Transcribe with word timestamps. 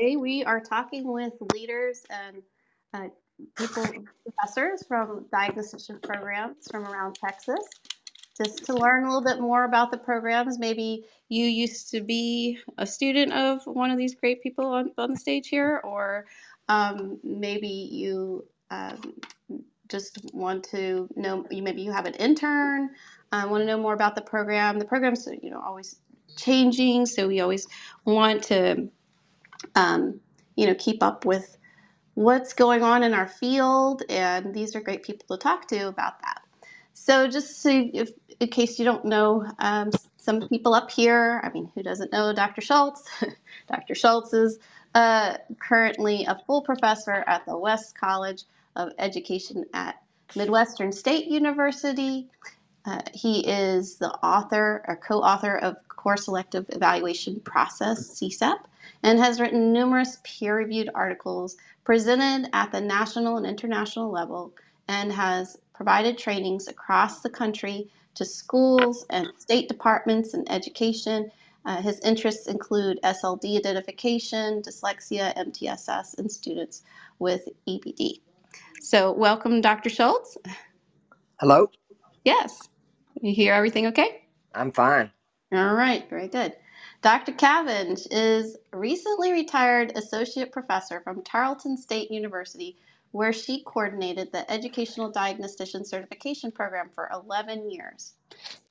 Today 0.00 0.16
we 0.16 0.42
are 0.44 0.60
talking 0.60 1.12
with 1.12 1.34
leaders 1.52 2.06
and 2.08 2.42
uh, 2.94 3.08
people, 3.54 3.84
professors 4.24 4.82
from 4.88 5.26
diagnostician 5.30 5.98
programs 6.02 6.68
from 6.70 6.86
around 6.86 7.18
Texas, 7.22 7.68
just 8.34 8.64
to 8.64 8.72
learn 8.72 9.04
a 9.04 9.06
little 9.08 9.22
bit 9.22 9.42
more 9.42 9.64
about 9.64 9.90
the 9.90 9.98
programs. 9.98 10.58
Maybe 10.58 11.04
you 11.28 11.44
used 11.44 11.90
to 11.90 12.00
be 12.00 12.58
a 12.78 12.86
student 12.86 13.34
of 13.34 13.60
one 13.66 13.90
of 13.90 13.98
these 13.98 14.14
great 14.14 14.42
people 14.42 14.68
on, 14.68 14.90
on 14.96 15.10
the 15.10 15.18
stage 15.18 15.48
here, 15.48 15.82
or 15.84 16.24
um, 16.70 17.18
maybe 17.22 17.68
you 17.68 18.46
um, 18.70 19.12
just 19.88 20.18
want 20.32 20.64
to 20.70 21.10
know, 21.14 21.44
maybe 21.50 21.82
you 21.82 21.92
have 21.92 22.06
an 22.06 22.14
intern, 22.14 22.88
uh, 23.32 23.46
want 23.50 23.60
to 23.60 23.66
know 23.66 23.78
more 23.78 23.92
about 23.92 24.14
the 24.14 24.22
program. 24.22 24.78
The 24.78 24.86
program's, 24.86 25.28
you 25.42 25.50
know, 25.50 25.60
always 25.60 25.96
changing, 26.38 27.04
so 27.04 27.28
we 27.28 27.40
always 27.40 27.68
want 28.06 28.44
to, 28.44 28.88
um, 29.74 30.20
you 30.56 30.66
know, 30.66 30.74
keep 30.74 31.02
up 31.02 31.24
with 31.24 31.56
what's 32.14 32.52
going 32.52 32.82
on 32.82 33.02
in 33.02 33.14
our 33.14 33.28
field, 33.28 34.02
and 34.08 34.54
these 34.54 34.74
are 34.76 34.80
great 34.80 35.02
people 35.02 35.36
to 35.36 35.42
talk 35.42 35.68
to 35.68 35.88
about 35.88 36.20
that. 36.22 36.42
So, 36.94 37.28
just 37.28 37.62
so 37.62 37.70
if, 37.70 38.10
in 38.40 38.48
case 38.48 38.78
you 38.78 38.84
don't 38.84 39.04
know, 39.04 39.46
um, 39.58 39.90
some 40.16 40.48
people 40.48 40.74
up 40.74 40.90
here, 40.90 41.40
I 41.42 41.50
mean, 41.50 41.70
who 41.74 41.82
doesn't 41.82 42.12
know 42.12 42.32
Dr. 42.32 42.60
Schultz? 42.60 43.08
Dr. 43.68 43.94
Schultz 43.94 44.34
is 44.34 44.58
uh, 44.94 45.38
currently 45.60 46.24
a 46.26 46.40
full 46.46 46.62
professor 46.62 47.24
at 47.26 47.46
the 47.46 47.56
West 47.56 47.98
College 47.98 48.44
of 48.76 48.90
Education 48.98 49.64
at 49.72 50.02
Midwestern 50.36 50.92
State 50.92 51.26
University. 51.26 52.28
Uh, 52.84 53.00
he 53.14 53.46
is 53.46 53.96
the 53.96 54.10
author 54.24 54.84
or 54.86 54.96
co 54.96 55.20
author 55.20 55.56
of 55.56 55.76
Core 55.88 56.16
Selective 56.16 56.66
Evaluation 56.70 57.40
Process, 57.40 58.20
CSEP, 58.20 58.58
and 59.02 59.18
has 59.18 59.40
written 59.40 59.72
numerous 59.72 60.18
peer 60.24 60.56
reviewed 60.56 60.90
articles 60.94 61.56
presented 61.84 62.48
at 62.52 62.70
the 62.72 62.80
national 62.80 63.36
and 63.36 63.46
international 63.46 64.10
level 64.10 64.52
and 64.88 65.12
has 65.12 65.56
provided 65.72 66.18
trainings 66.18 66.68
across 66.68 67.20
the 67.20 67.30
country 67.30 67.90
to 68.14 68.24
schools 68.24 69.06
and 69.10 69.28
state 69.38 69.68
departments 69.68 70.34
in 70.34 70.50
education. 70.50 71.30
Uh, 71.64 71.80
his 71.80 72.00
interests 72.00 72.46
include 72.46 72.98
SLD 73.02 73.56
identification, 73.58 74.62
dyslexia, 74.62 75.34
MTSS, 75.36 76.18
and 76.18 76.30
students 76.30 76.82
with 77.18 77.48
EBD. 77.68 78.20
So, 78.80 79.12
welcome, 79.12 79.60
Dr. 79.60 79.90
Schultz. 79.90 80.36
Hello, 81.38 81.70
Yes. 82.24 82.68
You 83.20 83.34
hear 83.34 83.54
everything 83.54 83.86
okay? 83.88 84.22
I'm 84.54 84.72
fine. 84.72 85.10
All 85.52 85.74
right, 85.74 86.08
very 86.08 86.28
good. 86.28 86.54
Dr. 87.02 87.32
Cavendish 87.32 88.06
is 88.10 88.56
a 88.72 88.78
recently 88.78 89.32
retired 89.32 89.96
associate 89.96 90.52
professor 90.52 91.00
from 91.00 91.22
Tarleton 91.22 91.76
State 91.78 92.10
University, 92.10 92.76
where 93.12 93.32
she 93.32 93.62
coordinated 93.64 94.32
the 94.32 94.50
Educational 94.50 95.10
Diagnostician 95.10 95.84
Certification 95.84 96.52
Program 96.52 96.90
for 96.94 97.08
11 97.12 97.70
years. 97.70 98.14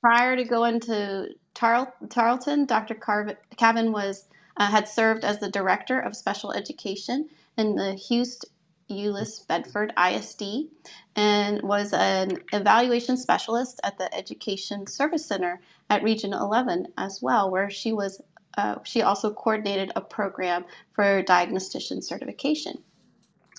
Prior 0.00 0.36
to 0.36 0.44
going 0.44 0.80
to 0.80 1.30
Tarl- 1.54 1.92
Tarleton, 2.08 2.66
Dr. 2.66 2.94
Carv- 2.94 3.36
Cavin 3.56 3.92
was 3.92 4.28
uh, 4.58 4.66
had 4.66 4.88
served 4.88 5.24
as 5.24 5.40
the 5.40 5.50
director 5.50 5.98
of 5.98 6.16
special 6.16 6.52
education 6.52 7.28
in 7.58 7.74
the 7.74 8.00
Hurst 8.08 8.44
Euless 8.90 9.46
Bedford 9.46 9.92
ISD 9.98 10.68
and 11.16 11.62
was 11.62 11.92
an 11.92 12.38
evaluation 12.52 13.16
specialist 13.16 13.80
at 13.84 13.98
the 13.98 14.14
Education 14.14 14.86
Service 14.86 15.26
Center 15.26 15.60
at 15.90 16.02
Region 16.04 16.32
11 16.32 16.86
as 16.96 17.20
well, 17.20 17.50
where 17.50 17.68
she 17.68 17.92
was 17.92 18.22
uh, 18.56 18.76
she 18.82 19.02
also 19.02 19.32
coordinated 19.32 19.92
a 19.94 20.00
program 20.00 20.64
for 20.92 21.22
diagnostician 21.22 22.02
certification. 22.02 22.82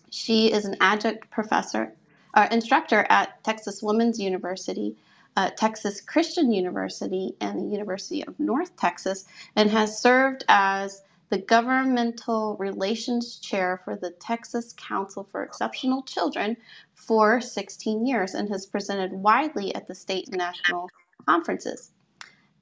She 0.09 0.51
is 0.51 0.65
an 0.65 0.75
adjunct 0.81 1.29
professor, 1.29 1.93
uh, 2.33 2.47
instructor 2.51 3.05
at 3.09 3.41
Texas 3.43 3.81
Women's 3.81 4.19
University, 4.19 4.95
uh, 5.37 5.49
Texas 5.51 6.01
Christian 6.01 6.51
University, 6.51 7.33
and 7.39 7.61
the 7.61 7.71
University 7.71 8.25
of 8.25 8.37
North 8.37 8.75
Texas, 8.75 9.25
and 9.55 9.69
has 9.69 10.01
served 10.01 10.43
as 10.49 11.03
the 11.29 11.37
Governmental 11.37 12.57
Relations 12.57 13.37
Chair 13.37 13.79
for 13.85 13.95
the 13.95 14.11
Texas 14.11 14.73
Council 14.75 15.23
for 15.31 15.43
Exceptional 15.43 16.03
Children 16.03 16.57
for 16.93 17.39
16 17.39 18.05
years 18.05 18.33
and 18.33 18.49
has 18.49 18.65
presented 18.65 19.13
widely 19.13 19.73
at 19.73 19.87
the 19.87 19.95
state 19.95 20.27
and 20.27 20.37
national 20.37 20.89
conferences. 21.25 21.91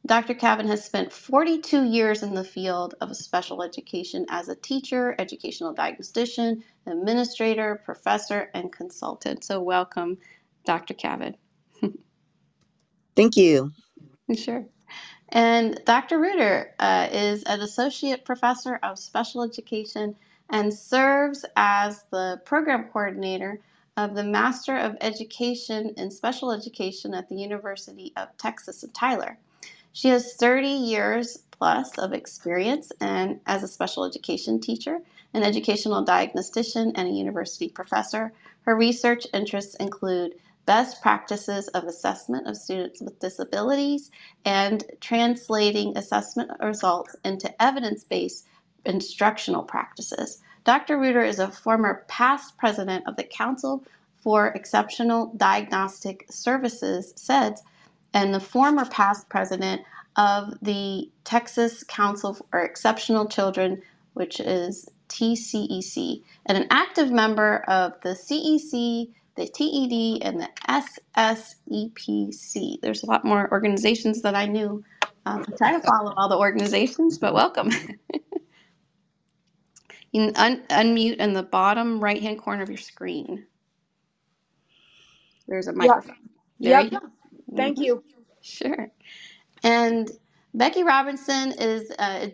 Dr. 0.06 0.34
Cavin 0.36 0.68
has 0.68 0.84
spent 0.86 1.14
42 1.14 1.86
years 1.86 2.24
in 2.24 2.34
the 2.36 2.44
field 2.44 2.96
of 3.02 3.16
special 3.16 3.64
education 3.64 4.26
as 4.30 4.50
a 4.50 4.56
teacher, 4.56 5.16
educational 5.20 5.74
diagnostician, 5.74 6.64
administrator, 6.88 7.82
professor, 7.86 8.50
and 8.56 8.72
consultant. 8.72 9.44
So, 9.44 9.62
welcome, 9.62 10.18
Dr. 10.66 10.96
Cavin. 10.96 11.36
Thank 13.16 13.38
you. 13.38 13.74
Sure. 14.36 14.66
And 15.30 15.82
Dr. 15.86 16.20
Rueter 16.20 16.74
uh, 16.80 17.10
is 17.12 17.44
an 17.44 17.62
associate 17.62 18.26
professor 18.26 18.78
of 18.84 19.00
special 19.00 19.44
education 19.44 20.16
and 20.50 20.74
serves 20.74 21.46
as 21.58 22.06
the 22.12 22.42
program 22.46 22.86
coordinator 22.86 23.62
of 23.98 24.16
the 24.16 24.24
Master 24.24 24.78
of 24.78 24.98
Education 25.02 25.94
in 25.98 26.12
Special 26.12 26.52
Education 26.52 27.14
at 27.14 27.30
the 27.30 27.36
University 27.36 28.14
of 28.18 28.30
Texas 28.38 28.84
at 28.84 28.94
Tyler. 28.94 29.38
She 29.94 30.10
has 30.10 30.36
30 30.36 30.68
years 30.68 31.38
plus 31.52 31.98
of 31.98 32.14
experience 32.14 32.92
and 33.02 33.40
as 33.46 33.64
a 33.64 33.68
special 33.68 34.06
education 34.06 34.60
teacher, 34.60 35.00
an 35.34 35.44
educational 35.44 36.04
diagnostician, 36.04 36.94
and 36.96 37.08
a 37.08 37.12
university 37.12 37.70
professor. 37.70 38.34
Her 38.62 38.76
research 38.76 39.28
interests 39.34 39.76
include 39.76 40.36
best 40.66 41.02
practices 41.02 41.68
of 41.70 41.84
assessment 41.86 42.48
of 42.48 42.56
students 42.56 43.02
with 43.02 43.20
disabilities 43.20 44.12
and 44.46 44.84
translating 45.02 45.98
assessment 45.98 46.52
results 46.62 47.16
into 47.26 47.62
evidence 47.62 48.04
based 48.04 48.48
instructional 48.86 49.64
practices. 49.64 50.42
Dr. 50.64 51.00
Rueter 51.00 51.24
is 51.24 51.40
a 51.40 51.52
former 51.52 52.06
past 52.08 52.58
president 52.58 53.08
of 53.08 53.16
the 53.16 53.24
Council 53.24 53.84
for 54.22 54.48
Exceptional 54.48 55.34
Diagnostic 55.38 56.26
Services, 56.30 57.14
CEDS, 57.16 57.62
and 58.14 58.34
the 58.36 58.42
former 58.42 58.86
past 58.88 59.30
president 59.30 59.84
of 60.18 60.56
the 60.62 61.12
Texas 61.26 61.84
Council 61.86 62.36
for 62.36 62.62
Exceptional 62.62 63.28
Children, 63.28 63.82
which 64.14 64.42
is 64.42 64.90
TCEC, 65.10 66.24
and 66.48 66.58
an 66.60 66.68
active 66.72 67.12
member 67.12 67.60
of 67.70 67.94
the 68.04 68.12
CEC, 68.12 69.10
the 69.38 69.48
TED, 69.48 70.28
and 70.28 70.42
the 70.42 70.50
SSEPC. 71.18 72.82
There's 72.82 73.04
a 73.04 73.08
lot 73.08 73.26
more 73.26 73.50
organizations 73.52 74.24
that 74.24 74.36
I 74.36 74.48
knew. 74.48 74.84
Um, 75.26 75.46
I 75.48 75.54
try 75.58 75.74
to 75.74 75.82
follow 75.86 76.14
all 76.18 76.30
the 76.30 76.38
organizations, 76.38 77.20
but 77.20 77.34
welcome. 77.36 77.72
you 80.14 80.32
can 80.32 80.38
un- 80.38 80.64
unmute 80.70 81.18
in 81.18 81.34
the 81.34 81.44
bottom 81.44 82.00
right 82.02 82.22
hand 82.22 82.40
corner 82.40 82.64
of 82.64 82.70
your 82.70 82.78
screen. 82.80 83.46
There's 85.48 85.68
a 85.68 85.74
Yep. 85.76 85.98
microphone. 85.98 86.16
There 86.62 86.80
Yep. 86.80 86.80
you 86.80 86.92
go. 86.92 87.00
Thank 87.56 87.80
Mhm. 87.80 87.86
you. 87.86 88.04
Sure. 88.42 88.92
And 89.64 90.12
Becki 90.56 90.86
Robertson 90.86 91.54
is 91.54 91.92
uh, 92.00 92.28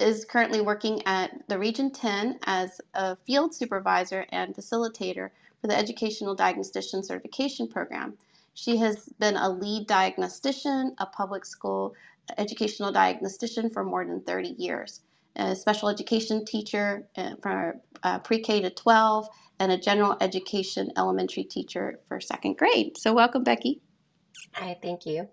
is 0.00 0.24
currently 0.26 0.60
working 0.60 1.02
at 1.06 1.32
the 1.48 1.58
Region 1.58 1.90
10 1.92 2.40
as 2.44 2.80
a 2.94 3.16
field 3.16 3.54
supervisor 3.54 4.26
and 4.30 4.54
facilitator 4.54 5.30
for 5.60 5.68
the 5.68 5.78
Educational 5.78 6.34
Diagnostician 6.36 7.02
Certification 7.04 7.68
Program. 7.68 8.14
She 8.54 8.76
has 8.78 9.08
been 9.20 9.36
a 9.36 9.48
lead 9.50 9.86
diagnostician, 9.88 10.94
a 10.98 11.06
public 11.06 11.46
school 11.46 11.94
educational 12.38 12.92
diagnostician 12.92 13.70
for 13.70 13.84
more 13.84 14.04
than 14.06 14.20
30 14.22 14.50
years, 14.58 15.00
a 15.36 15.56
special 15.56 15.88
education 15.90 16.44
teacher 16.44 17.06
uh, 17.16 17.32
for 17.42 17.80
uh, 18.04 18.18
pre 18.20 18.40
K 18.40 18.60
to 18.62 18.70
12, 18.70 19.28
and 19.60 19.72
a 19.72 19.78
general 19.78 20.16
education 20.20 20.92
elementary 20.98 21.44
teacher 21.44 22.00
for 22.08 22.20
second 22.20 22.58
grade. 22.58 22.98
So, 22.98 23.14
welcome, 23.14 23.44
Becki. 23.44 23.80
Hi, 24.54 24.76
thank 24.82 25.06
you. 25.06 25.28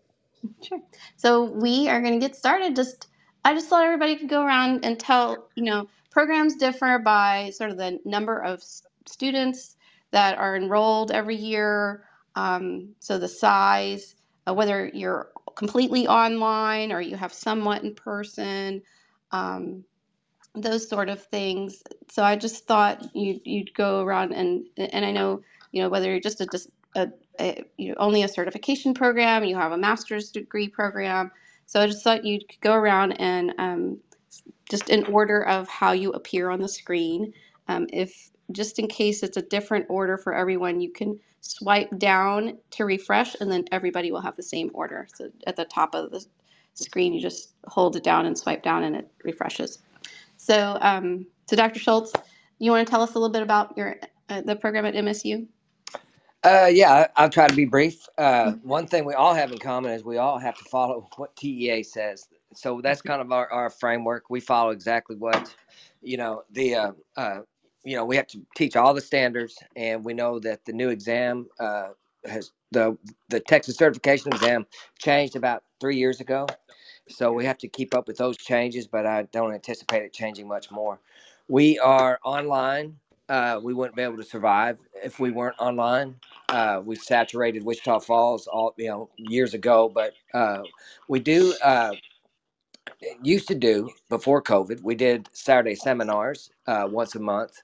Sure. 0.64 0.82
So 1.18 1.46
we 1.46 1.90
are 1.90 2.02
going 2.02 2.20
to 2.20 2.26
get 2.28 2.36
started. 2.36 2.76
Just 2.76 3.08
I 3.46 3.54
just 3.54 3.70
thought 3.70 3.86
everybody 3.86 4.18
could 4.18 4.30
go 4.30 4.44
around 4.46 4.86
and 4.86 5.00
tell, 5.00 5.50
you 5.56 5.64
know, 5.66 5.88
programs 6.12 6.56
differ 6.58 7.00
by 7.00 7.52
sort 7.56 7.72
of 7.72 7.78
the 7.78 8.00
number 8.06 8.40
of 8.44 8.60
s- 8.60 8.84
students 9.08 9.78
that 10.12 10.38
are 10.38 10.56
enrolled 10.58 11.12
every 11.12 11.36
year. 11.38 12.06
Um, 12.36 12.96
so 13.00 13.18
the 13.20 13.28
size, 13.30 14.16
uh, 14.48 14.54
whether 14.54 14.88
you're 14.94 15.32
completely 15.56 16.08
online 16.08 16.92
or 16.92 17.02
you 17.02 17.16
have 17.18 17.34
somewhat 17.34 17.84
in 17.84 17.96
person, 17.96 18.82
um, 19.32 19.86
those 20.56 20.90
sort 20.90 21.10
of 21.10 21.24
things. 21.24 21.84
So 22.10 22.24
I 22.24 22.36
just 22.36 22.68
thought 22.68 23.06
you'd 23.16 23.42
you'd 23.46 23.74
go 23.74 24.02
around 24.02 24.34
and 24.34 24.66
and 24.78 25.06
I 25.06 25.12
know 25.12 25.42
you 25.72 25.82
know 25.82 25.90
whether 25.90 26.10
you're 26.12 26.20
just 26.20 26.42
a, 26.42 26.46
dis- 26.48 26.70
a, 26.96 27.10
a 27.40 27.64
you 27.78 27.90
know 27.90 27.96
only 27.98 28.24
a 28.24 28.28
certification 28.28 28.94
program, 28.94 29.44
you 29.44 29.56
have 29.56 29.72
a 29.72 29.78
master's 29.78 30.32
degree 30.32 30.68
program. 30.68 31.32
So 31.66 31.82
I 31.82 31.88
just 31.88 32.04
thought 32.04 32.26
you'd 32.26 32.44
go 32.62 32.74
around 32.74 33.14
and 33.14 33.54
um, 33.58 34.00
just 34.70 34.90
in 34.90 35.04
order 35.06 35.46
of 35.46 35.68
how 35.68 35.92
you 35.92 36.12
appear 36.12 36.50
on 36.50 36.62
the 36.62 36.70
screen. 36.70 37.34
Um, 37.68 37.88
if 37.92 38.32
just 38.52 38.80
in 38.80 38.88
case 38.88 39.24
it's 39.24 39.38
a 39.38 39.42
different 39.42 39.86
order 39.90 40.18
for 40.18 40.34
everyone, 40.34 40.80
you 40.80 40.92
can 40.92 41.20
swipe 41.42 41.90
down 41.98 42.58
to 42.72 42.86
refresh, 42.86 43.36
and 43.40 43.52
then 43.52 43.66
everybody 43.72 44.12
will 44.12 44.22
have 44.22 44.36
the 44.36 44.44
same 44.44 44.72
order. 44.74 45.08
So 45.14 45.30
at 45.46 45.56
the 45.56 45.66
top 45.66 45.96
of 45.96 46.12
the 46.12 46.26
screen, 46.74 47.14
you 47.14 47.22
just 47.22 47.54
hold 47.68 47.96
it 47.96 48.04
down 48.04 48.26
and 48.26 48.38
swipe 48.38 48.64
down, 48.64 48.84
and 48.84 48.96
it 48.96 49.12
refreshes. 49.24 49.80
So, 50.38 50.78
um, 50.82 51.26
so 51.50 51.56
Dr. 51.56 51.80
Schultz, 51.80 52.14
you 52.60 52.72
want 52.72 52.88
to 52.88 52.90
tell 52.90 53.02
us 53.02 53.12
a 53.12 53.14
little 53.20 53.32
bit 53.32 53.42
about 53.42 53.78
your 53.78 53.98
uh, 54.30 54.42
the 54.42 54.56
program 54.56 54.86
at 54.86 54.94
MSU? 54.94 55.48
Uh, 56.44 56.70
yeah, 56.74 57.08
I'll 57.18 57.30
try 57.30 57.48
to 57.48 57.56
be 57.56 57.68
brief. 57.68 58.08
Uh, 58.18 58.54
one 58.64 58.88
thing 58.88 59.06
we 59.06 59.14
all 59.14 59.36
have 59.36 59.54
in 59.54 59.60
common 59.60 59.94
is 59.94 60.04
we 60.06 60.18
all 60.18 60.40
have 60.40 60.58
to 60.58 60.66
follow 60.66 61.08
what 61.18 61.38
TEA 61.38 61.84
says. 61.84 62.30
So 62.56 62.82
that's 62.84 63.04
kind 63.04 63.22
of 63.22 63.32
our, 63.32 63.52
our 63.52 63.70
framework. 63.70 64.32
We 64.32 64.42
follow 64.42 64.72
exactly 64.72 65.18
what, 65.18 65.56
you 66.02 66.18
know, 66.18 66.44
the, 66.52 66.76
uh, 66.76 66.94
uh, 67.18 67.42
you 67.86 67.96
know, 67.98 68.06
we 68.06 68.18
have 68.18 68.28
to 68.30 68.42
teach 68.58 68.76
all 68.78 68.96
the 68.96 69.02
standards, 69.02 69.58
and 69.78 70.06
we 70.06 70.14
know 70.16 70.40
that 70.42 70.66
the 70.66 70.74
new 70.74 70.90
exam 70.90 71.48
uh, 71.60 71.90
has 72.28 72.52
the 72.74 72.98
the 73.30 73.42
Texas 73.42 73.78
certification 73.78 74.34
exam 74.34 74.68
changed 75.00 75.36
about 75.38 75.64
three 75.82 75.98
years 75.98 76.22
ago. 76.22 76.48
So 77.10 77.34
we 77.34 77.46
have 77.46 77.58
to 77.60 77.70
keep 77.70 77.96
up 77.96 78.08
with 78.08 78.18
those 78.18 78.38
changes, 78.38 78.88
but 78.88 79.08
I 79.08 79.24
don't 79.34 79.54
anticipate 79.54 80.04
it 80.04 80.14
changing 80.14 80.48
much 80.48 80.72
more. 80.72 81.00
We 81.50 81.80
are 81.80 82.20
online. 82.26 82.98
Uh, 83.30 83.60
we 83.62 83.74
wouldn't 83.74 83.96
be 83.96 84.02
able 84.02 84.18
to 84.18 84.24
survive 84.24 84.78
if 85.04 85.20
we 85.20 85.32
weren't 85.32 85.56
online. 85.60 86.16
Uh, 86.50 86.82
we 86.84 86.96
saturated 86.96 87.64
Wichita 87.64 88.00
Falls 88.00 88.48
all 88.48 88.74
you 88.78 88.88
know 88.88 89.10
years 89.18 89.54
ago, 89.54 89.90
but 89.90 90.14
uh, 90.34 90.62
we 91.10 91.20
do 91.20 91.54
uh, 91.64 91.92
used 93.22 93.48
to 93.50 93.56
do 93.56 93.90
before 94.10 94.42
COVID. 94.42 94.82
We 94.82 94.96
did 94.96 95.30
Saturday 95.34 95.76
seminars 95.76 96.52
uh, 96.68 96.88
once 96.90 97.16
a 97.16 97.20
month, 97.20 97.62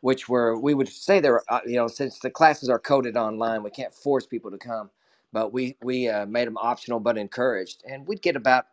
which 0.00 0.28
were 0.28 0.58
we 0.60 0.74
would 0.74 0.88
say 0.88 1.18
they're 1.18 1.42
uh, 1.52 1.60
you 1.66 1.76
know 1.76 1.88
since 1.88 2.20
the 2.20 2.30
classes 2.30 2.68
are 2.68 2.78
coded 2.78 3.16
online, 3.16 3.64
we 3.64 3.70
can't 3.70 3.94
force 3.94 4.26
people 4.26 4.50
to 4.52 4.58
come, 4.58 4.90
but 5.32 5.52
we 5.52 5.76
we 5.82 6.08
made 6.28 6.46
them 6.46 6.56
optional 6.58 7.00
but 7.00 7.18
encouraged, 7.18 7.82
and 7.90 8.06
we'd 8.06 8.22
get 8.22 8.36
about 8.36 8.66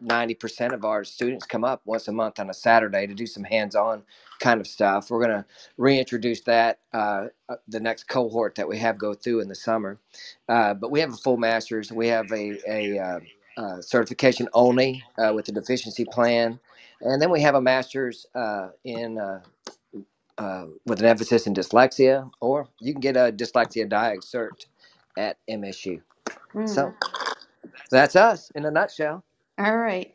ninety 0.00 0.34
percent 0.34 0.74
of 0.74 0.84
our 0.84 1.04
students 1.04 1.46
come 1.46 1.64
up 1.64 1.82
once 1.86 2.08
a 2.08 2.12
month 2.12 2.40
on 2.40 2.50
a 2.50 2.54
Saturday 2.54 3.06
to 3.06 3.14
do 3.14 3.26
some 3.26 3.44
hands-on 3.44 4.02
kind 4.40 4.60
of 4.60 4.66
stuff. 4.66 5.10
We're 5.10 5.22
gonna 5.22 5.46
reintroduce 5.78 6.42
that 6.42 6.80
uh, 6.94 7.28
uh, 7.48 7.56
the 7.68 7.80
next 7.80 8.04
cohort 8.08 8.56
that 8.56 8.68
we 8.68 8.78
have 8.78 8.98
go 8.98 9.14
through 9.14 9.40
in 9.40 9.48
the 9.48 9.56
summer, 9.56 9.98
uh, 10.48 10.74
but 10.74 10.90
we 10.90 11.00
have 11.00 11.12
a 11.14 11.18
full 11.18 11.38
masters. 11.38 11.92
We 11.92 12.08
have 12.08 12.32
a 12.32 12.58
a 12.68 12.98
uh, 12.98 13.20
uh, 13.58 13.82
certification 13.82 14.48
only 14.54 15.04
uh, 15.18 15.32
with 15.34 15.46
the 15.46 15.52
deficiency 15.52 16.06
plan, 16.06 16.60
and 17.02 17.22
then 17.22 17.30
we 17.30 17.42
have 17.42 17.56
a 17.56 17.62
master's 17.62 18.26
uh, 18.34 18.70
in 18.84 19.18
uh, 19.18 19.40
uh, 20.38 20.66
with 20.86 21.00
an 21.00 21.06
emphasis 21.06 21.46
in 21.48 21.54
dyslexia, 21.54 22.30
or 22.40 22.68
you 22.80 22.92
can 22.94 23.00
get 23.00 23.16
a 23.16 23.32
dyslexia 23.32 23.88
diag 23.90 24.20
cert 24.24 24.66
at 25.18 25.38
MSU. 25.50 26.02
So 26.64 26.92
Mm. 26.92 26.96
that's 27.90 28.16
us 28.16 28.50
in 28.54 28.64
a 28.66 28.70
nutshell. 28.72 29.24
All 29.58 29.76
right. 29.76 30.14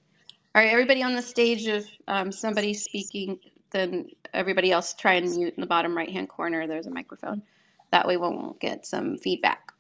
All 0.56 0.62
right, 0.64 0.72
everybody 0.72 1.04
on 1.04 1.16
the 1.16 1.22
stage, 1.22 1.66
if 1.68 1.88
um, 2.08 2.32
somebody's 2.32 2.84
speaking, 2.84 3.40
then 3.72 4.08
everybody 4.34 4.72
else 4.72 4.94
try 4.94 5.14
and 5.14 5.30
mute 5.36 5.54
in 5.58 5.62
the 5.62 5.68
bottom 5.68 5.96
right-hand 5.96 6.30
corner. 6.30 6.68
There's 6.68 6.88
a 6.88 6.92
microphone. 6.92 7.42
That 7.92 8.08
way 8.08 8.18
we 8.18 8.28
won't 8.28 8.60
get 8.60 8.86
some 8.86 9.18
feedback. 9.18 9.72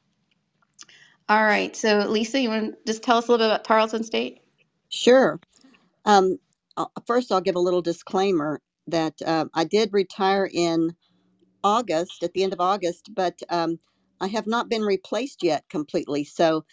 All 1.29 1.43
right, 1.43 1.75
so 1.75 1.99
Lisa, 2.09 2.39
you 2.39 2.49
want 2.49 2.73
to 2.73 2.77
just 2.91 3.03
tell 3.03 3.17
us 3.17 3.27
a 3.27 3.31
little 3.31 3.47
bit 3.47 3.51
about 3.53 3.65
Tarleton 3.65 4.03
State? 4.03 4.41
Sure. 4.89 5.39
Um, 6.05 6.39
uh, 6.77 6.87
first, 7.07 7.31
I'll 7.31 7.41
give 7.41 7.55
a 7.55 7.59
little 7.61 7.81
disclaimer 7.83 8.61
that 8.87 9.15
uh, 9.25 9.45
I 9.55 9.65
did 9.65 9.91
retire 9.93 10.49
in 10.51 10.95
August, 11.63 12.23
at 12.23 12.33
the 12.33 12.43
end 12.43 12.53
of 12.53 12.61
August, 12.61 13.11
but 13.15 13.41
um, 13.49 13.79
I 14.21 14.27
have 14.29 14.47
not 14.47 14.69
been 14.69 14.83
replaced 14.83 15.43
yet 15.43 15.65
completely. 15.69 16.25
So 16.25 16.65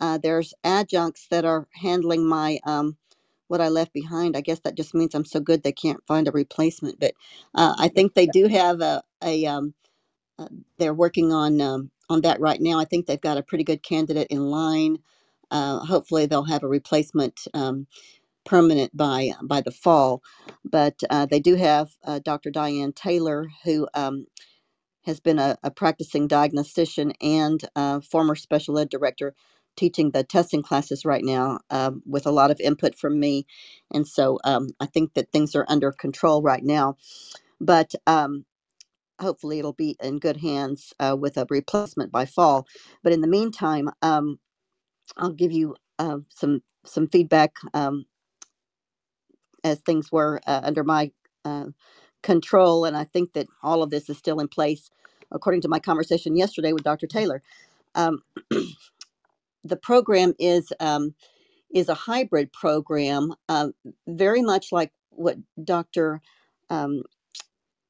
uh, 0.00 0.18
there's 0.18 0.54
adjuncts 0.64 1.28
that 1.30 1.44
are 1.44 1.68
handling 1.74 2.26
my 2.28 2.60
um, 2.66 2.96
what 3.48 3.60
I 3.62 3.68
left 3.68 3.92
behind. 3.94 4.36
I 4.36 4.42
guess 4.42 4.60
that 4.60 4.76
just 4.76 4.94
means 4.94 5.14
I'm 5.14 5.24
so 5.26 5.40
good 5.40 5.62
they 5.62 5.72
can't 5.72 6.04
find 6.06 6.28
a 6.28 6.32
replacement. 6.32 7.00
But 7.00 7.14
uh, 7.54 7.74
I 7.78 7.88
think 7.88 8.14
they 8.14 8.26
do 8.26 8.48
have 8.48 8.80
a, 8.80 9.02
a 9.24 9.46
um, 9.46 9.74
uh, 10.38 10.48
they're 10.78 10.94
working 10.94 11.32
on 11.32 11.60
um, 11.62 11.92
on 12.10 12.22
that 12.22 12.40
right 12.40 12.60
now. 12.60 12.80
I 12.80 12.86
think 12.86 13.06
they've 13.06 13.20
got 13.22 13.38
a 13.38 13.44
pretty 13.44 13.64
good 13.64 13.82
candidate 13.84 14.28
in 14.30 14.50
line. 14.50 14.98
Uh, 15.50 15.80
hopefully, 15.80 16.26
they'll 16.26 16.44
have 16.44 16.64
a 16.64 16.68
replacement 16.68 17.40
um, 17.54 17.86
permanent 18.46 18.96
by 18.96 19.32
by 19.44 19.62
the 19.62 19.72
fall. 19.72 20.22
But 20.64 21.00
uh, 21.10 21.26
they 21.26 21.40
do 21.40 21.56
have 21.56 21.90
uh, 22.04 22.20
Dr. 22.20 22.50
Diane 22.50 22.92
Taylor, 22.92 23.48
who 23.64 23.88
um, 23.94 24.26
has 25.04 25.20
been 25.20 25.40
a, 25.40 25.58
a 25.64 25.72
practicing 25.72 26.28
diagnostician 26.28 27.12
and 27.22 27.62
uh, 27.76 28.00
former 28.00 28.36
special 28.36 28.78
ed 28.78 28.90
director, 28.90 29.34
teaching 29.78 30.12
the 30.12 30.24
testing 30.24 30.62
classes 30.62 31.06
right 31.06 31.24
now 31.24 31.60
um, 31.70 32.02
with 32.06 32.26
a 32.26 32.32
lot 32.32 32.52
of 32.52 32.60
input 32.60 32.96
from 32.96 33.20
me. 33.20 33.46
And 33.94 34.08
so 34.08 34.40
um, 34.44 34.70
I 34.80 34.86
think 34.86 35.14
that 35.14 35.32
things 35.32 35.56
are 35.56 35.66
under 35.68 35.92
control 35.92 36.42
right 36.42 36.64
now. 36.64 36.96
But 37.60 37.94
um, 38.06 38.46
hopefully 39.20 39.60
it'll 39.60 39.74
be 39.74 39.96
in 40.02 40.18
good 40.18 40.38
hands 40.38 40.94
uh, 41.00 41.16
with 41.20 41.38
a 41.38 41.46
replacement 41.50 42.12
by 42.12 42.26
fall. 42.26 42.66
But 43.04 43.12
in 43.14 43.22
the 43.22 43.28
meantime, 43.28 43.90
um, 44.02 44.38
I'll 45.16 45.32
give 45.32 45.52
you 45.52 45.76
uh, 45.98 46.18
some 46.30 46.62
some 46.86 47.08
feedback 47.08 47.54
um, 47.74 48.06
as 49.64 49.80
things 49.80 50.12
were 50.12 50.40
uh, 50.46 50.60
under 50.64 50.84
my 50.84 51.12
uh, 51.44 51.66
control, 52.22 52.84
and 52.86 52.96
I 52.96 53.04
think 53.04 53.34
that 53.34 53.48
all 53.62 53.82
of 53.82 53.90
this 53.90 54.10
is 54.10 54.18
still 54.18 54.40
in 54.40 54.48
place, 54.48 54.90
according 55.32 55.62
to 55.62 55.68
my 55.68 55.80
conversation 55.80 56.36
yesterday 56.36 56.72
with 56.72 56.84
Dr. 56.84 57.06
Taylor. 57.08 57.42
Um, 57.94 58.22
the 59.68 59.76
program 59.76 60.34
is 60.40 60.72
um, 60.80 61.14
is 61.74 61.88
a 61.88 61.94
hybrid 61.94 62.52
program, 62.52 63.34
uh, 63.48 63.68
very 64.08 64.42
much 64.42 64.72
like 64.72 64.92
what 65.10 65.38
Dr. 65.64 66.22
Um, 66.70 67.04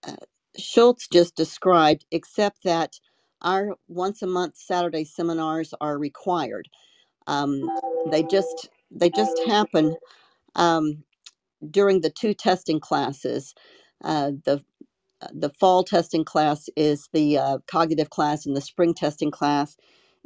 uh, 0.07 0.17
Schultz 0.59 1.09
just 1.09 1.37
described, 1.37 2.07
except 2.13 2.65
that 2.65 3.01
our 3.43 3.77
once 3.89 4.23
a 4.23 4.29
month 4.29 4.57
Saturday 4.57 5.05
seminars 5.05 5.75
are 5.81 5.99
required. 5.99 6.69
Um, 7.27 7.63
they 8.11 8.25
just 8.25 8.69
they 8.91 9.11
just 9.11 9.39
happen 9.47 9.97
um, 10.57 11.05
during 11.71 12.03
the 12.03 12.11
two 12.11 12.35
testing 12.35 12.81
classes. 12.81 13.55
Uh, 14.05 14.33
the 14.45 14.65
uh, 15.23 15.29
the 15.35 15.51
fall 15.51 15.85
testing 15.85 16.25
class 16.25 16.69
is 16.77 17.09
the 17.13 17.39
uh, 17.39 17.59
cognitive 17.69 18.11
class, 18.11 18.47
and 18.47 18.57
the 18.57 18.61
spring 18.63 18.95
testing 18.95 19.31
class 19.33 19.77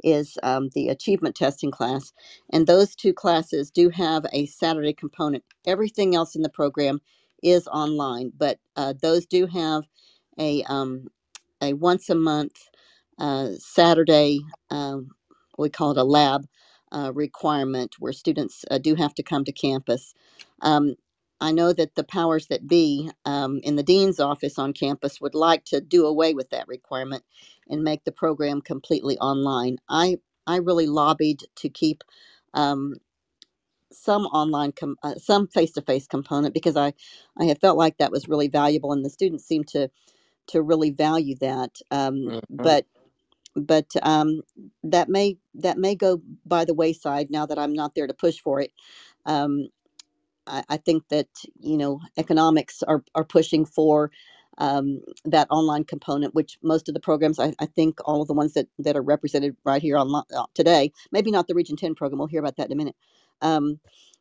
is 0.03 0.37
um, 0.43 0.69
the 0.75 0.89
achievement 0.89 1.35
testing 1.35 1.71
class. 1.71 2.13
And 2.51 2.67
those 2.67 2.95
two 2.95 3.13
classes 3.13 3.71
do 3.71 3.89
have 3.89 4.25
a 4.33 4.47
Saturday 4.47 4.93
component. 4.93 5.43
Everything 5.67 6.15
else 6.15 6.35
in 6.35 6.43
the 6.43 6.49
program 6.49 7.01
is 7.43 7.67
online, 7.67 8.31
but 8.37 8.59
uh, 8.77 8.93
those 9.01 9.25
do 9.27 9.47
have 9.47 9.85
a 10.39 10.63
um, 10.65 11.07
a 11.61 11.73
once 11.73 12.09
a 12.09 12.15
month 12.15 12.69
uh, 13.19 13.49
Saturday. 13.59 14.41
Um, 14.71 15.11
we 15.57 15.69
call 15.69 15.91
it 15.91 15.97
a 15.97 16.03
lab 16.03 16.47
uh, 16.91 17.11
requirement 17.13 17.95
where 17.99 18.13
students 18.13 18.65
uh, 18.71 18.77
do 18.79 18.95
have 18.95 19.15
to 19.15 19.23
come 19.23 19.45
to 19.45 19.51
campus. 19.51 20.13
Um, 20.61 20.95
I 21.43 21.53
know 21.53 21.73
that 21.73 21.95
the 21.95 22.05
powers 22.05 22.47
that 22.47 22.67
be 22.67 23.11
um, 23.25 23.59
in 23.63 23.77
the 23.77 23.83
dean's 23.83 24.19
office 24.21 24.59
on 24.59 24.73
campus 24.73 25.21
would 25.21 25.35
like 25.35 25.65
to 25.67 25.81
do 25.81 26.07
away 26.07 26.35
with 26.35 26.51
that 26.51 26.67
requirement 26.69 27.23
and 27.69 27.83
make 27.83 28.05
the 28.05 28.13
program 28.13 28.61
completely 28.61 29.19
online. 29.19 29.79
I 29.89 30.19
I 30.47 30.57
really 30.57 30.87
lobbied 30.87 31.41
to 31.57 31.69
keep 31.69 32.03
um, 32.55 32.95
some 33.91 34.23
online, 34.27 34.73
com- 34.73 34.97
uh, 35.03 35.15
some 35.15 35.47
face-to-face 35.47 36.07
component 36.07 36.53
because 36.55 36.77
I 36.77 36.93
I 37.39 37.45
have 37.45 37.59
felt 37.59 37.77
like 37.77 37.97
that 37.99 38.11
was 38.13 38.29
really 38.29 38.49
valuable, 38.49 38.93
and 38.93 39.05
the 39.05 39.11
students 39.11 39.45
seem 39.45 39.65
to 39.65 39.89
to 40.47 40.61
really 40.61 40.91
value 40.91 41.35
that. 41.41 41.77
Um, 41.91 42.31
Mhm. 42.49 42.49
but 42.49 42.85
but 43.55 43.87
um, 44.03 44.41
that 44.83 45.09
may 45.09 45.37
that 45.55 45.77
may 45.79 45.95
go 45.95 46.21
by 46.45 46.65
the 46.65 46.75
wayside 46.75 47.31
now 47.31 47.45
that 47.47 47.59
I'm 47.59 47.73
not 47.73 47.95
there 47.95 48.07
to 48.07 48.15
push 48.15 48.39
for 48.39 48.61
it. 48.61 48.71
Um, 49.25 49.69
I, 50.47 50.77
think 50.77 51.07
that 51.09 51.27
you 51.59 51.77
know 51.77 51.99
economics 52.17 52.83
are 52.83 53.03
are 53.15 53.23
pushing 53.23 53.65
for 53.65 54.11
um, 54.57 55.01
that 55.25 55.47
online 55.49 55.83
component, 55.83 56.35
which 56.35 56.57
most 56.61 56.87
of 56.87 56.93
the 56.93 56.99
programs, 56.99 57.39
I, 57.39 57.53
I 57.59 57.65
think 57.65 57.99
all 58.05 58.21
of 58.21 58.27
the 58.27 58.33
ones 58.33 58.53
that 58.53 58.67
that 58.79 58.95
are 58.95 59.01
represented 59.01 59.55
right 59.63 59.81
here 59.81 59.97
on 59.97 60.13
uh, 60.15 60.45
today, 60.53 60.91
maybe 61.11 61.31
not 61.31 61.47
the 61.47 61.55
Region 61.55 61.75
Ten 61.75 61.95
program. 61.95 62.19
We'll 62.19 62.27
hear 62.27 62.39
about 62.39 62.57
that 62.57 62.67
in 62.67 62.73
a 62.73 62.75
minute. 62.75 62.95
Um, 63.41 63.79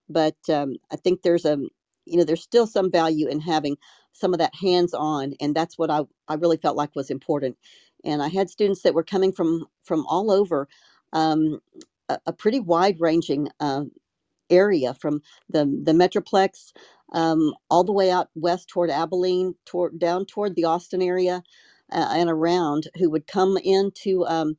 but 0.09 0.37
um, 0.49 0.77
I 0.91 0.97
think 0.97 1.23
there's 1.23 1.45
a 1.45 1.59
you 2.05 2.17
know 2.17 2.25
there's 2.25 2.43
still 2.43 2.67
some 2.67 2.91
value 2.91 3.29
in 3.29 3.41
having 3.41 3.77
some 4.13 4.33
of 4.33 4.39
that 4.39 4.55
hands 4.55 4.95
on, 4.95 5.35
and 5.41 5.55
that's 5.55 5.79
what 5.79 5.91
I 5.91 6.03
I 6.29 6.35
really 6.35 6.57
felt 6.57 6.77
like 6.77 6.95
was 6.97 7.11
important. 7.11 7.57
And 8.05 8.23
I 8.23 8.29
had 8.29 8.51
students 8.51 8.83
that 8.83 8.95
were 8.95 9.05
coming 9.05 9.33
from 9.33 9.67
from 9.85 10.07
all 10.07 10.31
over. 10.31 10.69
Um, 11.13 11.61
a, 12.09 12.19
a 12.27 12.33
pretty 12.33 12.61
wide 12.61 12.97
ranging 13.01 13.49
uh, 13.61 13.85
area 14.53 14.95
from 14.95 15.23
the 15.51 15.67
the 15.85 15.93
metroplex 15.93 16.73
um, 17.15 17.55
all 17.71 17.85
the 17.85 17.93
way 17.93 18.11
out 18.13 18.31
west 18.37 18.69
toward 18.71 18.91
Abilene, 18.91 19.57
toward 19.67 19.99
down 20.01 20.27
toward 20.27 20.57
the 20.57 20.67
Austin 20.67 21.03
area, 21.03 21.45
uh, 21.93 22.09
and 22.15 22.31
around, 22.31 22.89
who 22.99 23.11
would 23.11 23.29
come 23.29 23.59
into 23.59 24.27
um, 24.29 24.57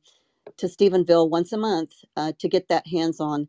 to 0.58 0.68
Stephenville 0.68 1.30
once 1.30 1.52
a 1.52 1.58
month 1.58 1.92
uh, 2.16 2.32
to 2.40 2.48
get 2.48 2.68
that 2.68 2.86
hands-on 2.88 3.48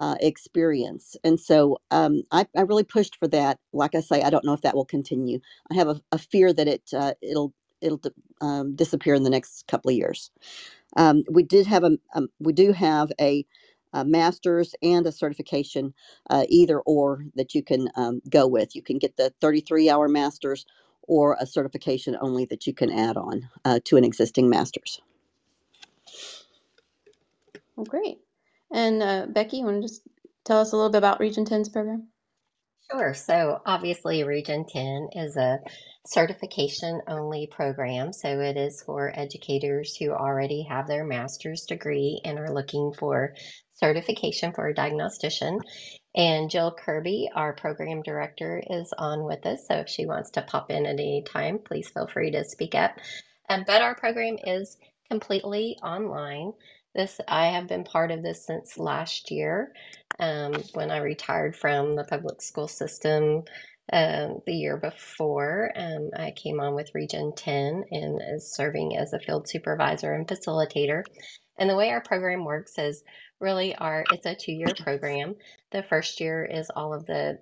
uh, 0.00 0.16
experience. 0.20 1.16
And 1.24 1.40
so 1.40 1.78
um, 1.92 2.24
I, 2.32 2.46
I 2.56 2.62
really 2.62 2.84
pushed 2.84 3.16
for 3.16 3.28
that. 3.30 3.60
Like 3.74 3.96
I 3.96 4.02
say, 4.02 4.22
I 4.22 4.30
don't 4.30 4.46
know 4.46 4.54
if 4.54 4.62
that 4.62 4.76
will 4.76 4.86
continue. 4.86 5.40
I 5.72 5.76
have 5.76 5.88
a, 5.88 6.02
a 6.12 6.18
fear 6.18 6.52
that 6.54 6.68
it 6.68 6.82
uh, 6.94 7.14
it'll 7.22 7.54
it'll 7.82 8.02
um, 8.42 8.76
disappear 8.76 9.14
in 9.16 9.24
the 9.24 9.30
next 9.30 9.66
couple 9.68 9.90
of 9.90 9.96
years. 9.98 10.30
Um, 10.96 11.24
we 11.30 11.42
did 11.44 11.66
have 11.66 11.84
a 11.84 11.98
um, 12.14 12.28
we 12.40 12.52
do 12.52 12.72
have 12.72 13.12
a, 13.20 13.46
a 13.96 14.04
master's 14.04 14.74
and 14.82 15.06
a 15.06 15.12
certification, 15.12 15.94
uh, 16.30 16.44
either 16.48 16.80
or 16.80 17.24
that 17.34 17.54
you 17.54 17.62
can 17.62 17.88
um, 17.96 18.20
go 18.30 18.46
with. 18.46 18.76
You 18.76 18.82
can 18.82 18.98
get 18.98 19.16
the 19.16 19.32
33 19.40 19.90
hour 19.90 20.08
master's 20.08 20.66
or 21.02 21.36
a 21.40 21.46
certification 21.46 22.16
only 22.20 22.44
that 22.46 22.66
you 22.66 22.74
can 22.74 22.90
add 22.90 23.16
on 23.16 23.48
uh, 23.64 23.80
to 23.84 23.96
an 23.96 24.04
existing 24.04 24.50
master's. 24.50 25.00
Well, 27.76 27.86
great. 27.86 28.18
And 28.72 29.02
uh, 29.02 29.26
Becki, 29.26 29.58
you 29.58 29.64
want 29.64 29.82
to 29.82 29.88
just 29.88 30.02
tell 30.44 30.58
us 30.58 30.72
a 30.72 30.76
little 30.76 30.90
bit 30.90 30.98
about 30.98 31.20
Region 31.20 31.44
10's 31.44 31.68
program? 31.68 32.08
Sure. 32.90 33.14
So 33.14 33.60
obviously, 33.66 34.22
Region 34.22 34.64
10 34.68 35.08
is 35.12 35.36
a 35.36 35.58
certification 36.06 37.00
only 37.08 37.48
program. 37.48 38.12
So 38.12 38.40
it 38.40 38.56
is 38.56 38.82
for 38.82 39.12
educators 39.18 39.96
who 39.96 40.10
already 40.10 40.62
have 40.68 40.86
their 40.86 41.04
master's 41.04 41.64
degree 41.64 42.20
and 42.24 42.38
are 42.38 42.52
looking 42.52 42.92
for 42.96 43.34
certification 43.76 44.52
for 44.52 44.66
a 44.66 44.74
diagnostician. 44.74 45.60
And 46.14 46.50
Jill 46.50 46.72
Kirby, 46.72 47.30
our 47.34 47.52
program 47.52 48.02
director, 48.02 48.62
is 48.70 48.92
on 48.96 49.24
with 49.24 49.44
us. 49.46 49.66
So 49.68 49.76
if 49.76 49.88
she 49.88 50.06
wants 50.06 50.30
to 50.32 50.42
pop 50.42 50.70
in 50.70 50.86
at 50.86 50.94
any 50.94 51.22
time, 51.22 51.58
please 51.58 51.90
feel 51.90 52.06
free 52.06 52.30
to 52.30 52.44
speak 52.44 52.74
up. 52.74 52.92
Um, 53.48 53.64
but 53.66 53.82
our 53.82 53.94
program 53.94 54.38
is 54.44 54.78
completely 55.10 55.76
online. 55.82 56.52
This 56.94 57.20
I 57.28 57.48
have 57.48 57.68
been 57.68 57.84
part 57.84 58.10
of 58.10 58.22
this 58.22 58.46
since 58.46 58.78
last 58.78 59.30
year 59.30 59.72
um, 60.18 60.54
when 60.72 60.90
I 60.90 60.98
retired 60.98 61.54
from 61.54 61.94
the 61.94 62.04
public 62.04 62.40
school 62.40 62.68
system 62.68 63.44
um, 63.92 64.40
the 64.46 64.54
year 64.54 64.78
before. 64.78 65.70
Um, 65.76 66.10
I 66.16 66.32
came 66.32 66.58
on 66.60 66.74
with 66.74 66.94
Region 66.94 67.32
10 67.36 67.84
and 67.90 68.20
is 68.34 68.54
serving 68.54 68.96
as 68.96 69.12
a 69.12 69.20
field 69.20 69.46
supervisor 69.48 70.14
and 70.14 70.26
facilitator. 70.26 71.04
And 71.58 71.70
the 71.70 71.76
way 71.76 71.90
our 71.90 72.00
program 72.02 72.44
works 72.44 72.78
is 72.78 73.04
really 73.40 73.74
are 73.74 74.04
it's 74.12 74.26
a 74.26 74.34
two-year 74.34 74.74
program. 74.78 75.34
The 75.70 75.82
first 75.82 76.20
year 76.20 76.44
is 76.44 76.70
all 76.74 76.94
of 76.94 77.06
the 77.06 77.38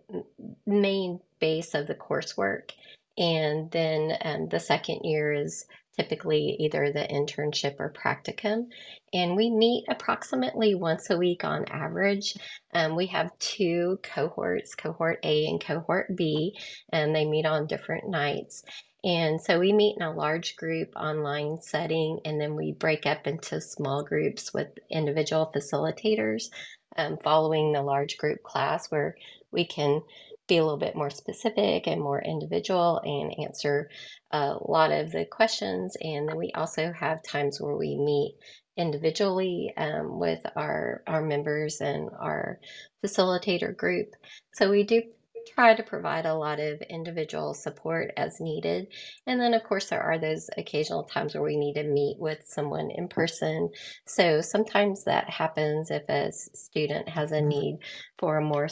main 0.66 1.20
base 1.40 1.74
of 1.74 1.86
the 1.86 1.94
coursework, 1.94 2.70
and 3.16 3.70
then 3.70 4.16
um, 4.22 4.48
the 4.48 4.60
second 4.60 5.00
year 5.04 5.32
is 5.32 5.66
typically 5.96 6.56
either 6.58 6.92
the 6.92 7.06
internship 7.06 7.76
or 7.78 7.92
practicum. 7.92 8.66
And 9.12 9.36
we 9.36 9.50
meet 9.50 9.84
approximately 9.88 10.74
once 10.74 11.10
a 11.10 11.16
week 11.16 11.44
on 11.44 11.66
average. 11.66 12.34
Um, 12.72 12.96
we 12.96 13.06
have 13.06 13.38
two 13.38 13.98
cohorts, 14.02 14.74
cohort 14.74 15.20
A 15.22 15.46
and 15.46 15.60
cohort 15.60 16.16
B, 16.16 16.56
and 16.92 17.14
they 17.14 17.24
meet 17.24 17.46
on 17.46 17.66
different 17.66 18.08
nights. 18.08 18.64
And 19.04 19.40
so 19.40 19.60
we 19.60 19.72
meet 19.72 19.96
in 19.96 20.02
a 20.02 20.14
large 20.14 20.56
group 20.56 20.90
online 20.96 21.60
setting, 21.60 22.20
and 22.24 22.40
then 22.40 22.56
we 22.56 22.72
break 22.72 23.04
up 23.04 23.26
into 23.26 23.60
small 23.60 24.02
groups 24.02 24.54
with 24.54 24.68
individual 24.90 25.52
facilitators 25.54 26.44
um, 26.96 27.18
following 27.22 27.72
the 27.72 27.82
large 27.82 28.16
group 28.16 28.42
class 28.42 28.90
where 28.90 29.16
we 29.52 29.66
can 29.66 30.00
be 30.48 30.56
a 30.56 30.62
little 30.62 30.78
bit 30.78 30.96
more 30.96 31.10
specific 31.10 31.86
and 31.86 32.00
more 32.00 32.22
individual 32.22 33.00
and 33.04 33.46
answer 33.46 33.90
a 34.30 34.54
lot 34.66 34.90
of 34.90 35.12
the 35.12 35.26
questions. 35.26 35.96
And 36.00 36.28
then 36.28 36.36
we 36.36 36.50
also 36.54 36.92
have 36.92 37.22
times 37.22 37.60
where 37.60 37.76
we 37.76 37.96
meet 37.96 38.36
individually 38.76 39.72
um, 39.76 40.18
with 40.18 40.40
our 40.56 41.02
our 41.06 41.22
members 41.22 41.80
and 41.80 42.10
our 42.18 42.58
facilitator 43.04 43.76
group. 43.76 44.08
So 44.54 44.70
we 44.70 44.82
do 44.82 45.02
try 45.52 45.74
to 45.74 45.82
provide 45.82 46.26
a 46.26 46.34
lot 46.34 46.60
of 46.60 46.80
individual 46.82 47.54
support 47.54 48.12
as 48.16 48.40
needed. 48.40 48.88
And 49.26 49.40
then, 49.40 49.54
of 49.54 49.64
course, 49.64 49.88
there 49.88 50.02
are 50.02 50.18
those 50.18 50.48
occasional 50.56 51.04
times 51.04 51.34
where 51.34 51.42
we 51.42 51.56
need 51.56 51.74
to 51.74 51.84
meet 51.84 52.16
with 52.18 52.44
someone 52.44 52.90
in 52.90 53.08
person. 53.08 53.70
So 54.06 54.40
sometimes 54.40 55.04
that 55.04 55.28
happens 55.28 55.90
if 55.90 56.08
a 56.08 56.32
student 56.32 57.08
has 57.08 57.32
a 57.32 57.40
need 57.40 57.78
for 58.18 58.38
a 58.38 58.42
more 58.42 58.68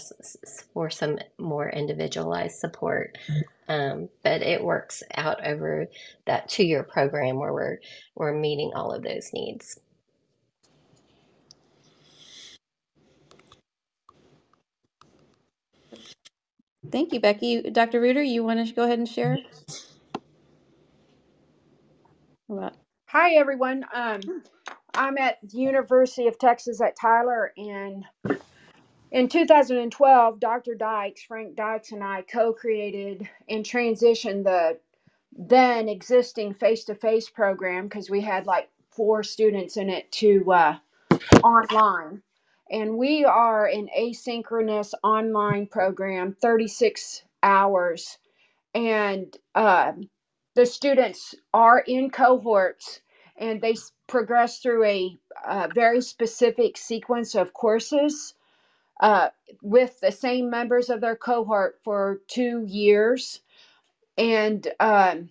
for 0.72 0.90
some 0.90 1.18
more 1.38 1.68
individualized 1.70 2.58
support. 2.58 3.18
Um, 3.68 4.08
but 4.22 4.42
it 4.42 4.62
works 4.62 5.02
out 5.14 5.46
over 5.46 5.86
that 6.26 6.48
two-year 6.48 6.82
program 6.82 7.38
where 7.38 7.52
we're 7.52 7.78
we're 8.14 8.34
meeting 8.34 8.72
all 8.74 8.92
of 8.92 9.02
those 9.02 9.30
needs. 9.32 9.78
Thank 16.90 17.12
you, 17.12 17.20
Becki. 17.20 17.72
Dr. 17.72 18.00
Rueter, 18.00 18.22
you 18.22 18.42
want 18.44 18.66
to 18.66 18.74
go 18.74 18.84
ahead 18.84 18.98
and 18.98 19.08
share? 19.08 19.38
Hi, 23.06 23.34
everyone. 23.34 23.84
Um, 23.94 24.20
I'm 24.94 25.16
at 25.18 25.38
the 25.42 25.58
University 25.58 26.26
of 26.26 26.38
Texas 26.38 26.80
at 26.80 26.96
Tyler, 27.00 27.52
and 27.56 28.04
in 29.10 29.28
2012, 29.28 30.40
Dr. 30.40 30.74
Dykes, 30.74 31.22
Frank 31.22 31.56
Dykes, 31.56 31.92
and 31.92 32.02
I 32.02 32.22
co 32.22 32.52
created 32.52 33.28
and 33.48 33.64
transitioned 33.64 34.44
the 34.44 34.78
then 35.36 35.88
existing 35.88 36.54
face 36.54 36.84
to 36.84 36.94
face 36.94 37.28
program 37.28 37.84
because 37.84 38.10
we 38.10 38.20
had 38.20 38.46
like 38.46 38.68
four 38.90 39.22
students 39.22 39.76
in 39.76 39.88
it 39.88 40.10
to 40.12 40.52
uh, 40.52 40.76
online. 41.42 42.22
And 42.70 42.98
we 42.98 43.24
are 43.24 43.66
an 43.66 43.88
asynchronous 43.98 44.94
online 45.02 45.66
program, 45.66 46.36
36 46.40 47.24
hours. 47.42 48.18
And 48.74 49.36
um 49.54 50.10
the 50.56 50.66
students 50.66 51.34
are 51.54 51.80
in 51.80 52.10
cohorts 52.10 53.00
and 53.38 53.62
they 53.62 53.72
s- 53.72 53.92
progress 54.08 54.58
through 54.60 54.84
a 54.84 55.18
uh, 55.46 55.68
very 55.74 56.00
specific 56.02 56.76
sequence 56.78 57.34
of 57.36 57.54
courses 57.54 58.34
uh, 59.00 59.28
with 59.62 60.00
the 60.00 60.12
same 60.12 60.50
members 60.50 60.90
of 60.90 61.00
their 61.00 61.16
cohort 61.16 61.80
for 61.84 62.20
two 62.28 62.64
years. 62.66 63.40
And 64.18 64.66
um, 64.80 65.30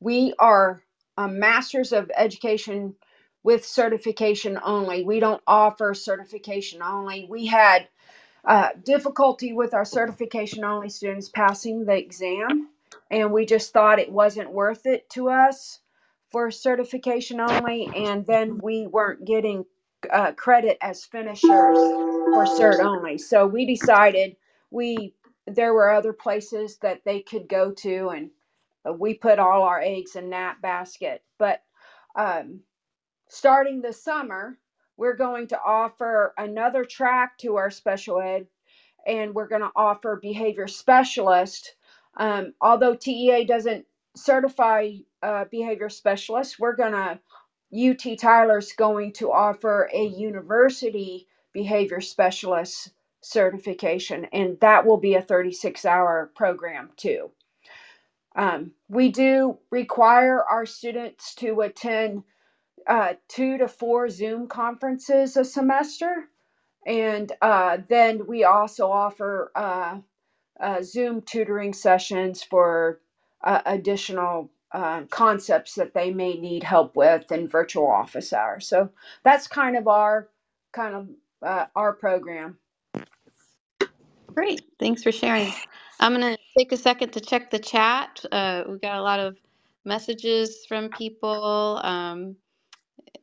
we 0.00 0.34
are 0.38 0.82
uh, 1.18 1.28
masters 1.28 1.92
of 1.92 2.10
education 2.16 2.94
with 3.42 3.64
certification 3.64 4.58
only. 4.62 5.04
We 5.04 5.20
don't 5.20 5.42
offer 5.46 5.94
certification 5.94 6.82
only. 6.82 7.26
We 7.30 7.46
had 7.46 7.88
uh, 8.44 8.70
difficulty 8.84 9.52
with 9.52 9.74
our 9.74 9.84
certification 9.84 10.64
only 10.64 10.88
students 10.88 11.28
passing 11.28 11.84
the 11.84 11.96
exam, 11.96 12.68
and 13.10 13.32
we 13.32 13.46
just 13.46 13.72
thought 13.72 13.98
it 13.98 14.10
wasn't 14.10 14.52
worth 14.52 14.86
it 14.86 15.08
to 15.10 15.28
us 15.28 15.80
for 16.30 16.50
certification 16.50 17.40
only, 17.40 17.88
and 17.94 18.26
then 18.26 18.58
we 18.58 18.86
weren't 18.86 19.24
getting 19.24 19.64
uh, 20.10 20.32
credit 20.32 20.78
as 20.80 21.04
finishers 21.04 21.42
for 21.78 22.44
cert 22.44 22.80
only. 22.80 23.18
So 23.18 23.46
we 23.46 23.66
decided 23.66 24.36
we 24.70 25.14
there 25.46 25.72
were 25.72 25.90
other 25.90 26.12
places 26.12 26.76
that 26.78 27.04
they 27.04 27.20
could 27.20 27.48
go 27.48 27.72
to, 27.72 28.08
and 28.10 28.30
uh, 28.86 28.92
we 28.92 29.14
put 29.14 29.38
all 29.38 29.62
our 29.62 29.80
eggs 29.80 30.16
in 30.16 30.30
that 30.30 30.60
basket. 30.60 31.22
But 31.38 31.62
um, 32.14 32.60
starting 33.28 33.80
this 33.80 34.02
summer, 34.02 34.58
we're 34.96 35.16
going 35.16 35.46
to 35.48 35.60
offer 35.64 36.34
another 36.36 36.84
track 36.84 37.38
to 37.38 37.56
our 37.56 37.70
special 37.70 38.20
ed 38.20 38.46
and 39.06 39.34
we're 39.34 39.48
going 39.48 39.62
to 39.62 39.70
offer 39.76 40.18
behavior 40.20 40.66
specialist. 40.66 41.76
Um, 42.16 42.52
although 42.60 42.94
TEA 42.94 43.44
doesn't 43.44 43.86
certify 44.16 44.90
uh, 45.22 45.44
behavior 45.50 45.88
specialists, 45.88 46.58
we're 46.58 46.76
going 46.76 46.92
to, 46.92 47.18
UT 47.72 48.18
Tyler's 48.18 48.72
going 48.72 49.12
to 49.12 49.30
offer 49.30 49.90
a 49.92 50.04
university 50.06 51.26
behavior 51.52 52.00
specialist 52.00 52.92
certification, 53.20 54.26
and 54.32 54.58
that 54.60 54.86
will 54.86 54.96
be 54.96 55.14
a 55.14 55.22
36 55.22 55.84
hour 55.84 56.30
program 56.34 56.90
too. 56.96 57.30
Um, 58.36 58.72
we 58.88 59.10
do 59.10 59.58
require 59.70 60.44
our 60.44 60.64
students 60.64 61.34
to 61.36 61.60
attend 61.62 62.22
uh, 62.88 63.14
two 63.28 63.58
to 63.58 63.68
four 63.68 64.08
Zoom 64.10 64.48
conferences 64.48 65.36
a 65.36 65.44
semester 65.44 66.26
and 66.86 67.32
uh, 67.42 67.78
then 67.88 68.26
we 68.26 68.44
also 68.44 68.90
offer 68.90 69.52
uh, 69.54 69.98
uh, 70.60 70.82
Zoom 70.82 71.22
tutoring 71.22 71.72
sessions 71.74 72.42
for 72.42 73.00
uh, 73.44 73.60
additional 73.66 74.50
uh, 74.72 75.02
concepts 75.10 75.74
that 75.76 75.94
they 75.94 76.12
may 76.12 76.34
need 76.34 76.62
help 76.64 76.96
with 76.96 77.30
in 77.32 77.48
virtual 77.48 77.86
office 77.88 78.32
hours. 78.32 78.66
So 78.68 78.90
that's 79.24 79.46
kind 79.46 79.76
of 79.76 79.88
our 79.88 80.28
kind 80.72 80.94
of 80.94 81.08
uh, 81.42 81.66
our 81.76 81.92
program. 81.92 82.58
Great. 84.34 84.62
Thanks 84.78 85.02
for 85.02 85.12
sharing. 85.12 85.52
I'm 86.00 86.14
going 86.14 86.34
to 86.36 86.38
take 86.56 86.72
a 86.72 86.76
second 86.76 87.10
to 87.12 87.20
check 87.20 87.50
the 87.50 87.58
chat. 87.58 88.24
Uh, 88.30 88.64
we 88.68 88.78
got 88.78 88.98
a 88.98 89.02
lot 89.02 89.20
of 89.20 89.36
messages 89.84 90.64
from 90.68 90.90
people. 90.90 91.80
Um, 91.82 92.36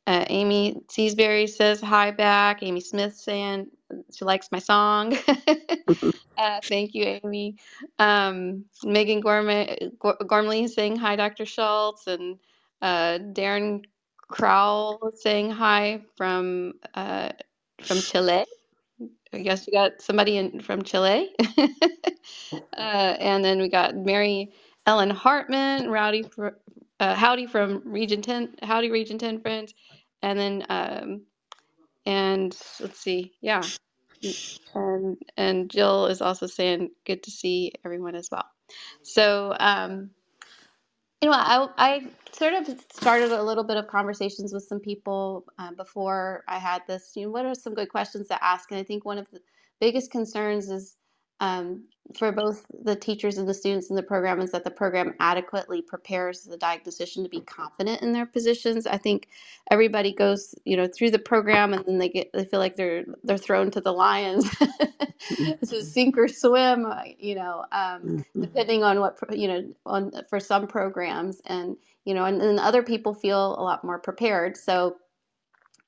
uh, 0.07 0.25
Amy 0.29 0.81
Seasbury 0.89 1.47
says 1.47 1.81
hi 1.81 2.11
back. 2.11 2.63
Amy 2.63 2.81
Smith 2.81 3.15
saying 3.15 3.67
she 4.13 4.25
likes 4.25 4.51
my 4.51 4.59
song. 4.59 5.17
uh, 6.37 6.59
thank 6.63 6.93
you, 6.93 7.19
Amy. 7.23 7.57
Um, 7.99 8.65
Megan 8.83 9.19
Gormley, 9.19 9.91
Gormley 10.27 10.67
saying 10.67 10.97
hi, 10.97 11.15
Dr. 11.15 11.45
Schultz, 11.45 12.07
and 12.07 12.37
uh, 12.81 13.19
Darren 13.33 13.83
Crowell 14.27 15.11
saying 15.15 15.51
hi 15.51 16.01
from 16.15 16.73
uh, 16.93 17.29
from 17.83 17.97
Chile. 17.99 18.45
I 19.33 19.39
guess 19.39 19.67
we 19.67 19.73
got 19.73 20.01
somebody 20.01 20.37
in 20.37 20.61
from 20.61 20.81
Chile. 20.81 21.29
uh, 21.57 22.57
and 22.77 23.43
then 23.43 23.59
we 23.59 23.69
got 23.69 23.95
Mary 23.95 24.53
Ellen 24.85 25.09
Hartman, 25.09 25.89
Rowdy, 25.89 26.25
uh, 26.99 27.15
Howdy 27.15 27.47
from 27.47 27.81
Region 27.85 28.21
10, 28.21 28.57
Howdy 28.63 28.91
Region 28.91 29.17
10 29.17 29.41
friends. 29.41 29.73
And 30.21 30.39
then, 30.39 30.65
um, 30.69 31.21
and 32.05 32.57
let's 32.79 32.99
see, 32.99 33.33
yeah. 33.41 33.61
And, 34.73 35.17
and 35.37 35.69
Jill 35.69 36.07
is 36.07 36.21
also 36.21 36.47
saying 36.47 36.91
good 37.05 37.23
to 37.23 37.31
see 37.31 37.71
everyone 37.83 38.15
as 38.15 38.29
well. 38.31 38.45
So, 39.03 39.55
um, 39.59 40.09
you 41.21 41.29
know, 41.29 41.35
I, 41.35 41.67
I 41.77 42.07
sort 42.31 42.53
of 42.53 42.67
started 42.93 43.31
a 43.31 43.41
little 43.43 43.63
bit 43.63 43.77
of 43.77 43.87
conversations 43.87 44.53
with 44.53 44.63
some 44.63 44.79
people 44.79 45.45
um, 45.57 45.75
before 45.75 46.43
I 46.47 46.59
had 46.59 46.81
this. 46.87 47.13
You 47.15 47.23
know, 47.23 47.31
what 47.31 47.45
are 47.45 47.55
some 47.55 47.73
good 47.73 47.89
questions 47.89 48.27
to 48.27 48.43
ask? 48.43 48.71
And 48.71 48.79
I 48.79 48.83
think 48.83 49.05
one 49.05 49.17
of 49.17 49.27
the 49.31 49.39
biggest 49.79 50.11
concerns 50.11 50.69
is 50.69 50.97
um, 51.41 51.85
for 52.17 52.31
both 52.31 52.65
the 52.83 52.95
teachers 52.95 53.37
and 53.37 53.47
the 53.49 53.53
students 53.55 53.89
in 53.91 53.97
the 53.97 54.03
program 54.03 54.41
is 54.41 54.51
that 54.53 54.63
the 54.63 54.71
program 54.71 55.13
adequately 55.19 55.81
prepares 55.81 56.43
the 56.43 56.57
diagnostician 56.57 57.23
to 57.23 57.29
be 57.29 57.41
confident 57.41 58.01
in 58.01 58.13
their 58.13 58.27
positions. 58.27 58.87
I 58.87 58.97
think 58.97 59.29
everybody 59.71 60.13
goes, 60.13 60.55
you 60.65 60.77
know, 60.77 60.87
through 60.87 61.11
the 61.11 61.19
program 61.19 61.73
and 61.73 61.85
then 61.85 61.99
they 61.99 62.09
get 62.09 62.31
they 62.33 62.45
feel 62.45 62.59
like 62.61 62.77
they're 62.77 63.05
they're 63.25 63.37
thrown 63.39 63.71
to 63.73 63.81
the 63.81 63.93
lions. 63.93 64.49
this 65.61 65.73
is 65.73 65.91
sink 65.93 66.17
or 66.17 66.29
swim, 66.29 66.85
uh, 66.87 67.03
you 67.19 67.35
know, 67.35 67.65
um, 67.73 68.13
Mhm. 68.35 68.35
depending 68.41 68.83
on 68.83 69.01
what 69.01 69.17
pro- 69.17 69.35
you 69.35 69.49
know 69.49 69.63
on 69.85 70.11
for 70.29 70.39
some 70.39 70.67
programs 70.67 71.41
and 71.47 71.77
you 72.05 72.13
know 72.15 72.25
and 72.25 72.41
then 72.41 72.59
other 72.59 72.83
people 72.83 73.13
feel 73.13 73.59
a 73.59 73.63
lot 73.63 73.83
more 73.83 73.99
prepared. 73.99 74.57
So 74.57 74.97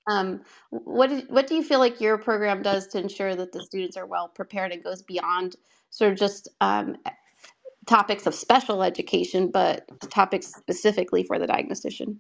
um, 0.08 0.42
what 0.70 1.10
do, 1.10 1.22
what 1.28 1.48
do 1.48 1.56
you 1.56 1.64
feel 1.64 1.80
like 1.80 2.00
your 2.00 2.18
program 2.18 2.62
does 2.62 2.88
to 2.88 3.00
ensure 3.00 3.36
that 3.36 3.52
the 3.52 3.62
students 3.62 3.98
are 3.98 4.06
well 4.06 4.30
prepared 4.30 4.72
and 4.72 4.84
goes 4.84 5.02
beyond 5.02 5.56
sort 5.90 6.12
of 6.12 6.18
just 6.18 6.48
um, 6.62 6.98
topics 7.86 8.26
of 8.26 8.34
special 8.34 8.84
education, 8.84 9.50
but 9.52 9.86
topics 10.10 10.48
specifically 10.48 11.24
for 11.24 11.40
the 11.40 11.48
diagnostician? 11.48 12.20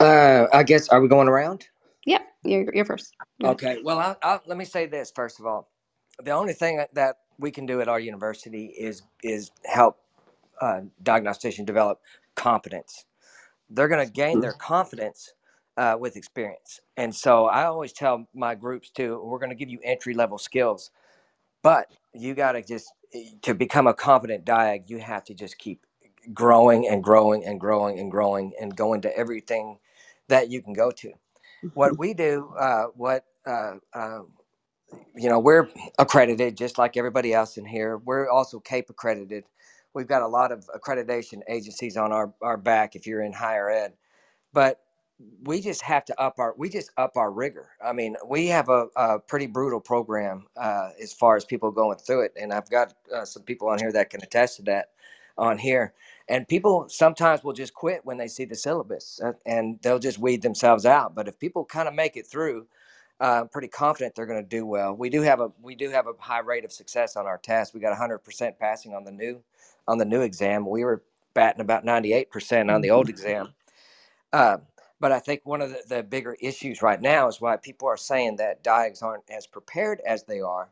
Uh, 0.00 0.46
I 0.52 0.62
guess 0.62 0.88
are 0.88 1.00
we 1.00 1.08
going 1.08 1.28
around? 1.28 1.66
Yep, 2.06 2.22
you're, 2.44 2.74
you're 2.74 2.84
first. 2.84 3.14
Yeah. 3.38 3.50
Okay. 3.50 3.78
Well, 3.82 3.98
I, 3.98 4.16
I, 4.22 4.40
let 4.46 4.58
me 4.58 4.64
say 4.64 4.86
this 4.86 5.12
first 5.14 5.38
of 5.40 5.46
all. 5.46 5.70
The 6.22 6.32
only 6.32 6.52
thing 6.52 6.84
that 6.92 7.16
we 7.38 7.50
can 7.50 7.66
do 7.66 7.80
at 7.80 7.88
our 7.88 8.00
university 8.00 8.66
is 8.66 9.02
is 9.22 9.50
help 9.64 9.98
uh, 10.60 10.82
diagnostician 11.02 11.64
develop 11.64 12.00
competence. 12.34 13.04
They're 13.70 13.88
going 13.88 14.04
to 14.04 14.12
gain 14.12 14.40
their 14.40 14.52
confidence 14.52 15.32
uh, 15.82 15.96
with 15.98 16.16
experience, 16.16 16.80
and 16.96 17.14
so 17.14 17.46
I 17.46 17.64
always 17.64 17.92
tell 17.92 18.26
my 18.34 18.54
groups 18.54 18.90
too, 18.90 19.20
we're 19.24 19.38
going 19.38 19.50
to 19.50 19.56
give 19.56 19.68
you 19.68 19.80
entry 19.82 20.14
level 20.14 20.38
skills, 20.38 20.90
but 21.62 21.90
you 22.14 22.34
got 22.34 22.52
to 22.52 22.62
just 22.62 22.92
to 23.42 23.54
become 23.54 23.86
a 23.86 23.94
competent 23.94 24.44
diag, 24.44 24.88
you 24.88 24.98
have 24.98 25.24
to 25.24 25.34
just 25.34 25.58
keep 25.58 25.84
growing 26.32 26.88
and 26.88 27.02
growing 27.02 27.44
and 27.44 27.60
growing 27.60 27.98
and 27.98 28.10
growing 28.10 28.52
and 28.60 28.76
going 28.76 29.00
to 29.02 29.16
everything 29.16 29.78
that 30.28 30.50
you 30.50 30.62
can 30.62 30.72
go 30.72 30.90
to. 30.90 31.12
What 31.74 31.98
we 31.98 32.14
do, 32.14 32.52
uh, 32.58 32.84
what 32.94 33.24
uh, 33.46 33.74
uh, 33.92 34.20
you 35.16 35.28
know, 35.28 35.38
we're 35.38 35.68
accredited 35.98 36.56
just 36.56 36.78
like 36.78 36.96
everybody 36.96 37.32
else 37.32 37.56
in 37.56 37.64
here. 37.66 37.98
We're 37.98 38.30
also 38.30 38.60
CAEP 38.60 38.90
accredited. 38.90 39.44
We've 39.94 40.06
got 40.06 40.22
a 40.22 40.28
lot 40.28 40.52
of 40.52 40.68
accreditation 40.74 41.40
agencies 41.48 41.96
on 41.96 42.12
our, 42.12 42.32
our 42.42 42.56
back 42.56 42.96
if 42.96 43.06
you're 43.06 43.22
in 43.22 43.32
higher 43.32 43.70
ed. 43.70 43.94
But 44.52 44.80
we 45.44 45.60
just 45.60 45.82
have 45.82 46.04
to 46.06 46.20
up 46.20 46.38
our 46.38 46.54
we 46.56 46.68
just 46.68 46.90
up 46.96 47.16
our 47.16 47.30
rigor. 47.32 47.70
I 47.84 47.92
mean, 47.92 48.16
we 48.28 48.46
have 48.48 48.68
a, 48.68 48.86
a 48.96 49.18
pretty 49.18 49.46
brutal 49.46 49.80
program 49.80 50.46
uh, 50.56 50.90
as 51.02 51.12
far 51.12 51.36
as 51.36 51.44
people 51.44 51.70
going 51.70 51.98
through 51.98 52.22
it, 52.26 52.32
and 52.40 52.52
I've 52.52 52.70
got 52.70 52.94
uh, 53.14 53.24
some 53.24 53.42
people 53.42 53.68
on 53.68 53.78
here 53.78 53.92
that 53.92 54.10
can 54.10 54.22
attest 54.22 54.56
to 54.56 54.62
that 54.64 54.90
on 55.38 55.58
here. 55.58 55.94
And 56.28 56.46
people 56.46 56.86
sometimes 56.88 57.42
will 57.44 57.52
just 57.52 57.74
quit 57.74 58.02
when 58.04 58.18
they 58.18 58.28
see 58.28 58.44
the 58.44 58.54
syllabus, 58.54 59.20
uh, 59.22 59.32
and 59.46 59.78
they'll 59.82 59.98
just 59.98 60.18
weed 60.18 60.42
themselves 60.42 60.86
out. 60.86 61.14
But 61.14 61.28
if 61.28 61.38
people 61.38 61.64
kind 61.64 61.88
of 61.88 61.94
make 61.94 62.16
it 62.16 62.26
through, 62.26 62.66
uh, 63.20 63.40
I'm 63.42 63.48
pretty 63.48 63.68
confident 63.68 64.14
they're 64.14 64.26
going 64.26 64.42
to 64.42 64.48
do 64.48 64.66
well. 64.66 64.94
We 64.94 65.10
do 65.10 65.22
have 65.22 65.40
a 65.40 65.50
we 65.62 65.74
do 65.74 65.90
have 65.90 66.06
a 66.06 66.12
high 66.18 66.40
rate 66.40 66.64
of 66.64 66.72
success 66.72 67.16
on 67.16 67.26
our 67.26 67.38
test. 67.38 67.74
We 67.74 67.80
got 67.80 67.96
100% 67.98 68.58
passing 68.58 68.94
on 68.94 69.04
the 69.04 69.12
new 69.12 69.42
on 69.88 69.98
the 69.98 70.04
new 70.04 70.22
exam. 70.22 70.68
We 70.68 70.84
were 70.84 71.02
batting 71.34 71.60
about 71.60 71.84
98% 71.84 72.72
on 72.72 72.80
the 72.80 72.90
old 72.90 73.08
exam. 73.08 73.54
But 75.02 75.12
I 75.12 75.20
think 75.20 75.42
one 75.44 75.62
of 75.62 75.70
the, 75.72 75.82
the 75.88 76.04
bigger 76.04 76.38
issues 76.40 76.82
right 76.82 77.02
now 77.02 77.28
is 77.28 77.42
why 77.42 77.58
people 77.58 77.88
are 77.88 77.98
saying 77.98 78.38
that 78.38 78.64
diags 78.64 79.02
aren't 79.02 79.30
as 79.30 79.48
prepared 79.48 80.02
as 80.06 80.24
they 80.24 80.40
are 80.40 80.70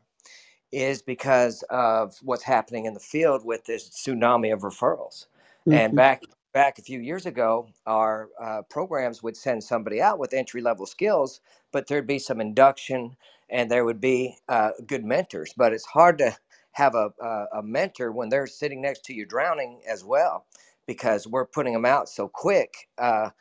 is 0.73 1.03
because 1.03 1.63
of 1.71 2.17
what's 2.23 2.43
happening 2.45 2.85
in 2.85 2.95
the 2.95 3.01
field 3.01 3.45
with 3.45 3.65
this 3.65 3.89
tsunami 3.89 4.53
of 4.53 4.61
referrals. 4.61 5.27
And 5.71 5.95
Mhm. 5.95 5.95
back 5.95 6.23
back 6.53 6.79
a 6.79 6.83
few 6.83 6.99
years 6.99 7.27
ago, 7.27 7.69
our 7.87 8.31
uh, 8.41 8.63
programs 8.71 9.23
would 9.23 9.37
send 9.37 9.63
somebody 9.63 10.01
out 10.01 10.19
with 10.19 10.33
entry 10.33 10.61
level 10.63 10.87
skills, 10.87 11.41
but 11.73 11.87
there'd 11.87 12.07
be 12.07 12.19
some 12.19 12.41
induction 12.41 13.17
and 13.51 13.71
there 13.71 13.85
would 13.85 14.01
be 14.01 14.37
uh, 14.49 14.71
good 14.87 15.05
mentors. 15.05 15.53
But 15.57 15.73
it's 15.73 15.85
hard 15.85 16.19
to 16.19 16.37
have 16.73 16.95
a, 16.95 17.13
a, 17.21 17.47
a 17.59 17.63
mentor 17.63 18.11
when 18.13 18.29
they're 18.29 18.47
sitting 18.47 18.81
next 18.81 19.05
to 19.05 19.15
you 19.15 19.27
drowning 19.27 19.81
as 19.87 20.05
well, 20.05 20.47
because 20.87 21.27
we're 21.27 21.47
putting 21.47 21.73
them 21.75 21.85
out 21.85 22.09
so 22.09 22.29
quick 22.29 22.89
uh, 22.99 23.31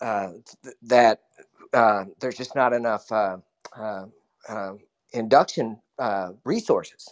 uh, 0.00 0.32
th- 0.64 0.76
that 0.84 1.20
uh, 1.74 2.04
there's 2.20 2.36
just 2.36 2.56
not 2.56 2.72
enough 2.72 3.10
uh, 3.12 3.38
uh, 4.48 4.74
induction 5.12 5.80
uh, 5.98 6.30
resources. 6.44 7.08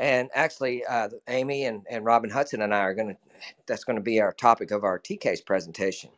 And 0.00 0.30
actually, 0.34 0.84
uh, 0.86 1.10
Amy 1.28 1.66
and, 1.66 1.82
and 1.90 2.04
Robin 2.04 2.30
Hudson 2.30 2.62
and 2.62 2.74
I 2.74 2.80
are 2.80 2.94
going 2.94 3.08
to, 3.10 3.16
that's 3.66 3.84
going 3.84 3.96
to 3.96 4.02
be 4.02 4.20
our 4.20 4.32
topic 4.32 4.72
of 4.72 4.84
our 4.84 4.98
TCASE 5.00 5.46
presentation. 5.46 6.10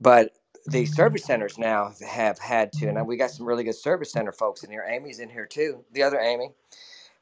But 0.00 0.32
the 0.66 0.86
service 0.86 1.24
centers 1.24 1.58
now 1.58 1.92
have 2.06 2.38
had 2.38 2.72
to, 2.74 2.88
and 2.88 3.06
we 3.06 3.16
got 3.16 3.30
some 3.30 3.46
really 3.46 3.64
good 3.64 3.74
service 3.76 4.12
center 4.12 4.32
folks 4.32 4.64
in 4.64 4.70
here. 4.70 4.84
Amy's 4.88 5.20
in 5.20 5.30
here 5.30 5.46
too, 5.46 5.84
the 5.92 6.02
other 6.02 6.20
Amy, 6.20 6.50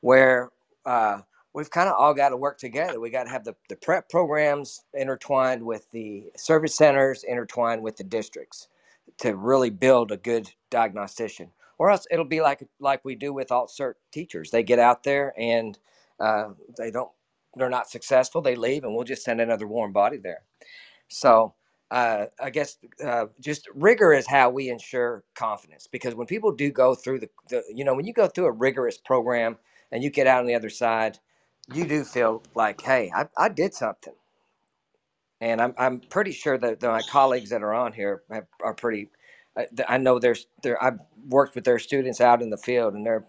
where 0.02 0.50
uh, 0.86 1.20
we've 1.56 1.70
kind 1.70 1.88
of 1.88 1.96
all 1.98 2.12
got 2.12 2.28
to 2.28 2.36
work 2.36 2.58
together. 2.58 3.00
We 3.00 3.08
got 3.08 3.24
to 3.24 3.30
have 3.30 3.44
the, 3.44 3.56
the 3.70 3.76
prep 3.76 4.10
programs 4.10 4.82
intertwined 4.92 5.64
with 5.64 5.90
the 5.90 6.30
service 6.36 6.76
centers, 6.76 7.24
intertwined 7.24 7.82
with 7.82 7.96
the 7.96 8.04
districts 8.04 8.68
to 9.18 9.34
really 9.34 9.70
build 9.70 10.12
a 10.12 10.18
good 10.18 10.50
diagnostician. 10.70 11.50
Or 11.78 11.90
else 11.90 12.06
it'll 12.10 12.26
be 12.26 12.42
like 12.42 12.62
like 12.78 13.04
we 13.04 13.14
do 13.14 13.32
with 13.32 13.50
alt 13.50 13.70
cert 13.70 13.94
teachers. 14.12 14.50
They 14.50 14.62
get 14.62 14.78
out 14.78 15.02
there 15.02 15.34
and 15.38 15.78
uh, 16.20 16.50
they 16.78 16.90
don't 16.90 17.10
they're 17.54 17.70
not 17.70 17.88
successful. 17.88 18.42
They 18.42 18.54
leave, 18.54 18.84
and 18.84 18.94
we'll 18.94 19.04
just 19.04 19.24
send 19.24 19.40
another 19.40 19.66
warm 19.66 19.92
body 19.92 20.18
there. 20.18 20.42
So 21.08 21.54
uh, 21.90 22.26
I 22.42 22.50
guess 22.50 22.78
uh, 23.04 23.26
just 23.40 23.68
rigor 23.74 24.12
is 24.12 24.26
how 24.26 24.50
we 24.50 24.68
ensure 24.68 25.24
confidence 25.34 25.86
because 25.86 26.14
when 26.14 26.26
people 26.26 26.52
do 26.52 26.70
go 26.70 26.94
through 26.94 27.20
the, 27.20 27.30
the 27.48 27.62
you 27.74 27.84
know 27.84 27.94
when 27.94 28.06
you 28.06 28.12
go 28.12 28.26
through 28.26 28.46
a 28.46 28.52
rigorous 28.52 28.98
program 28.98 29.56
and 29.92 30.02
you 30.02 30.10
get 30.10 30.26
out 30.26 30.40
on 30.40 30.46
the 30.46 30.54
other 30.54 30.70
side, 30.70 31.18
you 31.74 31.86
do 31.86 32.04
feel 32.04 32.42
like 32.54 32.80
hey 32.82 33.12
I, 33.14 33.28
I 33.38 33.48
did 33.50 33.74
something. 33.74 34.14
And 35.40 35.62
I'm, 35.62 35.74
I'm 35.78 36.00
pretty 36.00 36.32
sure 36.32 36.58
that 36.58 36.82
my 36.82 37.02
colleagues 37.02 37.50
that 37.52 37.62
are 37.62 37.74
on 37.74 37.94
here 37.94 38.24
have, 38.32 38.46
are 38.62 38.74
pretty. 38.74 39.10
uh, 39.56 39.64
th- 39.76 39.88
I 39.88 39.98
know 39.98 40.18
there's 40.18 40.48
there. 40.64 40.82
I've 40.82 41.00
worked 41.28 41.54
with 41.56 41.64
their 41.64 41.78
students 41.78 42.20
out 42.22 42.42
in 42.42 42.50
the 42.50 42.58
field, 42.58 42.94
and 42.96 43.06
they're 43.06 43.26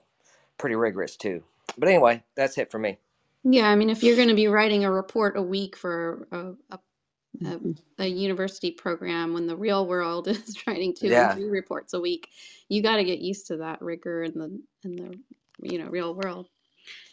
pretty 0.58 0.76
rigorous 0.76 1.18
too. 1.18 1.44
But 1.78 1.90
anyway, 1.90 2.24
that's 2.36 2.58
it 2.58 2.72
for 2.72 2.80
me. 2.80 3.00
Yeah, 3.46 3.70
I 3.70 3.76
mean, 3.78 3.90
if 3.92 4.04
you're 4.04 4.18
going 4.18 4.30
to 4.30 4.36
be 4.36 4.50
writing 4.50 4.86
a 4.86 4.92
report 4.92 5.38
a 5.38 5.44
week 5.44 5.78
for 5.78 6.28
a, 6.32 6.38
a, 6.72 6.80
a, 7.46 7.60
Mhm. 7.62 7.78
a 8.00 8.08
university 8.08 8.72
program 8.72 9.34
when 9.34 9.48
the 9.48 9.58
real 9.58 9.88
world 9.88 10.28
is 10.30 10.68
writing 10.68 10.96
two 10.96 11.18
and 11.18 11.32
Yeah. 11.32 11.32
three 11.32 11.50
reports 11.50 11.94
a 11.94 12.02
week, 12.02 12.30
you 12.70 12.84
got 12.84 12.98
to 12.98 13.06
get 13.06 13.20
used 13.20 13.48
to 13.48 13.58
that 13.58 13.82
rigor 13.82 14.24
in 14.24 14.34
the 14.34 14.62
in 14.84 14.96
the 14.98 15.20
you 15.62 15.80
know 15.80 15.90
real 15.90 16.16
world. 16.16 16.50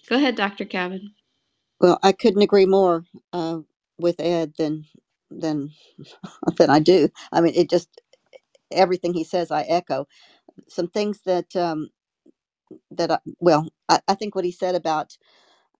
Go 0.08 0.16
ahead, 0.16 0.36
Dr. 0.36 0.64
Cavin. 0.66 1.12
Well, 1.80 1.98
I 2.02 2.12
couldn't 2.12 2.42
agree 2.42 2.66
more 2.66 3.04
uh, 3.32 3.60
with 3.98 4.20
Ed 4.20 4.54
than 4.58 4.86
than 5.30 5.70
than 6.58 6.70
I 6.70 6.80
do. 6.80 7.10
I 7.32 7.40
mean, 7.40 7.54
it 7.56 7.70
just 7.70 7.88
everything 8.72 9.14
he 9.14 9.24
says, 9.24 9.50
I 9.50 9.62
echo. 9.62 10.06
Some 10.68 10.88
things 10.88 11.20
that 11.26 11.54
um, 11.56 11.90
that 12.92 13.10
I, 13.12 13.18
well, 13.40 13.68
I, 13.88 14.00
I 14.08 14.14
think 14.14 14.34
what 14.34 14.44
he 14.46 14.52
said 14.52 14.74
about 14.76 15.16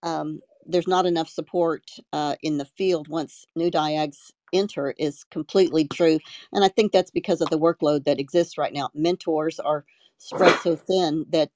um, 0.05 0.41
there's 0.67 0.89
not 0.89 1.07
enough 1.07 1.29
support 1.31 1.91
uh, 2.13 2.37
in 2.43 2.59
the 2.59 2.67
field 2.67 3.09
once 3.09 3.47
new 3.57 3.71
diags 3.71 4.33
enter 4.55 4.95
is 4.99 5.25
completely 5.31 5.89
true, 5.89 6.21
and 6.53 6.65
I 6.65 6.69
think 6.69 6.93
that's 6.93 7.13
because 7.13 7.41
of 7.43 7.51
the 7.51 7.61
workload 7.61 8.05
that 8.07 8.21
exists 8.21 8.59
right 8.59 8.75
now. 8.75 8.91
Mentors 8.95 9.61
are 9.61 9.85
spread 10.19 10.59
so 10.63 10.77
thin 10.77 11.27
that 11.31 11.51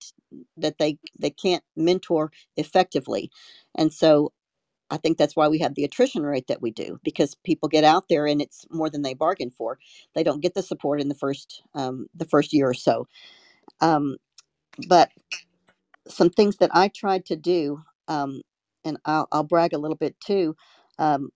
that 0.58 0.78
they 0.78 0.98
they 1.20 1.30
can't 1.30 1.64
mentor 1.76 2.32
effectively, 2.56 3.30
and 3.76 3.92
so 3.92 4.32
I 4.90 4.98
think 4.98 5.18
that's 5.18 5.36
why 5.36 5.48
we 5.48 5.60
have 5.60 5.76
the 5.76 5.84
attrition 5.84 6.24
rate 6.24 6.48
that 6.48 6.62
we 6.62 6.72
do 6.72 7.00
because 7.04 7.36
people 7.44 7.68
get 7.68 7.84
out 7.84 8.06
there 8.10 8.26
and 8.26 8.42
it's 8.42 8.66
more 8.70 8.90
than 8.90 9.02
they 9.02 9.14
bargained 9.14 9.54
for. 9.54 9.78
They 10.16 10.24
don't 10.24 10.42
get 10.42 10.54
the 10.54 10.62
support 10.62 11.02
in 11.02 11.08
the 11.10 11.16
first 11.16 11.62
um, 11.74 12.08
the 12.16 12.26
first 12.26 12.54
year 12.54 12.70
or 12.70 12.74
so. 12.74 13.08
Um, 13.80 14.16
but 14.88 15.10
some 16.08 16.30
things 16.30 16.58
that 16.58 16.70
I 16.74 16.88
tried 16.88 17.26
to 17.26 17.36
do, 17.36 17.82
um, 18.08 18.42
and 18.84 18.98
I'll, 19.06 19.28
I'll 19.32 19.44
brag 19.44 19.74
a 19.74 19.78
little 19.78 19.96
bit 19.96 20.16
too. 20.20 20.56
Um, 20.98 21.30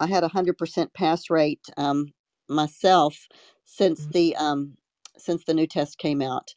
I 0.00 0.06
had 0.06 0.24
a 0.24 0.28
hundred 0.28 0.58
percent 0.58 0.94
pass 0.94 1.30
rate 1.30 1.66
um, 1.76 2.12
myself 2.48 3.28
since 3.64 4.06
the 4.08 4.36
um, 4.36 4.76
since 5.18 5.44
the 5.44 5.54
new 5.54 5.66
test 5.66 5.98
came 5.98 6.22
out, 6.22 6.54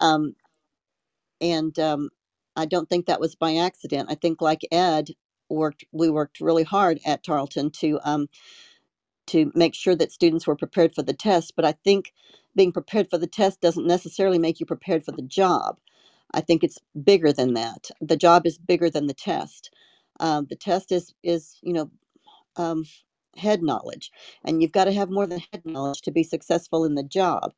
um, 0.00 0.36
and 1.40 1.78
um, 1.78 2.10
I 2.56 2.66
don't 2.66 2.88
think 2.90 3.06
that 3.06 3.20
was 3.20 3.36
by 3.36 3.56
accident. 3.56 4.10
I 4.10 4.16
think, 4.16 4.42
like 4.42 4.62
Ed, 4.72 5.10
worked 5.50 5.84
we 5.92 6.10
worked 6.10 6.40
really 6.40 6.64
hard 6.64 7.00
at 7.06 7.24
Tarleton 7.24 7.70
to 7.72 8.00
um, 8.04 8.28
to 9.28 9.52
make 9.56 9.74
sure 9.74 9.96
that 9.96 10.12
students 10.12 10.46
were 10.46 10.56
prepared 10.56 10.94
for 10.94 11.02
the 11.02 11.14
test. 11.14 11.54
But 11.56 11.66
I 11.66 11.72
think 11.84 12.12
being 12.56 12.72
prepared 12.72 13.10
for 13.10 13.18
the 13.18 13.28
test 13.28 13.60
doesn't 13.62 13.86
necessarily 13.86 14.38
make 14.38 14.60
you 14.60 14.66
prepared 14.66 15.04
for 15.04 15.12
the 15.12 15.22
job. 15.22 15.78
I 16.34 16.42
think 16.42 16.64
it's 16.64 16.78
bigger 17.04 17.32
than 17.32 17.54
that. 17.54 17.90
The 18.00 18.16
job 18.18 18.46
is 18.46 18.58
bigger 18.58 18.90
than 18.90 19.06
the 19.08 19.14
test. 19.14 19.72
Um, 20.20 20.46
the 20.50 20.56
test 20.56 20.92
is 20.92 21.14
is 21.24 21.58
you 21.62 21.72
know 21.74 21.90
um, 22.56 22.84
head 23.36 23.62
knowledge, 23.62 24.12
and 24.44 24.62
you've 24.62 24.72
got 24.72 24.86
to 24.86 24.92
have 24.92 25.10
more 25.10 25.26
than 25.26 25.40
head 25.52 25.62
knowledge 25.66 26.02
to 26.02 26.12
be 26.12 26.24
successful 26.24 26.84
in 26.84 26.94
the 26.96 27.04
job. 27.04 27.52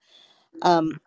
Um, 0.62 1.00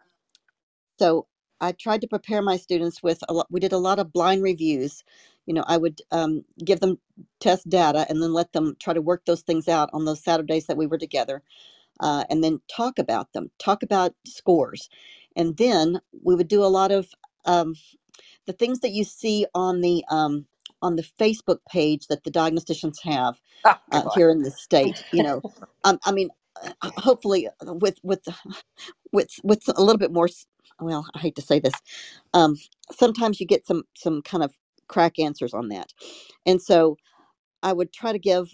so 1.00 1.28
I 1.62 1.74
tried 1.74 2.02
to 2.02 2.08
prepare 2.08 2.42
my 2.44 2.58
students 2.58 3.04
with 3.04 3.24
a 3.30 3.34
lot. 3.34 3.48
We 3.52 3.60
did 3.62 3.74
a 3.74 3.80
lot 3.80 4.00
of 4.00 4.14
blind 4.14 4.44
reviews. 4.44 5.04
You 5.48 5.56
know, 5.56 5.66
I 5.68 5.78
would 5.78 6.02
um, 6.12 6.46
give 6.66 6.82
them 6.82 7.00
test 7.42 7.70
data 7.70 8.06
and 8.10 8.22
then 8.24 8.34
let 8.34 8.54
them 8.54 8.76
try 8.80 8.94
to 8.94 9.02
work 9.02 9.26
those 9.26 9.42
things 9.44 9.68
out 9.70 9.90
on 9.94 10.06
those 10.06 10.24
Saturdays 10.24 10.68
that 10.68 10.78
we 10.78 10.88
were 10.88 10.98
together, 11.00 11.44
uh, 12.02 12.26
and 12.30 12.44
then 12.44 12.62
talk 12.76 13.00
about 13.00 13.34
them, 13.34 13.52
talk 13.60 13.84
about 13.84 14.14
scores, 14.28 14.90
and 15.36 15.58
then 15.58 16.02
we 16.24 16.36
would 16.36 16.50
do 16.50 16.64
a 16.64 16.68
lot 16.68 16.92
of 16.92 17.08
um, 17.46 17.76
the 18.48 18.54
things 18.54 18.82
that 18.82 18.92
you 18.92 19.06
see 19.06 19.48
on 19.56 19.82
the 19.82 20.06
um, 20.12 20.48
on 20.82 20.98
the 20.98 21.04
Facebook 21.20 21.60
page 21.70 22.08
that 22.10 22.26
the 22.26 22.32
diagnosticians 22.32 22.98
have 23.04 23.42
Oh, 23.66 23.76
uh, 23.94 24.04
God. 24.04 24.10
here 24.10 24.32
in 24.32 24.44
the 24.44 24.52
state. 24.52 25.04
You 25.12 25.24
know, 25.24 25.46
um, 25.86 26.00
I 26.06 26.14
mean, 26.14 26.30
hopefully 26.98 27.48
uh, 27.48 27.74
with 27.76 28.00
with 28.04 28.24
with 29.14 29.32
with 29.44 29.64
a 29.76 29.82
little 29.84 30.00
bit 30.00 30.14
more. 30.14 30.30
Well, 30.82 31.08
I 31.16 31.20
hate 31.20 31.36
to 31.38 31.42
say 31.44 31.60
this. 31.60 31.74
Um, 32.34 32.58
sometimes 32.92 33.40
you 33.40 33.48
get 33.48 33.68
some 33.68 33.84
some 33.98 34.22
kind 34.24 34.44
of 34.44 34.54
crack 34.90 35.20
answers 35.20 35.54
on 35.54 35.70
that, 35.70 35.94
and 36.46 36.62
so 36.62 36.98
I 37.64 37.74
would 37.74 37.94
try 37.94 38.12
to 38.14 38.20
give 38.20 38.50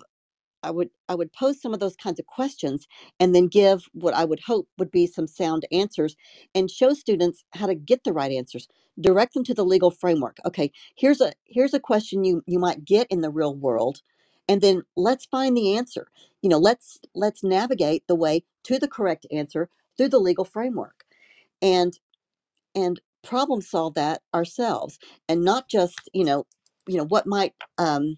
I 0.63 0.71
would 0.71 0.89
I 1.09 1.15
would 1.15 1.33
pose 1.33 1.61
some 1.61 1.73
of 1.73 1.81
those 1.81 1.95
kinds 1.95 2.19
of 2.19 2.27
questions 2.27 2.87
and 3.19 3.35
then 3.35 3.47
give 3.47 3.85
what 3.93 4.13
I 4.15 4.25
would 4.25 4.41
hope 4.41 4.67
would 4.79 4.91
be 4.91 5.07
some 5.07 5.27
sound 5.27 5.65
answers 5.73 6.15
and 6.55 6.71
show 6.71 6.93
students 6.93 7.45
how 7.53 7.67
to 7.67 7.75
get 7.75 8.05
the 8.05 8.13
right 8.13 8.31
answers. 8.31 8.67
Direct 8.99 9.33
them 9.35 9.45
to 9.45 9.53
the 9.55 9.65
legal 9.65 9.91
framework. 9.91 10.37
Okay, 10.45 10.71
here's 10.97 11.21
a 11.21 11.33
here's 11.45 11.73
a 11.73 11.81
question 11.81 12.25
you 12.25 12.43
you 12.47 12.59
might 12.59 12.85
get 12.85 13.07
in 13.09 13.21
the 13.21 13.31
real 13.31 13.55
world 13.55 14.01
and 14.47 14.61
then 14.61 14.83
let's 14.95 15.25
find 15.25 15.55
the 15.57 15.77
answer. 15.77 16.07
You 16.41 16.49
know, 16.49 16.59
let's 16.59 16.99
let's 17.15 17.43
navigate 17.43 18.03
the 18.07 18.15
way 18.15 18.43
to 18.65 18.79
the 18.79 18.87
correct 18.87 19.25
answer 19.31 19.69
through 19.97 20.09
the 20.09 20.19
legal 20.19 20.45
framework. 20.45 21.05
And 21.61 21.99
and 22.75 23.01
problem 23.23 23.61
solve 23.61 23.95
that 23.95 24.21
ourselves 24.33 24.99
and 25.29 25.43
not 25.43 25.69
just, 25.69 25.99
you 26.13 26.25
know, 26.25 26.45
you 26.87 26.97
know 26.97 27.05
what 27.05 27.27
might 27.27 27.53
um 27.77 28.17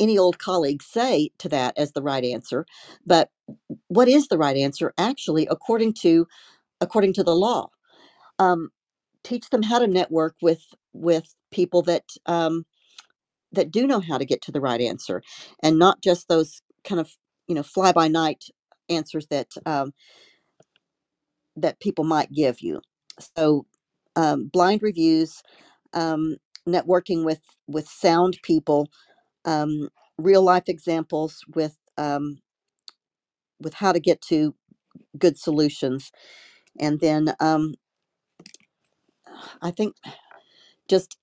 any 0.00 0.18
old 0.18 0.38
colleague 0.38 0.82
say 0.82 1.30
to 1.38 1.48
that 1.48 1.76
as 1.78 1.92
the 1.92 2.02
right 2.02 2.24
answer 2.24 2.66
but 3.06 3.30
what 3.88 4.08
is 4.08 4.28
the 4.28 4.38
right 4.38 4.56
answer 4.56 4.92
actually 4.98 5.46
according 5.50 5.92
to 5.94 6.26
according 6.80 7.12
to 7.14 7.24
the 7.24 7.34
law 7.36 7.68
um, 8.40 8.70
teach 9.24 9.50
them 9.50 9.64
how 9.64 9.80
to 9.80 9.88
network 9.88 10.36
with 10.42 10.64
with 10.94 11.34
people 11.52 11.82
that 11.82 12.04
um, 12.26 12.66
that 13.52 13.70
do 13.70 13.86
know 13.86 14.00
how 14.00 14.18
to 14.18 14.26
get 14.26 14.42
to 14.42 14.52
the 14.52 14.60
right 14.60 14.80
answer 14.80 15.22
and 15.62 15.78
not 15.78 16.02
just 16.02 16.28
those 16.28 16.62
kind 16.84 17.00
of 17.00 17.10
you 17.48 17.54
know 17.54 17.62
fly 17.64 17.92
by 17.92 18.08
night 18.08 18.44
answers 18.90 19.26
that 19.28 19.48
um, 19.66 19.92
that 21.56 21.80
people 21.80 22.04
might 22.04 22.32
give 22.32 22.60
you 22.60 22.80
so 23.36 23.66
um, 24.16 24.48
blind 24.52 24.82
reviews 24.82 25.42
um, 25.94 26.36
networking 26.68 27.24
with 27.24 27.40
with 27.68 27.88
sound 27.88 28.38
people 28.42 28.88
um, 29.46 29.90
real 30.18 30.42
life 30.42 30.64
examples 30.68 31.44
with 31.54 31.76
um, 31.98 32.38
with 33.60 33.74
how 33.74 33.92
to 33.92 34.00
get 34.00 34.20
to 34.22 34.54
good 35.18 35.38
solutions. 35.38 36.12
And 36.80 37.00
then 37.00 37.34
um, 37.40 37.74
I 39.62 39.70
think 39.70 39.96
just 40.88 41.18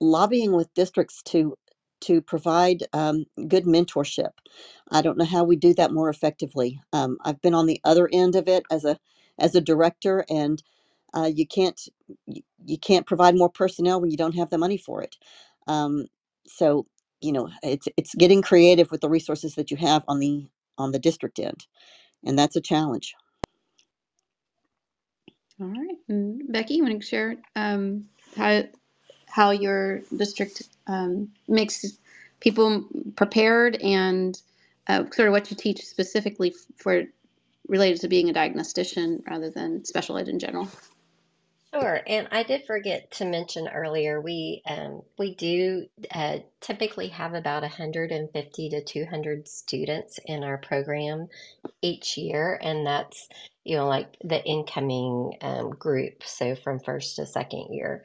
lobbying 0.00 0.52
with 0.52 0.72
districts 0.74 1.22
to 1.24 1.56
to 2.00 2.20
provide 2.20 2.84
um, 2.92 3.24
good 3.48 3.64
mentorship. 3.64 4.32
I 4.90 5.02
don't 5.02 5.16
know 5.16 5.24
how 5.24 5.44
we 5.44 5.56
do 5.56 5.72
that 5.74 5.92
more 5.92 6.10
effectively. 6.10 6.80
Um, 6.92 7.16
I've 7.24 7.40
been 7.40 7.54
on 7.54 7.66
the 7.66 7.80
other 7.84 8.08
end 8.12 8.36
of 8.36 8.48
it 8.48 8.64
as 8.70 8.84
a 8.84 8.98
as 9.38 9.54
a 9.54 9.60
director, 9.60 10.24
and 10.28 10.62
uh, 11.14 11.30
you 11.34 11.46
can't 11.46 11.80
you, 12.26 12.78
can't 12.78 13.06
provide 13.06 13.36
more 13.36 13.48
personnel 13.48 14.00
when 14.00 14.10
you 14.10 14.16
don't 14.16 14.34
have 14.36 14.50
the 14.50 14.58
money 14.58 14.76
for 14.76 15.02
it. 15.02 15.16
Um, 15.66 16.06
so 16.46 16.86
you 17.20 17.32
know 17.32 17.48
it's 17.62 17.88
it's 17.96 18.14
getting 18.14 18.42
creative 18.42 18.90
with 18.90 19.00
the 19.00 19.08
resources 19.08 19.54
that 19.54 19.70
you 19.70 19.76
have 19.78 20.04
on 20.08 20.20
the 20.20 20.46
on 20.78 20.92
the 20.92 20.98
district 20.98 21.38
end, 21.38 21.66
and 22.24 22.38
that's 22.38 22.56
a 22.56 22.60
challenge. 22.60 23.14
All 25.60 25.68
right. 25.68 25.96
And 26.08 26.42
Becki, 26.50 26.72
you 26.72 26.84
want 26.84 27.00
to 27.00 27.06
share 27.06 27.36
um, 27.56 28.06
how 28.36 28.62
how 29.28 29.50
your 29.50 30.00
district 30.16 30.62
um, 30.86 31.28
makes 31.48 31.84
people 32.40 32.84
prepared 33.16 33.76
and 33.76 34.40
uh, 34.88 35.04
sort 35.12 35.28
of 35.28 35.32
what 35.32 35.50
you 35.50 35.56
teach 35.56 35.84
specifically 35.84 36.54
for 36.76 37.04
related 37.68 38.00
to 38.00 38.08
being 38.08 38.28
a 38.28 38.32
diagnostician 38.32 39.22
rather 39.28 39.50
than 39.50 39.84
special 39.84 40.16
ed 40.16 40.28
in 40.28 40.38
general? 40.38 40.68
Sure, 41.74 42.00
and 42.06 42.28
I 42.30 42.42
did 42.42 42.64
forget 42.64 43.10
to 43.12 43.24
mention 43.24 43.68
earlier, 43.68 44.20
we 44.20 44.62
um, 44.66 45.02
we 45.18 45.34
do 45.34 45.86
uh, 46.14 46.38
typically 46.60 47.08
have 47.08 47.34
about 47.34 47.62
150 47.62 48.68
to 48.70 48.82
200 48.82 49.48
students 49.48 50.18
in 50.24 50.42
our 50.42 50.58
program 50.58 51.28
each 51.82 52.16
year, 52.16 52.58
and 52.62 52.86
that's 52.86 53.28
you 53.64 53.76
know 53.76 53.86
like 53.88 54.16
the 54.24 54.42
incoming 54.44 55.32
um, 55.42 55.70
group, 55.70 56.22
so 56.22 56.54
from 56.54 56.78
first 56.80 57.16
to 57.16 57.26
second 57.26 57.66
year. 57.74 58.04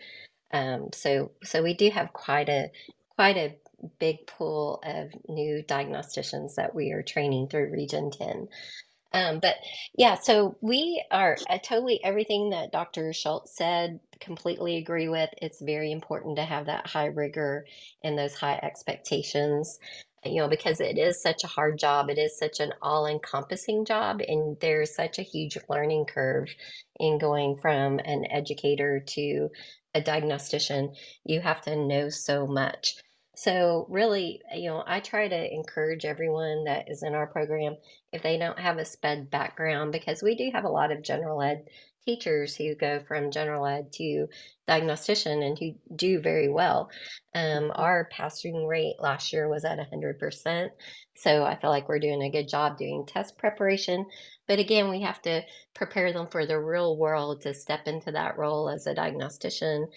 Um, 0.53 0.89
so 0.93 1.31
so 1.43 1.63
we 1.63 1.73
do 1.73 1.89
have 1.91 2.13
quite 2.13 2.49
a 2.49 2.71
quite 3.15 3.37
a 3.37 3.55
big 3.99 4.27
pool 4.27 4.81
of 4.85 5.11
new 5.27 5.63
diagnosticians 5.63 6.55
that 6.55 6.75
we 6.75 6.91
are 6.91 7.03
training 7.03 7.47
through 7.47 7.71
Region 7.71 8.11
10. 8.11 8.47
Um, 9.13 9.39
but 9.39 9.55
yeah, 9.97 10.15
so 10.15 10.55
we 10.61 11.03
are 11.11 11.37
uh, 11.49 11.57
totally 11.63 12.03
everything 12.03 12.51
that 12.51 12.71
Dr. 12.71 13.11
Schultz 13.13 13.55
said, 13.55 13.99
completely 14.19 14.77
agree 14.77 15.09
with. 15.09 15.29
It's 15.41 15.61
very 15.61 15.91
important 15.91 16.37
to 16.37 16.43
have 16.45 16.67
that 16.67 16.87
high 16.87 17.07
rigor 17.07 17.65
and 18.03 18.17
those 18.17 18.35
high 18.35 18.59
expectations, 18.63 19.79
you 20.23 20.41
know, 20.41 20.47
because 20.47 20.79
it 20.79 20.97
is 20.97 21.21
such 21.21 21.43
a 21.43 21.47
hard 21.47 21.77
job. 21.77 22.09
It 22.09 22.17
is 22.17 22.37
such 22.37 22.59
an 22.61 22.73
all 22.81 23.05
encompassing 23.05 23.83
job, 23.83 24.21
and 24.25 24.57
there's 24.61 24.95
such 24.95 25.19
a 25.19 25.23
huge 25.23 25.57
learning 25.67 26.05
curve 26.05 26.47
in 26.99 27.17
going 27.17 27.57
from 27.57 27.99
an 27.99 28.25
educator 28.31 29.03
to 29.07 29.49
a 29.93 30.01
diagnostician. 30.01 30.93
You 31.23 31.41
have 31.41 31.62
to 31.62 31.75
know 31.75 32.10
so 32.10 32.47
much. 32.47 32.95
So, 33.36 33.88
really, 33.89 34.41
you 34.54 34.69
know, 34.69 34.84
I 34.86 34.99
try 34.99 35.27
to 35.27 35.54
encourage 35.54 36.06
everyone 36.06 36.65
that 36.65 36.91
is 36.91 37.01
in 37.01 37.13
our 37.15 37.27
program 37.27 37.77
if 38.12 38.21
they 38.21 38.38
don't 38.38 38.60
have 38.60 38.77
a 38.77 38.86
sped 38.86 39.32
background 39.32 39.93
because 39.93 40.21
we 40.21 40.36
do 40.36 40.51
have 40.54 40.65
a 40.65 40.69
lot 40.69 40.91
of 40.91 41.01
general 41.01 41.41
ed 41.41 41.63
teachers 42.05 42.55
who 42.55 42.75
go 42.75 42.99
from 43.07 43.31
general 43.31 43.65
ed 43.65 43.91
to 43.93 44.27
diagnostician 44.67 45.43
and 45.43 45.57
who 45.57 45.73
do 45.95 46.19
very 46.19 46.49
well. 46.49 46.89
Um, 47.35 47.71
our 47.75 48.09
passing 48.11 48.65
rate 48.65 48.95
last 48.99 49.33
year 49.33 49.47
was 49.47 49.65
at 49.65 49.79
100%. 49.79 50.69
So 51.15 51.43
I 51.43 51.59
feel 51.59 51.69
like 51.69 51.87
we're 51.87 51.99
doing 51.99 52.21
a 52.23 52.31
good 52.31 52.47
job 52.47 52.77
doing 52.77 53.05
test 53.05 53.37
preparation. 53.37 54.05
But 54.47 54.59
again, 54.59 54.89
we 54.89 55.01
have 55.01 55.21
to 55.23 55.43
prepare 55.73 56.11
them 56.11 56.27
for 56.27 56.45
the 56.45 56.59
real 56.59 56.97
world 56.97 57.41
to 57.41 57.53
step 57.53 57.87
into 57.87 58.11
that 58.11 58.37
role 58.37 58.69
as 58.69 58.87
a 58.87 58.95
diagnostician. 58.95 59.87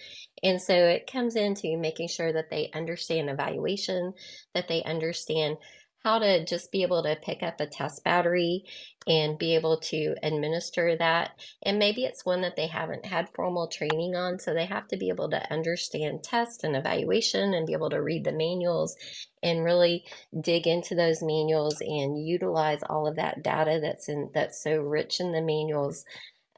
And 0.43 0.61
so 0.61 0.73
it 0.73 1.09
comes 1.11 1.35
into 1.35 1.77
making 1.77 2.09
sure 2.09 2.31
that 2.31 2.49
they 2.49 2.69
understand 2.73 3.29
evaluation, 3.29 4.13
that 4.53 4.67
they 4.67 4.83
understand 4.83 5.57
how 6.05 6.19
to 6.19 6.45
just 6.45 6.71
be 6.71 6.83
able 6.83 7.01
to 7.01 7.15
pick 7.15 7.41
up 7.41 7.59
a 7.59 7.65
test 7.65 8.03
battery 8.03 8.63
and 9.07 9.39
be 9.39 9.55
able 9.55 9.79
to 9.79 10.13
administer 10.21 10.95
that. 10.95 11.31
And 11.63 11.79
maybe 11.79 12.05
it's 12.05 12.23
one 12.23 12.41
that 12.41 12.55
they 12.55 12.67
haven't 12.67 13.07
had 13.07 13.33
formal 13.33 13.67
training 13.67 14.15
on, 14.15 14.37
so 14.37 14.53
they 14.53 14.67
have 14.67 14.87
to 14.89 14.97
be 14.97 15.09
able 15.09 15.31
to 15.31 15.51
understand 15.51 16.21
test 16.21 16.63
and 16.63 16.75
evaluation 16.75 17.55
and 17.55 17.65
be 17.65 17.73
able 17.73 17.89
to 17.89 18.03
read 18.03 18.23
the 18.23 18.31
manuals 18.31 18.95
and 19.41 19.63
really 19.63 20.05
dig 20.39 20.67
into 20.67 20.93
those 20.93 21.23
manuals 21.23 21.81
and 21.81 22.23
utilize 22.23 22.83
all 22.87 23.07
of 23.07 23.15
that 23.15 23.41
data 23.41 23.79
that's 23.81 24.07
in 24.07 24.29
that's 24.31 24.61
so 24.61 24.77
rich 24.77 25.19
in 25.19 25.31
the 25.31 25.41
manuals 25.41 26.05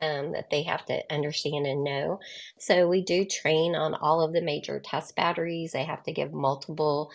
um, 0.01 0.33
that 0.33 0.49
they 0.49 0.63
have 0.63 0.86
to 0.88 1.01
understand 1.10 1.65
and 1.65 1.86
know. 1.86 2.19
So 2.60 2.89
we 2.89 3.01
do 3.01 3.23
train 3.23 3.75
on 3.75 3.93
all 3.93 4.21
of 4.21 4.33
the 4.33 4.41
major 4.41 4.81
test 4.83 5.15
batteries. 5.15 5.71
They 5.71 5.86
have 5.86 6.03
to 6.03 6.12
give 6.12 6.33
multiple 6.33 7.12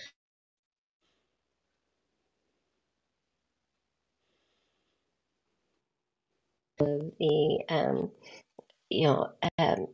the 6.85 7.65
um, 7.69 8.11
you 8.91 9.07
know 9.07 9.31
um, 9.59 9.87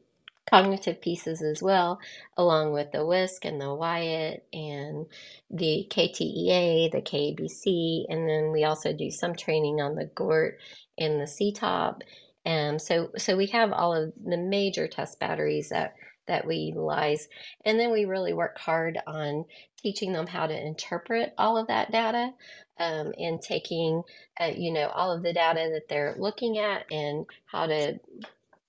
cognitive 0.48 1.00
pieces 1.00 1.42
as 1.42 1.62
well, 1.62 1.98
along 2.36 2.72
with 2.72 2.90
the 2.92 2.98
WISC 3.04 3.44
and 3.44 3.60
the 3.60 3.66
WIAT 3.66 4.40
and 4.52 5.06
the 5.50 5.86
KTEA, 5.90 6.90
the 6.90 7.02
KBC, 7.02 8.06
and 8.08 8.28
then 8.28 8.52
we 8.52 8.64
also 8.64 8.92
do 8.92 9.10
some 9.10 9.34
training 9.34 9.80
on 9.80 9.94
the 9.94 10.06
GORT 10.14 10.58
and 10.98 11.20
the 11.20 11.24
CTOPP. 11.24 12.02
Um, 12.46 12.78
so 12.78 13.10
so 13.18 13.36
we 13.36 13.46
have 13.48 13.72
all 13.72 13.94
of 13.94 14.12
the 14.24 14.38
major 14.38 14.88
test 14.88 15.20
batteries 15.20 15.68
that 15.70 15.94
that 16.26 16.46
we 16.46 16.56
utilize, 16.56 17.28
and 17.64 17.78
then 17.78 17.90
we 17.90 18.04
really 18.04 18.32
work 18.34 18.58
hard 18.58 18.98
on 19.06 19.44
teaching 19.82 20.12
them 20.12 20.26
how 20.26 20.46
to 20.46 20.66
interpret 20.66 21.34
all 21.38 21.56
of 21.56 21.68
that 21.68 21.90
data 21.90 22.32
um, 22.78 23.12
and 23.18 23.40
taking, 23.40 24.02
uh, 24.40 24.50
you 24.56 24.72
know, 24.72 24.88
all 24.88 25.12
of 25.12 25.22
the 25.22 25.32
data 25.32 25.70
that 25.72 25.88
they're 25.88 26.16
looking 26.18 26.58
at 26.58 26.84
and 26.90 27.26
how 27.46 27.66
to 27.66 27.98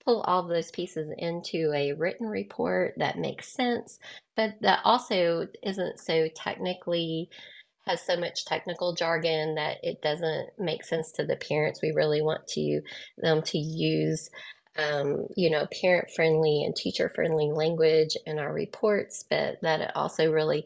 pull 0.06 0.22
all 0.22 0.42
of 0.42 0.50
those 0.50 0.72
pieces 0.72 1.10
into 1.18 1.72
a 1.74 1.94
written 1.94 2.28
report 2.28 2.94
that 2.98 3.18
makes 3.18 3.52
sense, 3.52 4.00
but 4.36 4.56
that 4.62 4.80
also 4.84 5.48
isn't 5.64 6.00
so 6.00 6.28
technically 6.36 7.30
has 7.86 8.02
so 8.02 8.16
much 8.16 8.46
technical 8.46 8.94
jargon 8.94 9.56
that 9.56 9.78
it 9.82 10.02
doesn't 10.02 10.50
make 10.60 10.84
sense 10.84 11.12
to 11.12 11.26
the 11.26 11.36
parents. 11.36 11.82
We 11.82 11.92
really 11.92 12.22
want 12.22 12.46
to 12.50 12.82
them 13.18 13.42
to 13.44 13.58
use 13.58 14.30
um, 14.78 15.28
you 15.36 15.50
know, 15.50 15.68
parent 15.82 16.10
friendly 16.16 16.64
and 16.64 16.76
teacher 16.76 17.12
friendly 17.14 17.52
language 17.52 18.16
in 18.26 18.40
our 18.40 18.54
reports, 18.54 19.26
but 19.30 19.60
that 19.62 19.82
it 19.82 19.92
also 19.96 20.32
really 20.32 20.66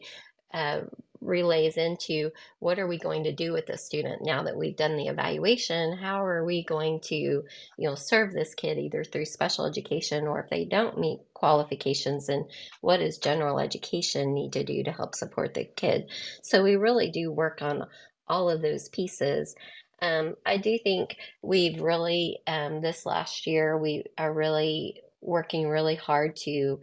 uh, 0.54 0.80
relays 1.24 1.76
into 1.76 2.30
what 2.58 2.78
are 2.78 2.86
we 2.86 2.98
going 2.98 3.24
to 3.24 3.32
do 3.32 3.52
with 3.52 3.66
the 3.66 3.78
student 3.78 4.22
now 4.22 4.42
that 4.42 4.56
we've 4.56 4.76
done 4.76 4.96
the 4.96 5.08
evaluation? 5.08 5.96
How 5.96 6.24
are 6.24 6.44
we 6.44 6.64
going 6.64 7.00
to 7.04 7.14
you 7.16 7.44
know 7.78 7.94
serve 7.94 8.32
this 8.32 8.54
kid 8.54 8.78
either 8.78 9.02
through 9.04 9.24
special 9.24 9.66
education 9.66 10.26
or 10.26 10.40
if 10.40 10.50
they 10.50 10.64
don't 10.64 10.98
meet 10.98 11.20
qualifications 11.32 12.28
and 12.28 12.44
what 12.80 12.98
does 12.98 13.18
general 13.18 13.58
education 13.58 14.34
need 14.34 14.52
to 14.52 14.64
do 14.64 14.84
to 14.84 14.92
help 14.92 15.14
support 15.14 15.54
the 15.54 15.64
kid? 15.64 16.10
So 16.42 16.62
we 16.62 16.76
really 16.76 17.10
do 17.10 17.32
work 17.32 17.62
on 17.62 17.86
all 18.28 18.50
of 18.50 18.62
those 18.62 18.88
pieces. 18.88 19.54
Um, 20.02 20.34
i 20.44 20.56
do 20.56 20.76
think 20.82 21.16
we've 21.40 21.80
really 21.80 22.38
um, 22.46 22.82
this 22.82 23.06
last 23.06 23.46
year 23.46 23.78
we 23.78 24.04
are 24.18 24.32
really 24.32 25.00
working 25.22 25.68
really 25.68 25.94
hard 25.94 26.36
to 26.36 26.80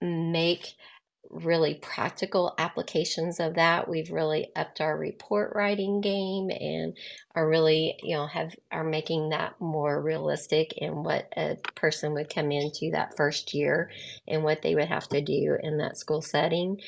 make 0.00 0.74
really 1.30 1.74
practical 1.74 2.54
applications 2.58 3.40
of 3.40 3.54
that. 3.54 3.88
We've 3.88 4.10
really 4.10 4.50
upped 4.54 4.80
our 4.80 4.96
report 4.96 5.52
writing 5.54 6.00
game 6.00 6.50
and 6.50 6.96
are 7.34 7.48
really, 7.48 7.96
you 8.02 8.16
know, 8.16 8.26
have 8.26 8.54
are 8.70 8.84
making 8.84 9.30
that 9.30 9.60
more 9.60 10.00
realistic 10.00 10.74
in 10.76 11.02
what 11.02 11.28
a 11.36 11.56
person 11.74 12.14
would 12.14 12.32
come 12.32 12.52
into 12.52 12.90
that 12.92 13.16
first 13.16 13.54
year 13.54 13.90
and 14.28 14.44
what 14.44 14.62
they 14.62 14.74
would 14.74 14.88
have 14.88 15.08
to 15.08 15.20
do 15.20 15.56
in 15.62 15.78
that 15.78 15.98
school 15.98 16.22
setting. 16.22 16.80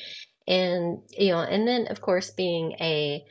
And, 0.47 0.99
you 1.17 1.31
know, 1.31 1.41
and 1.41 1.67
then 1.67 1.87
of 1.87 2.01
course 2.01 2.31
being 2.31 2.73
a, 2.79 3.23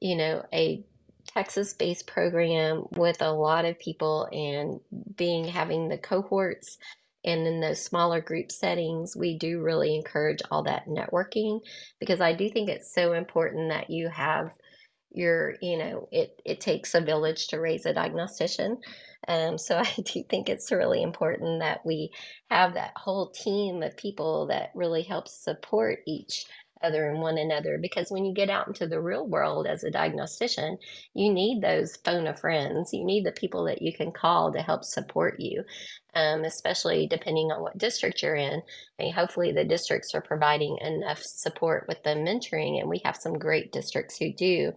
you 0.00 0.16
know, 0.16 0.44
a 0.52 0.84
Texas 1.26 1.74
based 1.74 2.06
program 2.06 2.84
with 2.92 3.22
a 3.22 3.32
lot 3.32 3.64
of 3.64 3.78
people 3.78 4.28
and 4.32 4.80
being 5.16 5.44
having 5.44 5.88
the 5.88 5.98
cohorts 5.98 6.78
and 7.24 7.46
in 7.46 7.60
those 7.60 7.82
smaller 7.82 8.20
group 8.20 8.50
settings, 8.50 9.16
we 9.16 9.36
do 9.38 9.60
really 9.60 9.94
encourage 9.94 10.40
all 10.50 10.62
that 10.64 10.86
networking 10.86 11.60
because 11.98 12.20
I 12.20 12.32
do 12.32 12.48
think 12.48 12.68
it's 12.68 12.94
so 12.94 13.12
important 13.12 13.68
that 13.70 13.90
you 13.90 14.08
have 14.08 14.52
your, 15.12 15.54
you 15.60 15.76
know, 15.76 16.08
it, 16.12 16.40
it 16.44 16.60
takes 16.60 16.94
a 16.94 17.00
village 17.00 17.48
to 17.48 17.60
raise 17.60 17.84
a 17.84 17.92
diagnostician. 17.92 18.78
Um, 19.28 19.58
so 19.58 19.76
I 19.84 19.94
do 20.04 20.22
think 20.28 20.48
it's 20.48 20.72
really 20.72 21.02
important 21.02 21.60
that 21.60 21.84
we 21.84 22.10
have 22.50 22.74
that 22.74 22.92
whole 22.96 23.30
team 23.30 23.82
of 23.82 23.96
people 23.96 24.46
that 24.46 24.70
really 24.74 25.02
helps 25.02 25.34
support 25.44 26.00
each 26.06 26.46
other 26.82 27.08
and 27.08 27.20
one 27.20 27.38
another 27.38 27.78
because 27.78 28.10
when 28.10 28.24
you 28.24 28.32
get 28.34 28.50
out 28.50 28.66
into 28.66 28.86
the 28.86 29.00
real 29.00 29.26
world 29.26 29.66
as 29.66 29.84
a 29.84 29.90
diagnostician 29.90 30.78
you 31.14 31.32
need 31.32 31.60
those 31.60 31.96
phone 32.04 32.26
of 32.26 32.38
friends. 32.38 32.92
You 32.92 33.04
need 33.04 33.24
the 33.24 33.32
people 33.32 33.64
that 33.64 33.82
you 33.82 33.92
can 33.92 34.12
call 34.12 34.52
to 34.52 34.62
help 34.62 34.84
support 34.84 35.38
you 35.38 35.64
um, 36.14 36.44
especially 36.44 37.06
depending 37.06 37.52
on 37.52 37.62
what 37.62 37.78
district 37.78 38.22
you're 38.22 38.34
in. 38.34 38.62
I 38.98 39.02
mean, 39.02 39.12
hopefully 39.12 39.52
the 39.52 39.64
districts 39.64 40.14
are 40.14 40.20
providing 40.20 40.78
enough 40.78 41.22
support 41.22 41.86
with 41.88 42.02
the 42.02 42.10
mentoring 42.10 42.80
and 42.80 42.88
we 42.88 43.00
have 43.04 43.16
some 43.16 43.38
great 43.38 43.72
districts 43.72 44.16
who 44.18 44.32
do 44.32 44.72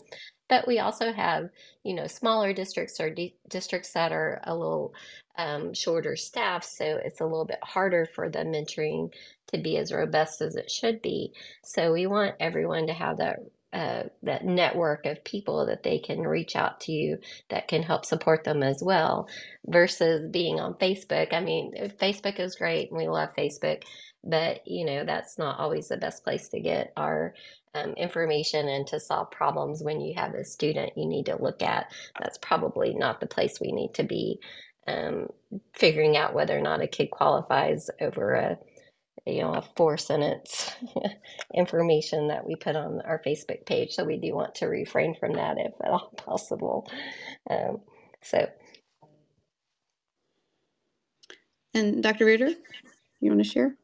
but 0.49 0.67
we 0.67 0.79
also 0.79 1.12
have 1.12 1.49
you 1.84 1.93
know 1.93 2.08
smaller 2.08 2.53
districts 2.53 2.99
or 2.99 3.10
di- 3.10 3.36
districts 3.49 3.93
that 3.93 4.12
are 4.12 4.41
a 4.43 4.56
little 4.56 4.93
um, 5.38 5.73
shorter 5.73 6.15
staff 6.15 6.63
so 6.63 6.99
it's 7.03 7.21
a 7.21 7.25
little 7.25 7.45
bit 7.45 7.60
harder 7.63 8.08
for 8.13 8.29
the 8.29 8.39
mentoring 8.39 9.12
to 9.53 9.62
be 9.62 9.77
as 9.77 9.93
robust 9.93 10.41
as 10.41 10.56
it 10.56 10.69
should 10.69 11.01
be. 11.01 11.32
So 11.63 11.93
we 11.93 12.08
want 12.08 12.36
everyone 12.39 12.88
to 12.88 12.93
have 12.93 13.17
that 13.17 13.39
uh, 13.71 14.03
that 14.21 14.45
network 14.45 15.03
of 15.08 15.23
people 15.23 15.65
that 15.65 15.82
they 15.82 15.97
can 15.97 16.21
reach 16.21 16.56
out 16.56 16.79
to 16.79 17.17
that 17.49 17.67
can 17.67 17.82
help 17.82 18.06
support 18.06 18.43
them 18.43 18.62
as 18.62 18.84
well 18.84 19.27
versus 19.65 20.29
being 20.29 20.60
on 20.60 20.75
Facebook. 20.75 21.34
I 21.34 21.39
mean, 21.39 21.73
Facebook 21.99 22.39
is 22.39 22.56
great 22.56 22.91
and 22.91 22.99
we 22.99 23.08
love 23.08 23.29
Facebook, 23.36 23.82
but 24.23 24.67
you 24.67 24.86
know, 24.86 25.05
that's 25.05 25.38
not 25.38 25.59
always 25.59 25.88
the 25.89 25.97
best 25.97 26.23
place 26.23 26.49
to 26.49 26.59
get 26.59 26.93
our 26.97 27.33
um, 27.75 27.91
information 27.93 28.67
and 28.69 28.88
to 28.88 28.99
solve 28.99 29.31
problems 29.31 29.83
when 29.83 30.01
you 30.01 30.13
have 30.15 30.33
a 30.36 30.45
student 30.45 30.93
you 30.97 31.07
need 31.07 31.27
to 31.27 31.41
look 31.41 31.62
at. 31.63 31.91
That's 32.19 32.38
probably 32.39 32.93
not 32.93 33.19
the 33.19 33.27
place 33.27 33.59
we 33.59 33.71
need 33.71 33.93
to 33.95 34.03
be 34.03 34.39
um, 34.88 35.27
figuring 35.73 36.17
out 36.17 36.33
whether 36.36 36.57
or 36.57 36.62
not 36.62 36.81
a 36.81 36.88
kid 36.88 37.12
qualifies 37.12 37.89
over 38.01 38.33
a 38.33 38.57
you 39.25 39.41
know, 39.41 39.53
a 39.53 39.63
four 39.77 39.97
sentence 39.97 40.71
information 41.55 42.27
that 42.27 42.45
we 42.45 42.55
put 42.55 42.75
on 42.75 43.01
our 43.01 43.21
Facebook 43.25 43.65
page. 43.65 43.91
So 43.93 44.03
we 44.03 44.17
do 44.17 44.36
want 44.36 44.55
to 44.55 44.67
refrain 44.67 45.15
from 45.15 45.33
that 45.33 45.57
if 45.57 45.73
at 45.83 45.91
all 45.91 46.13
possible. 46.17 46.91
Um, 47.49 47.81
so. 48.21 48.49
And 51.73 52.03
Dr. 52.03 52.25
Reeder, 52.25 52.51
you 53.19 53.31
want 53.31 53.43
to 53.43 53.49
share? 53.49 53.75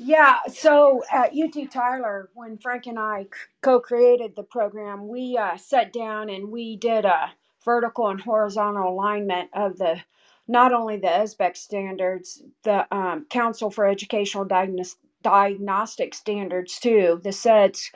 Yeah, 0.00 0.40
so 0.52 1.04
at 1.12 1.34
UT 1.38 1.70
Tyler, 1.70 2.30
when 2.34 2.58
Frank 2.58 2.88
and 2.88 2.98
I 2.98 3.28
co 3.62 3.80
created 3.80 4.36
the 4.36 4.44
program, 4.44 5.08
we 5.08 5.38
uh, 5.38 5.56
sat 5.58 5.94
down 5.94 6.30
and 6.30 6.50
we 6.50 6.76
did 6.78 7.06
a 7.06 7.32
vertical 7.64 8.08
and 8.08 8.20
horizontal 8.20 8.90
alignment 8.92 9.50
of 9.54 9.78
the 9.78 10.02
not 10.48 10.74
only 10.74 10.98
the 10.98 11.08
ESBEC 11.08 11.56
standards, 11.56 12.42
the 12.64 12.92
um, 12.94 13.26
Council 13.30 13.70
for 13.70 13.86
Educational 13.88 14.46
Diagnos- 14.46 14.96
Diagnostic 15.22 16.14
Standards, 16.14 16.80
too, 16.80 17.20
the 17.24 17.30
CEDS. 17.30 17.92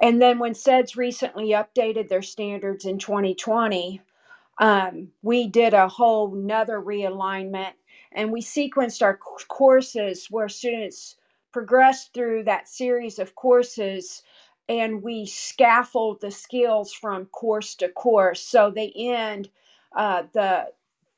And 0.00 0.22
then 0.22 0.38
when 0.40 0.54
CEDS 0.54 0.96
recently 0.96 1.50
updated 1.50 2.08
their 2.08 2.22
standards 2.22 2.86
in 2.86 2.98
2020, 2.98 4.02
um, 4.58 5.08
we 5.22 5.48
did 5.48 5.74
a 5.74 5.88
whole 5.88 6.32
nother 6.34 6.80
realignment 6.80 7.72
and 8.12 8.32
we 8.32 8.42
sequenced 8.42 9.02
our 9.02 9.18
courses 9.48 10.28
where 10.30 10.48
students 10.48 11.16
progressed 11.52 12.12
through 12.14 12.44
that 12.44 12.68
series 12.68 13.18
of 13.18 13.34
courses 13.34 14.22
and 14.68 15.02
we 15.02 15.26
scaffold 15.26 16.20
the 16.20 16.30
skills 16.30 16.92
from 16.92 17.26
course 17.26 17.74
to 17.74 17.88
course 17.88 18.40
so 18.40 18.70
they 18.70 18.92
end 18.96 19.48
uh, 19.94 20.22
the 20.32 20.66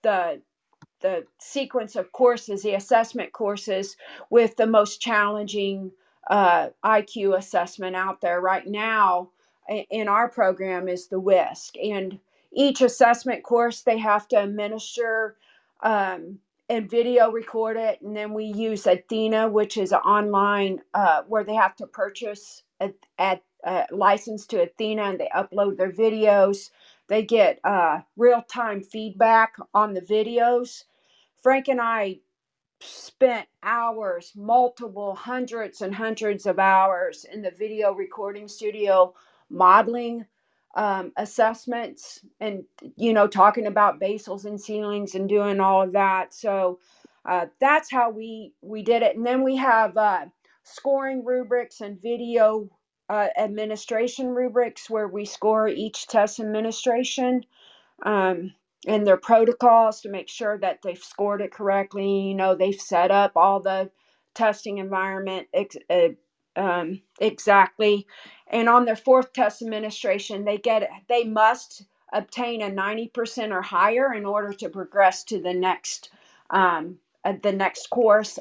the 0.02 0.40
the 1.04 1.26
sequence 1.38 1.96
of 1.96 2.12
courses, 2.12 2.62
the 2.62 2.72
assessment 2.72 3.30
courses 3.32 3.94
with 4.30 4.56
the 4.56 4.66
most 4.66 5.02
challenging 5.02 5.92
uh, 6.30 6.68
IQ 6.82 7.36
assessment 7.36 7.94
out 7.94 8.22
there 8.22 8.40
right 8.40 8.66
now 8.66 9.28
in 9.90 10.08
our 10.08 10.30
program 10.30 10.88
is 10.88 11.08
the 11.08 11.20
WISC. 11.20 11.76
And 11.92 12.18
each 12.54 12.80
assessment 12.80 13.42
course 13.42 13.82
they 13.82 13.98
have 13.98 14.26
to 14.28 14.42
administer 14.42 15.36
um, 15.82 16.38
and 16.68 16.90
video 16.90 17.30
record 17.30 17.76
it. 17.76 18.00
And 18.00 18.16
then 18.16 18.32
we 18.32 18.44
use 18.44 18.86
Athena, 18.86 19.48
which 19.48 19.76
is 19.76 19.92
online 19.92 20.80
uh, 20.94 21.22
where 21.28 21.44
they 21.44 21.54
have 21.54 21.76
to 21.76 21.86
purchase 21.86 22.62
a, 22.80 22.90
a, 23.18 23.40
a 23.64 23.86
license 23.90 24.46
to 24.46 24.62
Athena 24.62 25.02
and 25.02 25.20
they 25.20 25.28
upload 25.34 25.76
their 25.76 25.92
videos. 25.92 26.70
They 27.08 27.22
get 27.22 27.60
uh, 27.64 28.00
real 28.16 28.42
time 28.42 28.82
feedback 28.82 29.56
on 29.74 29.92
the 29.92 30.00
videos. 30.00 30.84
Frank 31.42 31.68
and 31.68 31.80
I 31.80 32.20
spent 32.80 33.46
hours, 33.62 34.32
multiple 34.34 35.14
hundreds 35.14 35.82
and 35.82 35.94
hundreds 35.94 36.46
of 36.46 36.58
hours 36.58 37.24
in 37.30 37.42
the 37.42 37.50
video 37.50 37.92
recording 37.92 38.48
studio 38.48 39.14
modeling 39.50 40.24
um, 40.76 41.12
assessments 41.16 42.20
and, 42.40 42.64
you 42.96 43.12
know, 43.12 43.26
talking 43.26 43.66
about 43.66 44.00
basals 44.00 44.44
and 44.44 44.60
ceilings 44.60 45.14
and 45.14 45.28
doing 45.28 45.60
all 45.60 45.82
of 45.82 45.92
that. 45.92 46.34
So 46.34 46.80
uh, 47.24 47.46
that's 47.60 47.90
how 47.90 48.10
we, 48.10 48.52
we 48.60 48.82
did 48.82 49.02
it. 49.02 49.16
And 49.16 49.24
then 49.24 49.42
we 49.42 49.56
have 49.56 49.96
uh, 49.96 50.26
scoring 50.64 51.24
rubrics 51.24 51.80
and 51.80 52.00
video 52.00 52.68
uh, 53.08 53.28
administration 53.38 54.28
rubrics 54.28 54.90
where 54.90 55.08
we 55.08 55.24
score 55.24 55.68
each 55.68 56.06
test 56.06 56.40
administration 56.40 57.44
um, 58.04 58.52
and 58.86 59.06
their 59.06 59.16
protocols 59.16 60.00
to 60.00 60.08
make 60.08 60.28
sure 60.28 60.58
that 60.58 60.80
they've 60.82 60.98
scored 60.98 61.40
it 61.40 61.52
correctly. 61.52 62.20
You 62.22 62.34
know, 62.34 62.54
they've 62.54 62.80
set 62.80 63.10
up 63.10 63.32
all 63.36 63.60
the 63.60 63.90
testing 64.34 64.78
environment 64.78 65.46
ex- 65.54 65.76
uh, 65.88 66.08
um, 66.56 67.00
exactly. 67.20 68.06
And 68.48 68.68
on 68.68 68.84
their 68.84 68.96
fourth 68.96 69.32
test 69.32 69.62
administration, 69.62 70.44
they 70.44 70.58
get 70.58 70.88
they 71.08 71.24
must 71.24 71.84
obtain 72.12 72.62
a 72.62 72.70
ninety 72.70 73.08
percent 73.08 73.52
or 73.52 73.62
higher 73.62 74.14
in 74.14 74.24
order 74.26 74.52
to 74.52 74.68
progress 74.68 75.24
to 75.24 75.40
the 75.40 75.54
next 75.54 76.10
um, 76.50 76.98
uh, 77.24 77.34
the 77.42 77.52
next 77.52 77.90
course 77.90 78.38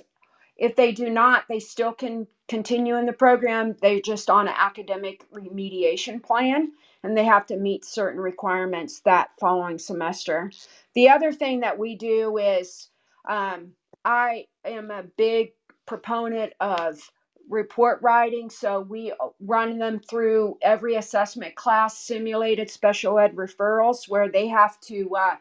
if 0.58 0.76
they 0.76 0.92
do 0.92 1.10
not, 1.10 1.46
they 1.50 1.60
still 1.60 1.94
can 1.94 2.28
continue 2.48 2.96
in 2.98 3.06
the 3.06 3.14
program. 3.14 3.76
They're 3.82 4.02
just 4.02 4.30
on 4.30 4.48
an 4.48 4.54
academic 4.58 5.26
remediation 5.32 6.22
plan 6.22 6.72
and 7.04 7.18
they 7.18 7.26
have 7.26 7.46
to 7.48 7.58
meet 7.58 7.84
certain 7.86 8.20
requirements 8.20 9.02
that 9.02 9.32
following 9.40 9.78
semester. 9.78 10.52
The 10.94 11.10
other 11.10 11.32
thing 11.34 11.62
that 11.62 11.78
we 11.78 11.96
do 11.96 12.38
is 12.38 12.90
um, 13.28 13.74
I 14.06 14.46
am 14.64 14.92
a 14.92 15.04
big 15.04 15.54
proponent 15.86 16.54
of 16.60 17.12
report 17.50 18.00
writing. 18.02 18.50
So 18.50 18.82
we 18.82 19.12
uh, 19.14 19.30
run 19.42 19.80
them 19.80 20.00
through 20.00 20.58
every 20.62 20.96
assessment 20.96 21.56
class, 21.56 21.98
simulated 22.00 22.70
special 22.70 23.20
ed 23.20 23.36
referrals, 23.36 24.10
where 24.10 24.30
they 24.30 24.48
have 24.50 24.80
to. 24.82 25.16
Uh, 25.16 25.36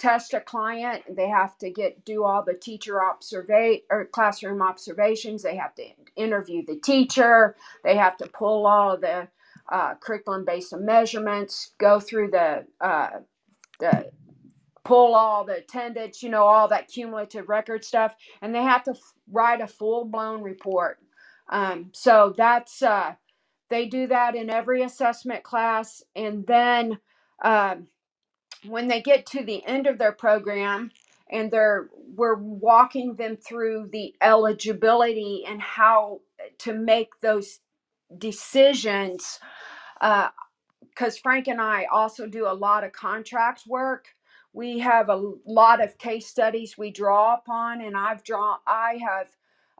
test 0.00 0.34
a 0.34 0.40
client 0.40 1.02
they 1.16 1.28
have 1.28 1.56
to 1.58 1.70
get 1.70 2.04
do 2.04 2.24
all 2.24 2.44
the 2.44 2.54
teacher 2.54 3.02
observate 3.02 3.84
or 3.90 4.06
classroom 4.06 4.62
observations 4.62 5.42
they 5.42 5.56
have 5.56 5.74
to 5.74 5.84
interview 6.16 6.64
the 6.66 6.76
teacher 6.84 7.56
they 7.84 7.96
have 7.96 8.16
to 8.16 8.26
pull 8.28 8.66
all 8.66 8.98
the 8.98 9.28
uh, 9.72 9.94
curriculum 9.96 10.44
based 10.44 10.74
measurements 10.76 11.72
go 11.78 12.00
through 12.00 12.30
the 12.30 12.66
uh, 12.80 13.10
the 13.80 14.10
pull 14.84 15.14
all 15.14 15.44
the 15.44 15.58
attendance 15.58 16.22
you 16.22 16.30
know 16.30 16.44
all 16.44 16.68
that 16.68 16.88
cumulative 16.88 17.48
record 17.48 17.84
stuff 17.84 18.14
and 18.42 18.54
they 18.54 18.62
have 18.62 18.84
to 18.84 18.92
f- 18.92 19.14
write 19.32 19.60
a 19.60 19.66
full 19.68 20.04
blown 20.06 20.42
report 20.42 20.98
um, 21.52 21.90
so 21.92 22.34
that's 22.36 22.82
uh, 22.82 23.14
they 23.68 23.86
do 23.86 24.06
that 24.08 24.34
in 24.34 24.50
every 24.50 24.82
assessment 24.82 25.44
class. 25.44 26.02
And 26.16 26.46
then 26.46 26.98
um, 27.44 27.88
when 28.66 28.88
they 28.88 29.02
get 29.02 29.26
to 29.26 29.44
the 29.44 29.64
end 29.66 29.86
of 29.86 29.98
their 29.98 30.12
program 30.12 30.90
and 31.30 31.50
they're 31.50 31.90
we're 32.14 32.36
walking 32.36 33.16
them 33.16 33.36
through 33.36 33.88
the 33.92 34.14
eligibility 34.22 35.44
and 35.46 35.60
how 35.60 36.20
to 36.58 36.72
make 36.72 37.20
those 37.20 37.60
decisions 38.18 39.38
because 40.00 41.18
frank 41.22 41.48
and 41.48 41.60
i 41.60 41.86
also 41.90 42.26
do 42.26 42.46
a 42.46 42.52
lot 42.52 42.84
of 42.84 42.92
contract 42.92 43.64
work. 43.66 44.08
We 44.54 44.80
have 44.80 45.08
a 45.08 45.32
lot 45.46 45.82
of 45.82 45.96
case 45.96 46.26
studies 46.26 46.76
we 46.76 46.90
draw 46.90 47.34
upon 47.34 47.80
and 47.80 47.96
i've 47.96 48.24
drawn 48.24 48.58
i 48.66 48.98
have 49.06 49.28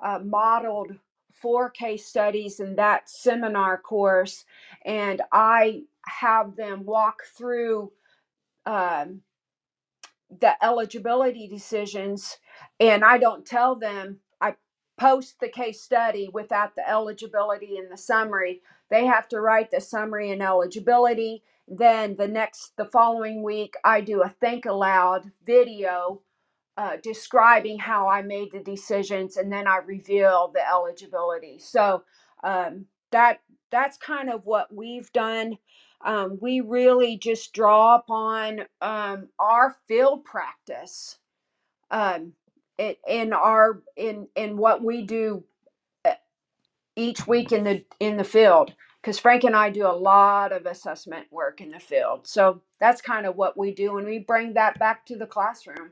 uh, 0.02 0.18
modeled 0.24 0.92
four 1.40 1.70
case 1.70 2.06
studies 2.06 2.60
in 2.60 2.76
that 2.76 3.08
seminar 3.08 3.78
course 3.78 4.44
and 4.84 5.22
i 5.32 5.82
have 6.06 6.56
them 6.56 6.84
walk 6.84 7.22
through 7.36 7.92
um, 8.66 9.22
the 10.40 10.52
eligibility 10.64 11.46
decisions 11.46 12.38
and 12.80 13.04
I 13.04 13.18
don't 13.18 13.44
tell 13.44 13.76
them 13.76 14.18
I 14.40 14.54
post 14.98 15.40
the 15.40 15.48
case 15.48 15.80
study 15.82 16.30
without 16.32 16.74
the 16.74 16.88
eligibility 16.88 17.76
and 17.76 17.90
the 17.90 17.96
summary. 17.96 18.62
They 18.90 19.06
have 19.06 19.28
to 19.28 19.40
write 19.40 19.70
the 19.70 19.80
summary 19.80 20.30
and 20.30 20.42
eligibility. 20.42 21.42
Then 21.68 22.16
the 22.16 22.28
next 22.28 22.76
the 22.76 22.84
following 22.84 23.42
week 23.42 23.74
I 23.84 24.00
do 24.00 24.22
a 24.22 24.28
think 24.28 24.66
aloud 24.66 25.30
video 25.44 26.22
uh, 26.76 26.96
describing 27.02 27.78
how 27.78 28.08
I 28.08 28.22
made 28.22 28.50
the 28.52 28.60
decisions, 28.60 29.36
and 29.36 29.52
then 29.52 29.68
I 29.68 29.78
reveal 29.78 30.50
the 30.54 30.68
eligibility. 30.68 31.58
So 31.58 32.04
um, 32.44 32.86
that 33.12 33.40
that's 33.70 33.98
kind 33.98 34.30
of 34.30 34.46
what 34.46 34.74
we've 34.74 35.12
done. 35.12 35.58
Um, 36.04 36.38
we 36.40 36.60
really 36.60 37.16
just 37.18 37.52
draw 37.54 37.96
upon 37.96 38.62
um, 38.80 39.28
our 39.38 39.76
field 39.88 40.24
practice 40.24 41.18
um, 41.90 42.34
in 42.78 43.32
our 43.32 43.82
in 43.96 44.28
in 44.36 44.56
what 44.56 44.84
we 44.84 45.02
do 45.02 45.44
uh, 46.04 46.14
each 46.96 47.26
week 47.26 47.52
in 47.52 47.64
the 47.64 47.84
in 48.00 48.16
the 48.16 48.24
field. 48.24 48.74
Because 49.02 49.18
Frank 49.18 49.44
and 49.44 49.56
I 49.56 49.70
do 49.70 49.86
a 49.86 49.92
lot 49.92 50.52
of 50.52 50.66
assessment 50.66 51.26
work 51.32 51.60
in 51.60 51.70
the 51.70 51.80
field, 51.80 52.26
so 52.26 52.62
that's 52.80 53.02
kind 53.02 53.26
of 53.26 53.36
what 53.36 53.58
we 53.58 53.72
do, 53.74 53.98
and 53.98 54.06
we 54.06 54.20
bring 54.20 54.54
that 54.54 54.78
back 54.78 55.06
to 55.06 55.16
the 55.16 55.26
classroom. 55.26 55.90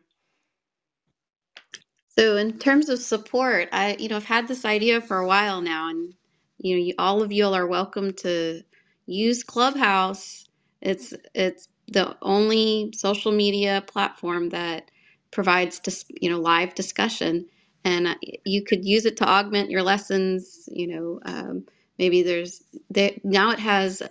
So 2.20 2.36
in 2.38 2.58
terms 2.60 2.90
of 2.90 3.00
support, 3.00 3.70
I 3.72 3.96
you 4.00 4.08
know 4.10 4.16
I've 4.18 4.24
had 4.26 4.48
this 4.48 4.66
idea 4.66 5.02
for 5.02 5.18
a 5.18 5.28
while 5.28 5.62
now, 5.62 5.90
and 5.90 6.14
you 6.58 6.76
know 6.76 6.82
you, 6.82 6.94
all 6.98 7.22
of 7.22 7.32
you 7.32 7.46
all 7.46 7.54
are 7.56 7.66
welcome 7.68 8.14
to 8.14 8.62
use 9.06 9.44
Clubhouse. 9.44 10.46
It's 10.82 11.14
it's 11.34 11.68
the 11.88 12.16
only 12.22 12.92
social 12.96 13.32
media 13.32 13.84
platform 13.88 14.50
that 14.50 14.90
provides 15.32 15.80
dis, 15.80 16.06
you 16.22 16.30
know 16.30 16.40
live 16.40 16.76
discussion, 16.76 17.46
and 17.84 18.08
uh, 18.08 18.16
you 18.46 18.64
could 18.64 18.84
use 18.86 19.06
it 19.06 19.18
to 19.18 19.28
augment 19.28 19.70
your 19.70 19.82
lessons. 19.84 20.68
You 20.72 20.88
know 20.88 21.20
um, 21.26 21.66
maybe 21.98 22.22
there's 22.22 22.62
there 22.90 23.12
now 23.24 23.52
it 23.52 23.60
has 23.60 24.02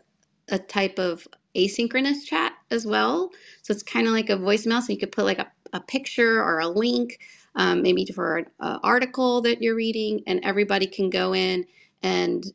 a 0.49 0.59
type 0.59 0.99
of 0.99 1.27
asynchronous 1.55 2.25
chat 2.25 2.53
as 2.71 2.85
well. 2.85 3.31
So 3.61 3.71
it's 3.73 3.83
kind 3.83 4.07
of 4.07 4.13
like 4.13 4.29
a 4.29 4.37
voicemail. 4.37 4.81
So 4.81 4.93
you 4.93 4.99
could 4.99 5.11
put 5.11 5.25
like 5.25 5.39
a, 5.39 5.51
a 5.73 5.79
picture 5.81 6.43
or 6.43 6.59
a 6.59 6.67
link, 6.67 7.19
um, 7.55 7.81
maybe 7.83 8.05
for 8.07 8.37
an 8.39 8.45
uh, 8.59 8.79
article 8.83 9.41
that 9.41 9.61
you're 9.61 9.75
reading, 9.75 10.21
and 10.27 10.41
everybody 10.43 10.87
can 10.87 11.09
go 11.09 11.33
in 11.35 11.65
and 12.03 12.45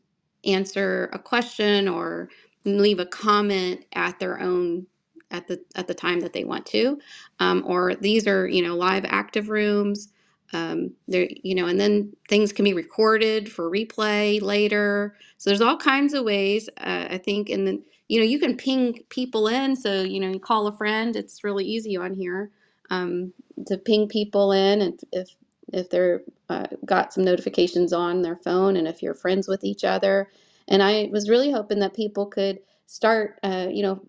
answer 0.44 1.10
a 1.12 1.18
question 1.18 1.88
or 1.88 2.30
leave 2.64 3.00
a 3.00 3.06
comment 3.06 3.84
at 3.94 4.18
their 4.20 4.40
own 4.40 4.86
at 5.30 5.48
the 5.48 5.60
at 5.76 5.88
the 5.88 5.94
time 5.94 6.20
that 6.20 6.32
they 6.34 6.44
want 6.44 6.66
to. 6.66 6.98
Um, 7.40 7.64
or 7.66 7.94
these 7.96 8.26
are 8.28 8.48
you 8.48 8.62
know 8.62 8.76
live 8.76 9.04
active 9.06 9.50
rooms. 9.50 10.08
Um, 10.52 10.92
there 11.08 11.28
you 11.44 11.54
know, 11.54 11.66
and 11.66 11.80
then 11.80 12.12
things 12.28 12.52
can 12.52 12.64
be 12.64 12.74
recorded 12.74 13.52
for 13.52 13.70
replay 13.70 14.42
later. 14.42 15.16
So 15.38 15.50
there's 15.50 15.62
all 15.62 15.78
kinds 15.78 16.14
of 16.14 16.24
ways. 16.24 16.68
Uh, 16.78 17.08
I 17.10 17.18
think, 17.18 17.50
and 17.50 17.66
then 17.66 17.82
you 18.08 18.18
know 18.20 18.26
you 18.26 18.38
can 18.38 18.56
ping 18.56 19.00
people 19.08 19.48
in 19.48 19.76
so 19.76 20.02
you 20.02 20.20
know 20.20 20.28
you 20.30 20.38
call 20.40 20.66
a 20.66 20.76
friend 20.76 21.16
it's 21.16 21.44
really 21.44 21.64
easy 21.64 21.96
on 21.96 22.14
here 22.14 22.50
um, 22.90 23.32
to 23.66 23.78
ping 23.78 24.08
people 24.08 24.52
in 24.52 24.82
and 24.82 25.00
if 25.12 25.34
if 25.72 25.90
they're 25.90 26.22
uh, 26.50 26.66
got 26.84 27.12
some 27.12 27.24
notifications 27.24 27.92
on 27.92 28.22
their 28.22 28.36
phone 28.36 28.76
and 28.76 28.86
if 28.86 29.02
you're 29.02 29.14
friends 29.14 29.48
with 29.48 29.64
each 29.64 29.84
other. 29.84 30.28
And 30.68 30.82
i 30.82 31.08
was 31.12 31.28
really 31.28 31.50
hoping 31.52 31.78
that 31.80 31.94
people 31.94 32.26
could 32.26 32.60
start 32.86 33.38
uh, 33.42 33.68
you 33.70 33.82
know 33.82 34.00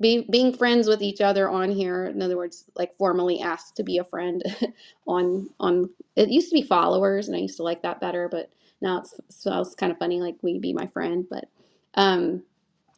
be, 0.00 0.26
being 0.30 0.56
friends 0.56 0.88
with 0.88 1.02
each 1.02 1.20
other 1.20 1.48
on 1.48 1.70
here. 1.70 2.06
In 2.06 2.22
other 2.22 2.36
words 2.36 2.64
like 2.76 2.94
formally 2.96 3.40
asked 3.40 3.76
to 3.76 3.82
be 3.82 3.98
a 3.98 4.04
friend 4.04 4.42
on 5.06 5.48
on 5.60 5.90
it 6.16 6.30
used 6.30 6.48
to 6.50 6.54
be 6.54 6.62
followers 6.62 7.28
and 7.28 7.36
i 7.36 7.40
used 7.40 7.56
to 7.56 7.62
like 7.62 7.82
that 7.82 8.00
better 8.00 8.28
but 8.28 8.50
now 8.80 8.98
it's 8.98 9.14
so 9.28 9.60
it's 9.60 9.74
kind 9.74 9.92
of 9.92 9.98
funny 9.98 10.20
like 10.20 10.36
we 10.42 10.58
be 10.58 10.72
my 10.72 10.86
friend 10.86 11.26
but 11.30 11.46
um 11.94 12.42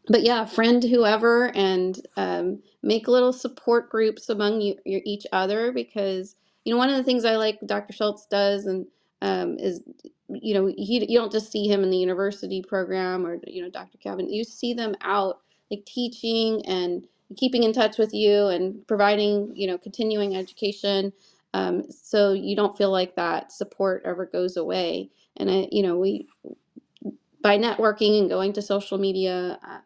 but 0.08 0.22
yeah, 0.24 0.46
friend 0.46 0.84
whoever 0.84 1.46
and 1.56 2.00
um, 2.16 2.62
make 2.82 3.08
little 3.08 3.34
support 3.34 3.90
groups 3.90 4.30
among 4.30 4.62
you, 4.62 4.76
your, 4.86 5.02
each 5.04 5.26
other 5.32 5.72
because 5.72 6.36
you 6.64 6.72
know 6.72 6.78
one 6.78 6.90
of 6.90 6.96
the 6.96 7.04
things 7.04 7.26
I 7.26 7.36
like 7.36 7.60
Dr. 7.66 7.94
Schultz 7.94 8.26
does 8.26 8.66
and 8.66 8.86
um, 9.22 9.58
is 9.58 9.82
you 10.28 10.54
know 10.54 10.66
he 10.66 11.06
you 11.10 11.18
don't 11.18 11.32
just 11.32 11.52
see 11.52 11.68
him 11.68 11.84
in 11.84 11.90
the 11.90 11.98
university 11.98 12.62
program 12.62 13.26
or 13.26 13.38
you 13.46 13.62
know 13.62 13.70
Dr. 13.70 13.98
Cavin 13.98 14.32
you 14.32 14.44
see 14.44 14.74
them 14.74 14.96
out 15.02 15.40
like 15.70 15.84
teaching 15.86 16.64
and 16.66 17.06
keeping 17.38 17.64
in 17.64 17.72
touch 17.74 17.98
with 17.98 18.14
you 18.14 18.48
and 18.48 18.86
providing 18.88 19.52
you 19.56 19.66
know 19.68 19.78
continuing 19.78 20.36
education 20.36 21.12
um, 21.54 21.84
so 21.90 22.34
you 22.34 22.56
don't 22.56 22.78
feel 22.78 22.90
like 22.92 23.16
that 23.16 23.52
support 23.52 24.02
ever 24.04 24.26
goes 24.26 24.56
away 24.58 25.10
and 25.38 25.50
I 25.50 25.68
you 25.72 25.82
know 25.82 25.98
we 25.98 26.24
by 27.42 27.58
networking 27.58 28.20
and 28.20 28.28
going 28.30 28.52
to 28.54 28.62
social 28.62 28.98
media, 28.98 29.58
uh, 29.66 29.78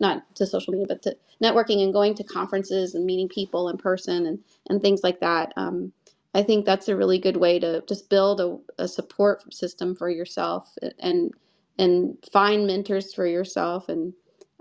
not 0.00 0.34
to 0.36 0.46
social 0.46 0.72
media, 0.72 0.86
but 0.88 1.02
to 1.02 1.16
networking 1.42 1.82
and 1.84 1.92
going 1.92 2.14
to 2.16 2.24
conferences 2.24 2.94
and 2.94 3.06
meeting 3.06 3.28
people 3.28 3.68
in 3.70 3.78
person 3.78 4.26
and, 4.26 4.40
and 4.70 4.82
things 4.82 5.02
like 5.04 5.20
that. 5.20 5.52
Um, 5.56 5.92
I 6.34 6.42
think 6.42 6.66
that's 6.66 6.88
a 6.88 6.96
really 6.96 7.18
good 7.18 7.38
way 7.38 7.58
to 7.60 7.82
just 7.88 8.10
build 8.10 8.40
a, 8.40 8.58
a 8.82 8.88
support 8.88 9.52
system 9.54 9.96
for 9.96 10.10
yourself 10.10 10.74
and 11.00 11.32
and 11.78 12.18
find 12.32 12.66
mentors 12.66 13.14
for 13.14 13.26
yourself 13.26 13.88
and 13.88 14.14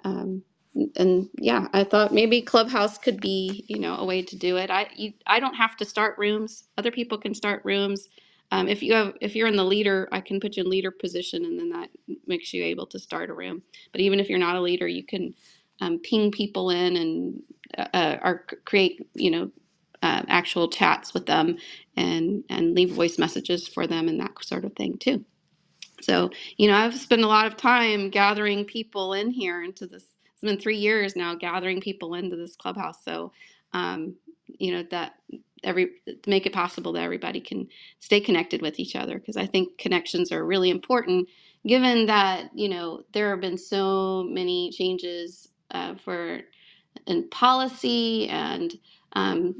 um, 0.05 0.43
and 0.97 1.29
yeah, 1.39 1.67
I 1.73 1.83
thought 1.83 2.13
maybe 2.13 2.41
Clubhouse 2.41 2.97
could 2.97 3.21
be 3.21 3.65
you 3.69 3.79
know 3.79 3.95
a 3.97 4.05
way 4.05 4.23
to 4.23 4.37
do 4.37 4.57
it. 4.57 4.71
I 4.71 4.87
you, 4.95 5.13
I 5.27 5.39
don't 5.39 5.55
have 5.55 5.77
to 5.77 5.85
start 5.85 6.17
rooms. 6.17 6.65
Other 6.77 6.91
people 6.91 7.17
can 7.19 7.35
start 7.35 7.63
rooms 7.65 8.09
um, 8.51 8.67
if 8.69 8.83
you 8.83 8.93
have, 8.93 9.13
if 9.21 9.35
you're 9.35 9.47
in 9.47 9.57
the 9.57 9.65
leader, 9.65 10.07
I 10.11 10.21
can 10.21 10.39
put 10.39 10.57
you 10.57 10.63
in 10.63 10.69
leader 10.69 10.91
position, 10.91 11.45
and 11.45 11.59
then 11.59 11.69
that 11.71 11.89
makes 12.27 12.53
you 12.53 12.63
able 12.63 12.87
to 12.87 12.99
start 12.99 13.29
a 13.29 13.33
room. 13.33 13.63
But 13.91 14.01
even 14.01 14.19
if 14.19 14.29
you're 14.29 14.39
not 14.39 14.55
a 14.55 14.61
leader, 14.61 14.87
you 14.87 15.03
can 15.05 15.33
um, 15.81 15.99
ping 15.99 16.31
people 16.31 16.69
in 16.71 16.95
and 16.97 17.43
uh, 17.77 17.87
uh, 17.93 18.17
or 18.23 18.45
create, 18.65 19.07
you 19.15 19.31
know, 19.31 19.51
uh, 20.03 20.23
actual 20.29 20.69
chats 20.69 21.13
with 21.13 21.25
them 21.25 21.57
and 21.97 22.43
and 22.49 22.75
leave 22.75 22.91
voice 22.93 23.19
messages 23.19 23.67
for 23.67 23.87
them 23.87 24.07
and 24.07 24.19
that 24.19 24.31
sort 24.43 24.65
of 24.65 24.73
thing 24.75 24.97
too. 24.97 25.25
So, 26.01 26.29
you 26.57 26.67
know, 26.69 26.75
I've 26.75 26.95
spent 26.95 27.23
a 27.23 27.27
lot 27.27 27.47
of 27.47 27.57
time 27.57 28.09
gathering 28.09 28.65
people 28.65 29.13
in 29.13 29.31
here 29.31 29.63
into 29.63 29.87
this. 29.87 30.05
It's 30.33 30.41
been 30.43 30.59
three 30.59 30.77
years 30.77 31.15
now 31.15 31.35
gathering 31.35 31.81
people 31.81 32.15
into 32.15 32.35
this 32.35 32.55
clubhouse. 32.55 33.03
So, 33.03 33.31
um, 33.73 34.15
you 34.47 34.73
know, 34.73 34.83
that 34.91 35.13
every 35.63 35.89
make 36.25 36.45
it 36.45 36.53
possible 36.53 36.91
that 36.93 37.03
everybody 37.03 37.39
can 37.39 37.67
stay 37.99 38.19
connected 38.19 38.61
with 38.61 38.79
each 38.79 38.95
other 38.95 39.19
because 39.19 39.37
I 39.37 39.45
think 39.45 39.77
connections 39.77 40.31
are 40.31 40.45
really 40.45 40.69
important 40.69 41.27
given 41.65 42.05
that, 42.05 42.49
you 42.53 42.69
know, 42.69 43.01
there 43.13 43.29
have 43.31 43.41
been 43.41 43.57
so 43.57 44.23
many 44.23 44.71
changes 44.71 45.49
uh, 45.71 45.95
for 45.95 46.41
in 47.05 47.29
policy 47.29 48.27
and 48.29 48.73
um, 49.13 49.53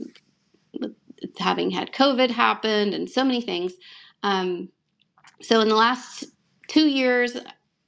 having 1.37 1.69
had 1.69 1.91
COVID 1.91 2.29
happened 2.29 2.93
and 2.93 3.09
so 3.09 3.23
many 3.23 3.41
things. 3.41 3.73
Um, 4.23 4.69
so 5.41 5.61
in 5.61 5.69
the 5.69 5.75
last 5.75 6.25
two 6.67 6.87
years, 6.87 7.37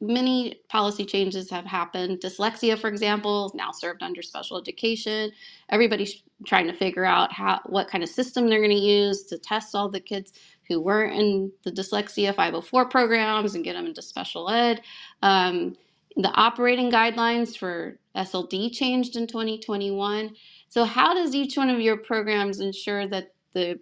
many 0.01 0.61
policy 0.69 1.05
changes 1.05 1.49
have 1.49 1.65
happened. 1.65 2.19
Dyslexia, 2.19 2.77
for 2.77 2.87
example, 2.87 3.51
now 3.55 3.71
served 3.71 4.03
under 4.03 4.21
special 4.21 4.57
education. 4.57 5.31
Everybody's 5.69 6.23
trying 6.45 6.67
to 6.67 6.73
figure 6.73 7.05
out 7.05 7.33
how 7.33 7.59
what 7.65 7.89
kind 7.89 8.03
of 8.03 8.09
system 8.09 8.49
they're 8.49 8.59
going 8.59 8.69
to 8.69 8.77
use 8.77 9.23
to 9.25 9.37
test 9.37 9.75
all 9.75 9.89
the 9.89 9.99
kids 9.99 10.33
who 10.67 10.79
weren't 10.79 11.19
in 11.19 11.51
the 11.63 11.71
dyslexia 11.71 12.33
504 12.35 12.85
programs 12.85 13.55
and 13.55 13.63
get 13.63 13.73
them 13.73 13.87
into 13.87 14.01
special 14.01 14.49
ed. 14.49 14.81
Um, 15.21 15.75
the 16.15 16.29
operating 16.29 16.91
guidelines 16.91 17.57
for 17.57 17.97
SLD 18.15 18.73
changed 18.73 19.15
in 19.15 19.27
2021. 19.27 20.35
So, 20.69 20.83
how 20.85 21.13
does 21.13 21.35
each 21.35 21.57
one 21.57 21.69
of 21.69 21.79
your 21.79 21.97
programs 21.97 22.59
ensure 22.59 23.07
that 23.07 23.33
the 23.53 23.79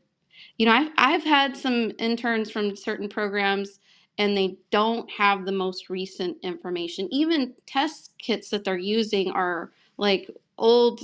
you 0.57 0.65
know, 0.65 0.71
I've, 0.71 0.89
I've 0.97 1.23
had 1.23 1.55
some 1.55 1.91
interns 1.99 2.49
from 2.49 2.75
certain 2.75 3.09
programs 3.09 3.79
and 4.19 4.37
they 4.37 4.57
don't 4.71 5.09
have 5.11 5.45
the 5.45 5.53
most 5.53 5.89
recent 5.89 6.37
information. 6.43 7.09
Even 7.11 7.53
test 7.67 8.13
kits 8.19 8.49
that 8.51 8.63
they're 8.65 8.77
using 8.77 9.31
are 9.31 9.71
like 9.97 10.29
old 10.57 11.01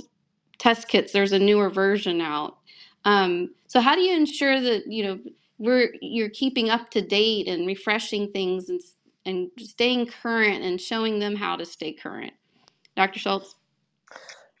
test 0.58 0.88
kits. 0.88 1.12
There's 1.12 1.32
a 1.32 1.38
newer 1.40 1.70
version 1.70 2.20
out. 2.20 2.58
Um, 3.04 3.54
so 3.68 3.80
how 3.80 3.94
do 3.96 4.02
you 4.02 4.16
ensure 4.16 4.60
that, 4.60 4.86
you 4.88 5.04
know, 5.04 5.20
we're 5.58 5.94
you're 6.02 6.30
keeping 6.30 6.70
up 6.70 6.90
to 6.92 7.02
date 7.02 7.48
and 7.48 7.66
refreshing 7.66 8.32
things 8.32 8.68
and 8.70 8.80
and 9.26 9.50
staying 9.58 10.06
current 10.06 10.64
and 10.64 10.80
showing 10.80 11.18
them 11.20 11.36
how 11.36 11.56
to 11.56 11.66
stay 11.66 11.92
current? 11.92 12.34
Dr. 12.96 13.18
Schultz? 13.20 13.56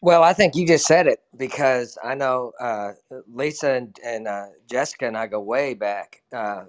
Well, 0.02 0.22
I 0.22 0.32
think 0.32 0.56
you 0.56 0.66
just 0.66 0.86
said 0.86 1.08
it 1.08 1.20
because 1.36 1.98
I 2.04 2.14
know 2.14 2.52
uh, 2.60 2.92
Lisa 3.32 3.72
and, 3.72 3.96
and 4.04 4.28
uh, 4.28 4.46
Jessica 4.70 5.08
and 5.08 5.16
I 5.16 5.26
go 5.26 5.40
way 5.40 5.74
back 5.74 6.22
uh, 6.32 6.64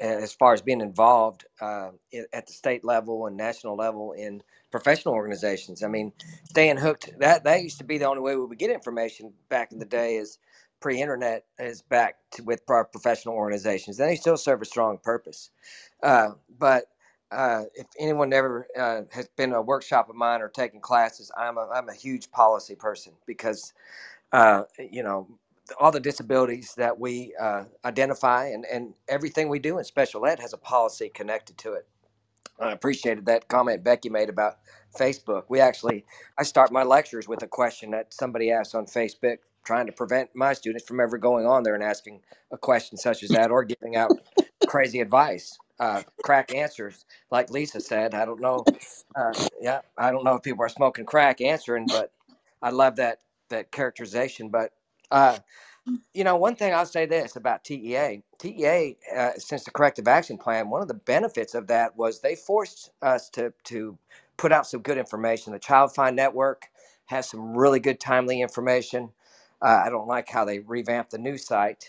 as 0.00 0.32
far 0.32 0.54
as 0.54 0.62
being 0.62 0.80
involved 0.80 1.44
uh, 1.60 1.90
at 2.32 2.46
the 2.46 2.52
state 2.52 2.84
level 2.84 3.26
and 3.26 3.36
national 3.36 3.76
level 3.76 4.12
in 4.12 4.42
professional 4.70 5.14
organizations. 5.14 5.82
I 5.82 5.88
mean, 5.88 6.12
staying 6.48 6.78
hooked 6.78 7.10
that 7.20 7.44
that 7.44 7.62
used 7.62 7.78
to 7.78 7.84
be 7.84 7.98
the 7.98 8.06
only 8.06 8.22
way 8.22 8.36
we 8.36 8.44
would 8.46 8.58
get 8.58 8.70
information 8.70 9.32
back 9.48 9.72
in 9.72 9.78
the 9.78 9.84
day 9.86 10.16
is 10.16 10.38
pre-internet 10.80 11.44
is 11.58 11.82
back 11.82 12.16
to, 12.32 12.42
with 12.44 12.62
our 12.68 12.84
professional 12.84 13.34
organizations. 13.34 13.96
They 13.98 14.16
still 14.16 14.36
serve 14.36 14.62
a 14.62 14.66
strong 14.66 14.98
purpose, 15.02 15.50
uh, 16.02 16.30
but 16.58 16.86
uh, 17.32 17.64
if 17.74 17.86
anyone 17.98 18.32
ever 18.32 18.66
uh, 18.78 19.02
has 19.12 19.28
been 19.36 19.52
a 19.52 19.62
workshop 19.62 20.10
of 20.10 20.16
mine 20.16 20.42
or 20.42 20.48
taken 20.48 20.80
classes, 20.80 21.30
I'm 21.36 21.58
a 21.58 21.68
I'm 21.74 21.88
a 21.88 21.94
huge 21.94 22.30
policy 22.32 22.76
person 22.76 23.14
because 23.26 23.74
uh, 24.32 24.64
you 24.78 25.02
know 25.02 25.28
all 25.78 25.92
the 25.92 26.00
disabilities 26.00 26.74
that 26.76 26.98
we 26.98 27.34
uh, 27.40 27.64
identify 27.84 28.46
and 28.48 28.64
and 28.66 28.94
everything 29.08 29.48
we 29.48 29.58
do 29.58 29.78
in 29.78 29.84
special 29.84 30.26
ed 30.26 30.40
has 30.40 30.52
a 30.52 30.58
policy 30.58 31.10
connected 31.10 31.58
to 31.58 31.74
it. 31.74 31.86
I 32.60 32.72
appreciated 32.72 33.26
that 33.26 33.48
comment 33.48 33.84
Becki 33.84 34.10
made 34.10 34.30
about 34.30 34.58
Facebook. 34.98 35.44
We 35.48 35.60
actually 35.60 36.04
I 36.38 36.44
start 36.44 36.72
my 36.72 36.82
lectures 36.84 37.28
with 37.28 37.42
a 37.42 37.48
question 37.48 37.90
that 37.92 38.14
somebody 38.14 38.50
asked 38.52 38.74
on 38.74 38.86
Facebook, 38.86 39.38
trying 39.64 39.86
to 39.86 39.92
prevent 39.92 40.30
my 40.34 40.54
students 40.54 40.86
from 40.86 41.00
ever 41.00 41.18
going 41.18 41.46
on 41.46 41.62
there 41.64 41.74
and 41.74 41.84
asking 41.84 42.22
a 42.52 42.58
question 42.58 42.98
such 42.98 43.22
as 43.22 43.32
that 43.32 43.50
or 43.50 43.64
giving 43.64 43.96
out 43.96 44.14
crazy 44.66 45.00
advice 45.00 45.60
uh, 45.80 46.02
crack 46.22 46.54
answers, 46.54 47.04
like 47.30 47.50
Lisa 47.50 47.80
said. 47.80 48.14
I 48.14 48.24
don't 48.24 48.40
know. 48.40 48.68
Uh, 49.14 49.34
yeah, 49.60 49.80
I 49.98 50.10
don't 50.10 50.24
know 50.24 50.34
if 50.36 50.42
people 50.42 50.64
are 50.64 50.68
smoking 50.70 51.04
crack 51.06 51.40
answering, 51.42 51.88
but 51.88 52.12
I 52.62 52.70
love 52.70 52.96
that 52.96 53.20
that 53.50 53.72
characterization. 53.72 54.48
But 54.50 54.72
uh, 55.10 55.38
you 56.14 56.24
know, 56.24 56.36
one 56.36 56.56
thing 56.56 56.74
I'll 56.74 56.86
say 56.86 57.06
this 57.06 57.36
about 57.36 57.64
TEA: 57.64 58.22
TEA, 58.38 58.96
uh, 59.16 59.30
since 59.38 59.64
the 59.64 59.72
corrective 59.72 60.08
action 60.08 60.38
plan, 60.38 60.70
one 60.70 60.82
of 60.82 60.88
the 60.88 60.94
benefits 60.94 61.54
of 61.54 61.68
that 61.68 61.96
was 61.96 62.20
they 62.20 62.36
forced 62.36 62.90
us 63.02 63.30
to 63.30 63.52
to 63.64 63.98
put 64.38 64.52
out 64.52 64.66
some 64.66 64.82
good 64.82 64.98
information. 64.98 65.52
The 65.52 65.60
Child 65.60 65.94
Find 65.94 66.16
Network 66.16 66.66
has 67.06 67.28
some 67.30 67.56
really 67.56 67.80
good, 67.80 68.00
timely 68.00 68.42
information. 68.42 69.10
Uh, 69.62 69.82
I 69.86 69.90
don't 69.90 70.08
like 70.08 70.28
how 70.28 70.44
they 70.44 70.60
revamped 70.60 71.12
the 71.12 71.18
news 71.18 71.46
site 71.46 71.84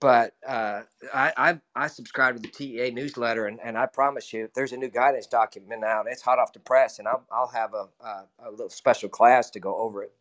but 0.00 0.34
uh, 0.46 0.82
I, 1.14 1.32
I, 1.36 1.60
I 1.74 1.86
subscribe 1.88 2.36
to 2.36 2.42
the 2.42 2.48
TEA 2.48 2.90
newsletter, 2.90 3.46
and, 3.46 3.58
and 3.64 3.78
I 3.78 3.86
promise 3.86 4.32
you, 4.32 4.48
there's 4.54 4.72
a 4.72 4.76
new 4.76 4.90
guidance 4.90 5.26
document 5.26 5.84
out, 5.84 6.06
it's 6.08 6.22
hot 6.22 6.38
off 6.38 6.52
the 6.52 6.60
press, 6.60 6.98
and 6.98 7.08
I'll, 7.08 7.24
I'll 7.32 7.48
have 7.48 7.74
a, 7.74 7.88
a, 8.04 8.24
a 8.48 8.50
little 8.50 8.68
special 8.70 9.08
class 9.08 9.50
to 9.50 9.60
go 9.60 9.76
over 9.78 10.02
it 10.02 10.12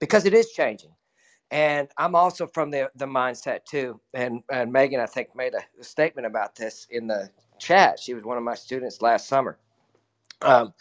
because 0.00 0.26
it 0.26 0.34
is 0.34 0.50
changing. 0.52 0.90
And 1.52 1.88
I'm 1.98 2.16
also 2.16 2.48
from 2.48 2.72
the, 2.72 2.90
the 2.96 3.06
mindset 3.06 3.66
too. 3.66 4.00
And, 4.14 4.42
and 4.52 4.72
Megan, 4.72 5.00
I 5.00 5.06
think, 5.06 5.36
made 5.36 5.54
a, 5.54 5.62
statement 5.84 6.26
about 6.26 6.56
this 6.56 6.88
in 6.90 7.08
the 7.08 7.30
chat. 7.60 8.00
She 8.00 8.14
was 8.14 8.24
one 8.24 8.38
of 8.38 8.44
my 8.44 8.56
students 8.56 9.02
last 9.02 9.28
summer. 9.28 9.58
Um, 10.42 10.74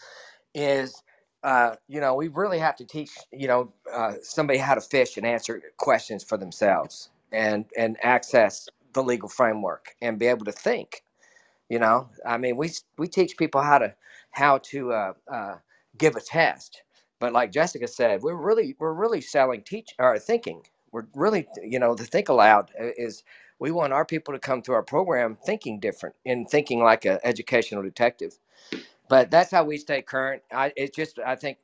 is 0.55 1.03
uh, 1.43 1.75
you 1.87 2.01
know, 2.01 2.15
we 2.15 2.29
really 2.29 2.59
have 2.59 2.75
to 2.77 2.85
teach, 2.85 3.11
you 3.33 3.47
know, 3.47 3.73
uh, 3.93 4.13
somebody 4.23 4.59
how 4.59 4.75
to 4.75 4.81
fish 4.81 5.17
and 5.17 5.25
answer 5.27 5.61
questions 5.77 6.23
for 6.23 6.37
themselves 6.37 7.11
and 7.33 7.65
and 7.77 7.97
access 8.03 8.69
the 8.93 9.03
legal 9.03 9.29
framework 9.29 9.95
and 10.01 10.19
be 10.19 10.27
able 10.27 10.45
to 10.45 10.53
think 10.53 11.01
you 11.69 11.79
know 11.79 12.09
i 12.25 12.37
mean 12.37 12.55
we 12.57 12.69
we 12.97 13.07
teach 13.07 13.37
people 13.37 13.61
how 13.61 13.77
to 13.77 13.93
how 14.31 14.57
to 14.59 14.91
uh, 14.91 15.13
uh, 15.31 15.55
give 15.97 16.15
a 16.15 16.21
test 16.21 16.83
but 17.21 17.33
like 17.33 17.53
jessica 17.53 17.87
said 17.87 18.23
we're 18.23 18.35
really 18.35 18.75
we're 18.79 18.93
really 18.95 19.21
selling 19.21 19.63
teach 19.63 19.95
or 19.99 20.19
thinking 20.19 20.63
we're 20.93 21.07
really 21.15 21.47
you 21.63 21.79
know 21.79 21.95
the 21.95 22.05
think 22.05 22.29
aloud 22.29 22.71
is 22.79 23.23
we 23.59 23.71
want 23.71 23.93
our 23.93 24.05
people 24.05 24.33
to 24.35 24.41
come 24.41 24.63
through 24.63 24.75
our 24.75 24.83
program 24.83 25.37
thinking 25.45 25.79
different 25.79 26.15
and 26.27 26.49
thinking 26.49 26.81
like 26.83 27.05
an 27.05 27.19
educational 27.25 27.83
detective 27.83 28.39
but 29.09 29.31
that's 29.31 29.51
how 29.51 29.63
we 29.63 29.77
stay 29.77 30.01
current 30.03 30.43
i 30.53 30.73
it 30.77 30.95
just 30.95 31.19
i 31.21 31.35
think 31.35 31.59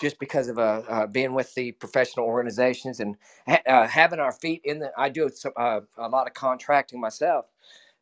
just 0.00 0.18
because 0.20 0.48
of 0.48 0.58
uh, 0.58 0.82
uh, 0.88 1.06
being 1.08 1.34
with 1.34 1.54
the 1.54 1.72
professional 1.72 2.26
organizations 2.26 3.00
and 3.00 3.16
ha- 3.48 3.62
uh, 3.66 3.86
having 3.88 4.20
our 4.20 4.32
feet 4.32 4.62
in 4.64 4.80
the. 4.80 4.92
I 4.98 5.10
do 5.10 5.28
some, 5.30 5.52
uh, 5.56 5.82
a 5.98 6.08
lot 6.08 6.26
of 6.28 6.34
contracting 6.34 7.00
myself, 7.00 7.46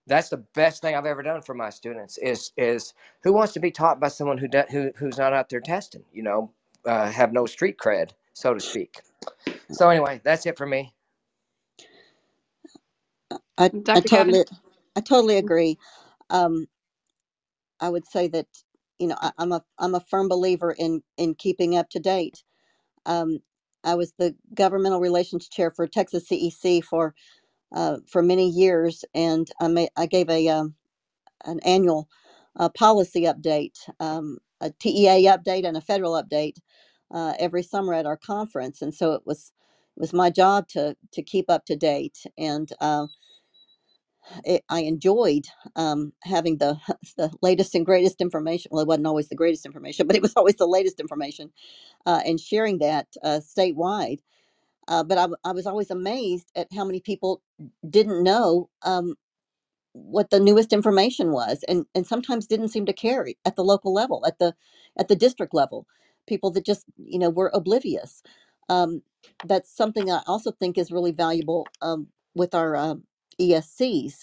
that's 0.07 0.31
the 0.31 0.39
best 0.39 0.83
thing 0.83 0.97
I've 0.97 1.07
ever 1.07 1.23
done 1.23 1.43
for 1.43 1.55
my 1.55 1.71
students. 1.71 2.19
Is 2.19 2.53
is 2.57 2.95
who 3.23 3.33
wants 3.33 3.53
to 3.55 3.61
be 3.61 3.71
taught 3.73 4.01
by 4.01 4.09
someone 4.09 4.39
who 4.39 4.49
de- 4.49 4.67
who 4.71 4.93
who's 4.97 5.19
not 5.19 5.33
out 5.35 5.49
there 5.51 5.61
testing? 5.61 6.05
You 6.13 6.25
know, 6.25 6.53
uh, 6.87 7.11
have 7.11 7.33
no 7.33 7.47
street 7.47 7.79
cred, 7.79 8.11
so 8.35 8.55
to 8.55 8.61
speak. 8.61 9.01
So 9.73 9.91
anyway, 9.91 10.21
that's 10.25 10.47
it 10.47 10.59
for 10.59 10.67
me. 10.67 10.95
I, 13.59 13.73
I 13.95 14.01
Dr. 14.01 14.09
Cavin? 14.11 14.41
totally, 14.41 14.45
I 14.97 15.01
totally 15.03 15.39
agree. 15.39 15.79
Um, 16.31 16.67
I 17.81 17.91
would 17.91 18.07
say 18.07 18.29
that 18.29 18.47
you 18.99 19.09
know 19.09 19.17
I, 19.21 19.33
I'm 19.39 19.53
a 19.53 19.65
I'm 19.79 19.95
a 19.97 20.01
firm 20.01 20.29
believer 20.29 20.73
in 20.73 21.03
in 21.19 21.35
keeping 21.37 21.77
up 21.77 21.91
to 21.91 22.01
date. 22.01 22.45
Um, 23.07 23.41
I 23.85 23.97
was 23.97 24.15
the 24.19 24.37
governmental 24.55 25.01
relations 25.01 25.49
chair 25.49 25.71
for 25.71 25.87
Texas 25.89 26.29
CEC 26.31 26.85
for 26.85 27.15
uh, 27.75 27.99
for 28.09 28.23
many 28.23 28.49
years, 28.51 29.05
and 29.15 29.49
I 29.61 29.69
made 29.69 29.91
I 29.97 30.07
gave 30.07 30.31
a 30.31 30.49
um, 30.49 30.75
an 31.47 31.61
annual 31.61 32.09
uh, 32.59 32.69
policy 32.71 33.23
update, 33.23 33.79
um, 34.01 34.39
a 34.61 34.71
TEA 34.71 35.27
update, 35.27 35.67
and 35.67 35.77
a 35.77 35.81
federal 35.83 36.13
update 36.15 36.59
uh, 37.13 37.35
every 37.39 37.63
summer 37.63 37.95
at 37.95 38.07
our 38.07 38.19
conference, 38.19 38.83
and 38.83 38.95
so 38.95 39.13
it 39.13 39.23
was 39.27 39.53
it 39.97 40.01
was 40.01 40.13
my 40.15 40.31
job 40.31 40.69
to 40.71 40.97
to 41.13 41.23
keep 41.23 41.51
up 41.51 41.67
to 41.67 41.77
date 41.77 42.19
and. 42.39 42.73
Uh, 42.81 43.07
it, 44.45 44.65
I 44.71 44.81
enjoyed 44.83 45.47
um, 45.77 46.15
having 46.25 46.59
the 46.59 46.79
the 47.19 47.33
latest 47.43 47.77
and 47.77 47.87
greatest 47.87 48.23
information. 48.23 48.71
Well, 48.73 48.83
it 48.83 48.89
wasn't 48.89 49.09
always 49.09 49.29
the 49.31 49.37
greatest 49.37 49.67
information, 49.67 50.09
but 50.09 50.17
it 50.17 50.23
was 50.23 50.35
always 50.37 50.57
the 50.57 50.69
latest 50.69 51.01
information, 51.01 51.53
uh, 52.07 52.23
and 52.27 52.41
sharing 52.41 52.79
that 52.81 53.09
uh, 53.25 53.41
statewide. 53.43 54.21
Uh, 54.89 55.05
but 55.05 55.19
I, 55.19 55.27
was 55.53 55.67
always 55.67 55.91
amazed 55.91 56.51
at 56.57 56.69
how 56.75 56.85
many 56.85 57.01
people 57.01 57.43
didn't 57.89 58.23
know 58.25 58.71
um, 58.83 59.15
what 59.99 60.31
the 60.31 60.41
newest 60.41 60.73
information 60.73 61.33
was, 61.33 61.65
and 61.69 61.87
and 61.95 62.07
sometimes 62.07 62.47
didn't 62.49 62.69
seem 62.71 62.87
to 62.87 62.95
care 62.95 63.27
at 63.47 63.57
the 63.57 63.65
local 63.65 63.95
level, 63.95 64.25
at 64.27 64.39
the 64.41 64.55
at 64.99 65.09
the 65.09 65.17
district 65.17 65.55
level. 65.55 65.87
People 66.29 66.51
that 66.53 66.67
just 66.67 66.87
you 66.99 67.19
know 67.21 67.31
were 67.31 67.51
oblivious. 67.55 68.23
Um, 68.71 69.03
that's 69.47 69.75
something 69.77 70.11
I 70.11 70.23
also 70.27 70.53
think 70.53 70.79
is 70.79 70.93
really 70.93 71.13
valuable 71.13 71.67
um, 71.83 72.09
with 72.35 72.55
our 72.55 72.77
um, 72.77 73.05
ESCs 73.41 74.17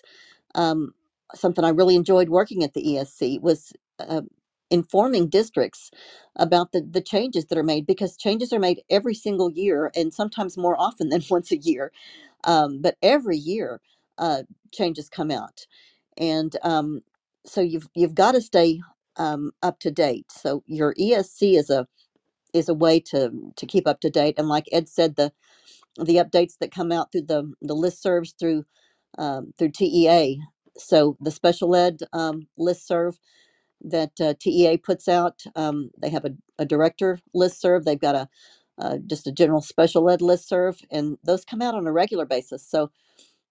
um, 0.56 0.94
something 1.36 1.64
I 1.64 1.70
really 1.70 1.96
enjoyed 1.96 2.30
working 2.30 2.64
at 2.64 2.74
the 2.74 2.84
ESC 2.84 3.42
was 3.42 3.74
uh, 4.00 4.22
informing 4.70 5.28
districts 5.30 5.92
about 6.36 6.72
the, 6.72 6.82
the 6.82 7.02
changes 7.02 7.46
that 7.46 7.58
are 7.58 7.64
made 7.64 7.86
because 7.86 8.18
changes 8.18 8.52
are 8.54 8.60
made 8.60 8.82
every 8.90 9.14
single 9.14 9.50
year 9.52 9.92
and 9.96 10.14
sometimes 10.14 10.58
more 10.58 10.80
often 10.80 11.10
than 11.10 11.24
once 11.30 11.52
a 11.52 11.58
year. 11.58 11.92
Um, 12.44 12.82
but 12.82 12.98
every 13.04 13.38
year, 13.38 13.82
uh, 14.18 14.44
changes 14.74 15.10
come 15.10 15.32
out. 15.32 15.68
And 16.18 16.56
um, 16.64 17.02
so 17.46 17.62
you've, 17.62 17.88
you've 17.96 18.16
got 18.16 18.34
to 18.34 18.42
stay 18.42 18.82
um, 19.18 19.52
up 19.64 19.80
to 19.82 19.92
date. 19.92 20.28
So 20.32 20.64
your 20.68 20.94
ESC 20.96 21.58
is 21.58 21.70
a 21.70 21.88
is 22.54 22.70
a 22.70 22.76
way 22.76 23.00
to 23.00 23.32
to 23.58 23.66
keep 23.68 23.88
up 23.88 24.02
to 24.02 24.10
date. 24.12 24.36
And 24.40 24.50
like 24.50 24.68
Ed 24.74 24.90
said, 24.90 25.16
the 25.18 25.32
the 25.98 26.18
updates 26.18 26.58
that 26.60 26.74
come 26.74 26.92
out 26.92 27.12
through 27.12 27.24
the 27.24 27.54
the 27.62 27.76
listservs 27.76 28.34
through 28.40 28.66
um, 29.18 29.54
through 29.58 29.72
TEA. 29.72 30.40
So 30.78 31.18
the 31.22 31.32
special 31.32 31.76
ed 31.76 32.02
um, 32.14 32.48
listserv 32.60 33.18
that 33.82 34.14
uh, 34.22 34.36
TEA 34.40 34.78
puts 34.78 35.08
out, 35.08 35.44
um, 35.56 35.92
they 36.02 36.10
have 36.10 36.26
a, 36.26 36.32
a 36.60 36.66
director 36.66 37.20
listserv. 37.36 37.86
They've 37.86 38.00
got 38.00 38.16
a 38.16 38.30
uh, 38.80 38.98
just 39.08 39.28
a 39.28 39.32
general 39.34 39.62
special 39.62 40.10
ed 40.10 40.22
listserv, 40.22 40.82
and 40.92 41.18
those 41.24 41.46
come 41.46 41.62
out 41.62 41.76
on 41.76 41.88
a 41.88 41.94
regular 41.94 42.26
basis. 42.26 42.68
So 42.68 42.92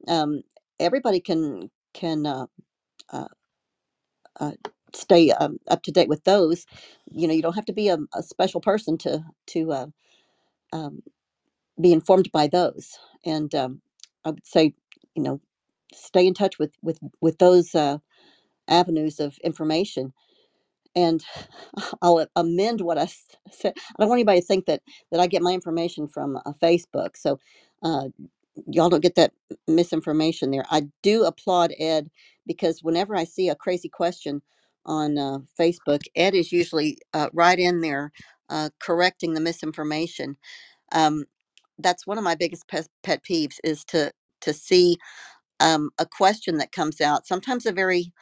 um, 0.09 0.43
everybody 0.81 1.21
can 1.21 1.71
can 1.95 2.27
uh, 2.27 2.47
uh, 3.13 3.29
uh, 4.41 4.53
stay 4.95 5.31
um, 5.33 5.59
up 5.69 5.83
to 5.85 5.93
date 5.93 6.09
with 6.09 6.25
those. 6.25 6.67
You 7.11 7.29
know, 7.29 7.35
you 7.35 7.43
don't 7.43 7.57
have 7.57 7.67
to 7.67 7.73
be 7.75 7.89
a, 7.89 7.99
a 8.15 8.23
special 8.23 8.61
person 8.61 8.99
to 8.99 9.25
to 9.49 9.73
uh, 9.73 9.87
um, 10.73 11.03
be 11.81 11.93
informed 11.93 12.31
by 12.33 12.49
those. 12.49 12.99
And 13.27 13.55
um, 13.55 13.83
I 14.25 14.31
would 14.31 14.47
say, 14.47 14.75
you 15.15 15.23
know, 15.23 15.41
stay 15.95 16.27
in 16.27 16.35
touch 16.35 16.59
with 16.59 16.75
with 16.83 17.01
with 17.21 17.39
those 17.39 17.75
uh, 17.75 17.99
avenues 18.69 19.21
of 19.21 19.39
information. 19.45 20.13
And 20.97 21.25
I'll 22.03 22.27
amend 22.37 22.83
what 22.83 22.99
I 22.99 23.07
said. 23.53 23.75
I 23.77 23.95
don't 24.01 24.11
want 24.11 24.19
anybody 24.21 24.41
to 24.41 24.47
think 24.47 24.67
that 24.67 24.83
that 25.13 25.21
I 25.21 25.27
get 25.29 25.43
my 25.43 25.53
information 25.53 26.09
from 26.09 26.39
uh, 26.39 26.53
Facebook. 26.63 27.17
So 27.17 27.39
uh, 27.83 28.09
y'all 28.69 28.91
don't 28.91 29.03
get 29.03 29.17
that 29.17 29.33
misinformation 29.69 30.51
there. 30.53 30.67
I 30.71 30.89
do 31.03 31.25
applaud 31.25 31.73
Ed 31.81 32.11
because 32.47 32.83
whenever 32.83 33.17
I 33.17 33.25
see 33.25 33.49
a 33.51 33.57
crazy 33.57 33.89
question 33.91 34.43
on 34.87 35.19
uh, 35.19 35.39
Facebook, 35.61 36.03
Ed 36.17 36.35
is 36.35 36.53
usually 36.53 36.99
uh, 37.15 37.31
right 37.35 37.59
in 37.59 37.81
there 37.83 38.13
uh, 38.51 38.71
correcting 38.81 39.35
the 39.35 39.41
misinformation 39.43 40.31
um, 40.93 41.27
that's 41.81 42.09
one 42.09 42.19
of 42.19 42.25
my 42.25 42.37
biggest 42.37 42.69
pet, 42.69 42.89
pet 43.05 43.23
peeves 43.25 43.59
is 43.65 43.85
to 43.87 44.13
to 44.43 44.55
see 44.55 44.99
um, 45.61 45.91
a 45.99 46.07
question 46.07 46.59
that 46.59 46.73
comes 46.73 47.01
out 47.01 47.27
sometimes 47.27 47.67
a 47.67 47.73
very 47.73 48.13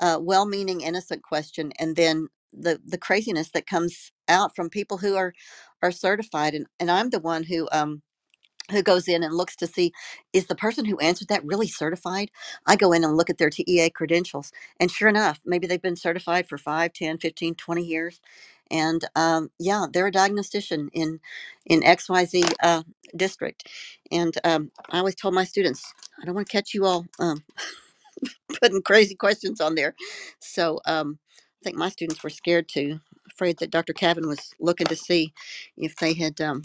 uh, 0.00 0.18
well-meaning 0.20 0.82
innocent 0.82 1.22
question 1.22 1.72
and 1.78 1.96
then 1.96 2.28
the 2.52 2.80
the 2.86 2.98
craziness 2.98 3.50
that 3.52 3.66
comes 3.66 4.12
out 4.28 4.56
from 4.56 4.70
people 4.70 4.98
who 4.98 5.16
are 5.16 5.34
are 5.82 5.92
certified 5.92 6.54
and 6.54 6.66
and 6.80 6.90
i'm 6.90 7.10
the 7.10 7.20
one 7.20 7.44
who 7.44 7.68
um 7.72 8.02
who 8.70 8.82
goes 8.82 9.08
in 9.08 9.22
and 9.22 9.34
looks 9.34 9.56
to 9.56 9.66
see 9.66 9.92
is 10.32 10.46
the 10.46 10.56
person 10.56 10.86
who 10.86 10.98
answered 11.00 11.28
that 11.28 11.44
really 11.44 11.68
certified? 11.68 12.30
I 12.66 12.76
go 12.76 12.92
in 12.92 13.04
and 13.04 13.16
look 13.16 13.30
at 13.30 13.38
their 13.38 13.50
tea 13.50 13.90
credentials 13.94 14.52
and 14.80 14.90
sure 14.90 15.08
enough 15.08 15.40
maybe 15.46 15.66
they've 15.66 15.82
been 15.82 15.96
certified 15.96 16.48
for 16.48 16.58
5, 16.58 16.92
10, 16.92 17.18
15, 17.18 17.54
20 17.56 17.82
years 17.84 18.20
and 18.70 19.04
um, 19.16 19.50
yeah 19.58 19.86
they're 19.92 20.08
a 20.08 20.12
diagnostician 20.12 20.90
in 20.94 21.20
in 21.66 21.82
xyz 21.82 22.52
uh, 22.62 22.82
district 23.16 23.68
and 24.12 24.36
um, 24.44 24.70
i 24.90 24.98
always 24.98 25.14
told 25.14 25.34
my 25.34 25.44
students 25.44 25.92
i 26.22 26.24
don't 26.26 26.34
want 26.36 26.48
to 26.48 26.52
catch 26.56 26.74
you 26.74 26.84
all 26.86 27.06
um, 27.20 27.44
putting 28.62 28.82
crazy 28.82 29.14
questions 29.14 29.60
on 29.60 29.74
there. 29.76 29.94
So 30.40 30.80
um, 30.86 31.18
i 31.62 31.64
think 31.64 31.76
my 31.76 31.88
students 31.90 32.22
were 32.24 32.30
scared 32.30 32.68
to 32.70 33.00
afraid 33.32 33.58
that 33.58 33.70
dr 33.70 33.92
Cavin 33.94 34.26
was 34.28 34.52
looking 34.60 34.86
to 34.88 34.96
see 34.96 35.32
if 35.76 35.96
they 35.96 36.14
had 36.14 36.40
um, 36.40 36.62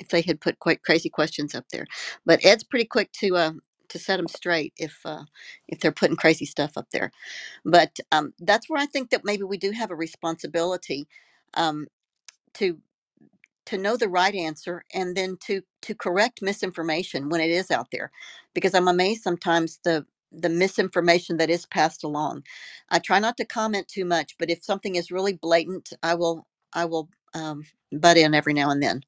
if 0.00 0.08
they 0.08 0.22
had 0.22 0.40
put 0.40 0.58
quite 0.60 0.82
crazy 0.82 1.10
questions 1.10 1.54
up 1.54 1.66
there. 1.72 1.86
But 2.26 2.44
Ed's 2.44 2.64
pretty 2.64 2.86
quick 2.86 3.12
to 3.14 3.36
uh, 3.36 3.52
to 3.90 3.98
set 3.98 4.18
them 4.18 4.28
straight 4.28 4.74
if 4.78 4.98
uh, 5.04 5.24
if 5.68 5.80
they're 5.80 5.92
putting 5.92 6.16
crazy 6.16 6.46
stuff 6.46 6.78
up 6.78 6.88
there. 6.92 7.12
But 7.64 7.98
um, 8.12 8.34
that's 8.40 8.70
where 8.70 8.82
I 8.82 8.86
think 8.86 9.10
that 9.10 9.24
maybe 9.24 9.44
we 9.44 9.58
do 9.58 9.72
have 9.72 9.90
a 9.92 9.96
responsibility 9.96 11.08
um, 11.54 11.88
to 12.54 12.78
to 13.66 13.78
know 13.78 13.96
the 13.96 14.08
right 14.10 14.34
answer 14.34 14.84
and 14.94 15.16
then 15.16 15.38
to 15.46 15.62
to 15.82 15.94
correct 15.94 16.42
misinformation 16.42 17.28
when 17.30 17.40
it 17.42 17.50
is 17.50 17.70
out 17.70 17.88
there, 17.92 18.12
because 18.54 18.74
I'm 18.74 18.88
amazed 18.88 19.22
sometimes 19.24 19.80
the 19.84 20.06
the 20.32 20.48
misinformation 20.50 21.36
that 21.38 21.50
is 21.50 21.66
passed 21.66 22.04
along. 22.04 22.44
I 22.90 23.00
try 23.00 23.18
not 23.20 23.36
to 23.38 23.44
comment 23.46 23.88
too 23.88 24.06
much, 24.06 24.36
but 24.38 24.50
if 24.50 24.64
something 24.64 24.96
is 24.96 25.12
really 25.12 25.34
blatant, 25.34 25.90
I 26.02 26.14
will 26.16 26.46
I 26.74 26.86
will 26.86 27.10
um, 27.34 27.64
butt 27.92 28.16
in 28.16 28.34
every 28.34 28.54
now 28.54 28.70
and 28.70 28.82
then. 28.82 29.02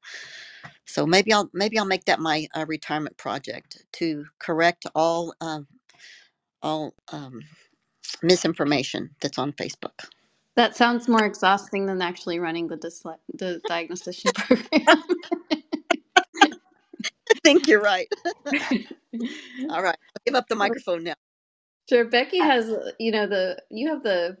So 0.85 1.05
maybe 1.05 1.33
I'll 1.33 1.49
maybe 1.53 1.77
I'll 1.77 1.85
make 1.85 2.05
that 2.05 2.19
my 2.19 2.47
uh, 2.55 2.65
retirement 2.67 3.17
project 3.17 3.83
to 3.93 4.25
correct 4.39 4.85
all 4.95 5.33
um, 5.41 5.67
all 6.61 6.93
um, 7.11 7.41
misinformation 8.23 9.11
that's 9.21 9.37
on 9.37 9.53
Facebook. 9.53 10.07
That 10.55 10.75
sounds 10.75 11.07
more 11.07 11.25
exhausting 11.25 11.85
than 11.85 12.01
actually 12.01 12.39
running 12.39 12.67
the 12.67 12.77
dysle- 12.77 13.17
the 13.33 13.61
diagnostician 13.67 14.31
program. 14.35 15.03
I 17.31 17.39
think 17.43 17.67
you're 17.67 17.81
right. 17.81 18.09
All 19.69 19.81
right, 19.83 19.97
I'll 20.15 20.23
give 20.25 20.35
up 20.35 20.47
the 20.49 20.55
microphone 20.55 21.03
now. 21.03 21.13
Sure, 21.89 22.05
Becki 22.05 22.39
has 22.41 22.69
uh, 22.69 22.91
you 22.99 23.11
know 23.11 23.27
the 23.27 23.57
you 23.69 23.89
have 23.89 24.03
the 24.03 24.37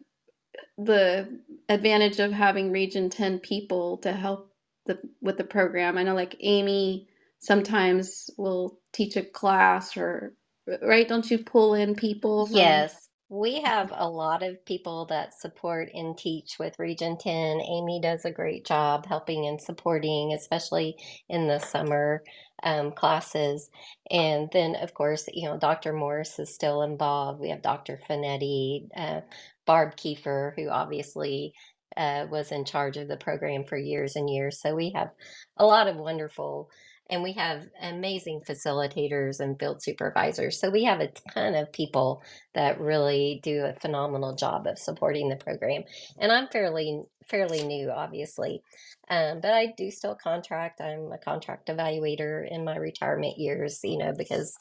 the 0.77 1.39
advantage 1.69 2.19
of 2.19 2.31
having 2.31 2.71
Region 2.71 3.09
Ten 3.09 3.39
people 3.39 3.97
to 3.99 4.13
help 4.13 4.51
the 4.85 4.99
with 5.21 5.37
the 5.37 5.43
program. 5.43 5.97
I 5.97 6.03
know 6.03 6.15
like 6.15 6.35
Amy 6.41 7.09
sometimes 7.39 8.29
will 8.37 8.79
teach 8.93 9.17
a 9.17 9.23
class 9.23 9.97
or 9.97 10.33
right. 10.81 11.07
Don't 11.07 11.29
you 11.29 11.39
pull 11.39 11.75
in 11.75 11.95
people? 11.95 12.47
From, 12.47 12.55
Yes, 12.55 13.09
we 13.29 13.61
have 13.61 13.91
a 13.95 14.09
lot 14.09 14.43
of 14.43 14.63
people 14.65 15.05
that 15.07 15.39
support 15.39 15.89
and 15.93 16.17
teach 16.17 16.57
with 16.59 16.79
Region 16.79 17.17
10. 17.17 17.61
Amy 17.61 17.99
does 18.01 18.25
a 18.25 18.31
great 18.31 18.65
job 18.65 19.05
helping 19.07 19.45
and 19.47 19.61
supporting, 19.61 20.33
especially 20.33 20.97
in 21.29 21.47
the 21.47 21.59
summer 21.59 22.23
um, 22.63 22.91
classes. 22.91 23.69
And 24.11 24.49
then, 24.53 24.75
of 24.75 24.93
course, 24.93 25.29
you 25.33 25.47
know, 25.49 25.57
Dr. 25.57 25.93
Morris 25.93 26.39
is 26.39 26.53
still 26.53 26.81
involved. 26.83 27.39
We 27.39 27.49
have 27.49 27.61
Dr. 27.61 27.99
Finetti, 28.09 28.87
uh, 28.95 29.21
Barb 29.69 29.95
Kiefer, 29.95 30.53
who 30.55 30.67
obviously 30.67 31.53
uh, 31.95 32.25
was 32.31 32.51
in 32.51 32.65
charge 32.65 32.97
of 32.97 33.07
the 33.07 33.17
program 33.17 33.63
for 33.63 33.77
years 33.77 34.15
and 34.15 34.27
years. 34.27 34.59
So 34.59 34.73
we 34.73 34.89
have 34.95 35.11
a 35.57 35.65
lot 35.65 35.87
of 35.87 35.95
wonderful 35.95 36.71
and 37.07 37.21
we 37.21 37.33
have 37.33 37.67
amazing 37.79 38.41
facilitators 38.49 39.39
and 39.39 39.59
field 39.59 39.83
supervisors. 39.83 40.59
So 40.59 40.71
we 40.71 40.85
have 40.85 41.01
a 41.01 41.11
ton 41.35 41.53
of 41.53 41.71
people 41.71 42.23
that 42.55 42.81
really 42.81 43.41
do 43.43 43.63
a 43.63 43.79
phenomenal 43.79 44.35
job 44.35 44.65
of 44.65 44.79
supporting 44.79 45.29
the 45.29 45.35
program. 45.35 45.83
And 46.17 46.31
I'm 46.31 46.47
fairly 46.47 47.03
fairly 47.27 47.63
new, 47.63 47.91
obviously, 47.91 48.63
um, 49.11 49.39
but 49.39 49.53
I 49.53 49.75
do 49.77 49.91
still 49.91 50.15
contract. 50.15 50.81
I'm 50.81 51.11
a 51.11 51.19
contract 51.19 51.67
evaluator 51.67 52.49
in 52.49 52.65
my 52.65 52.75
retirement 52.75 53.37
years, 53.37 53.81
you 53.83 53.99
know, 53.99 54.13
because 54.17 54.57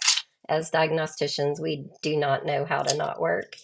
as 0.50 0.70
diagnosticians, 0.70 1.62
we 1.62 1.86
do 2.02 2.14
not 2.18 2.44
know 2.44 2.66
how 2.66 2.82
to 2.82 2.94
not 2.94 3.22
work. 3.22 3.56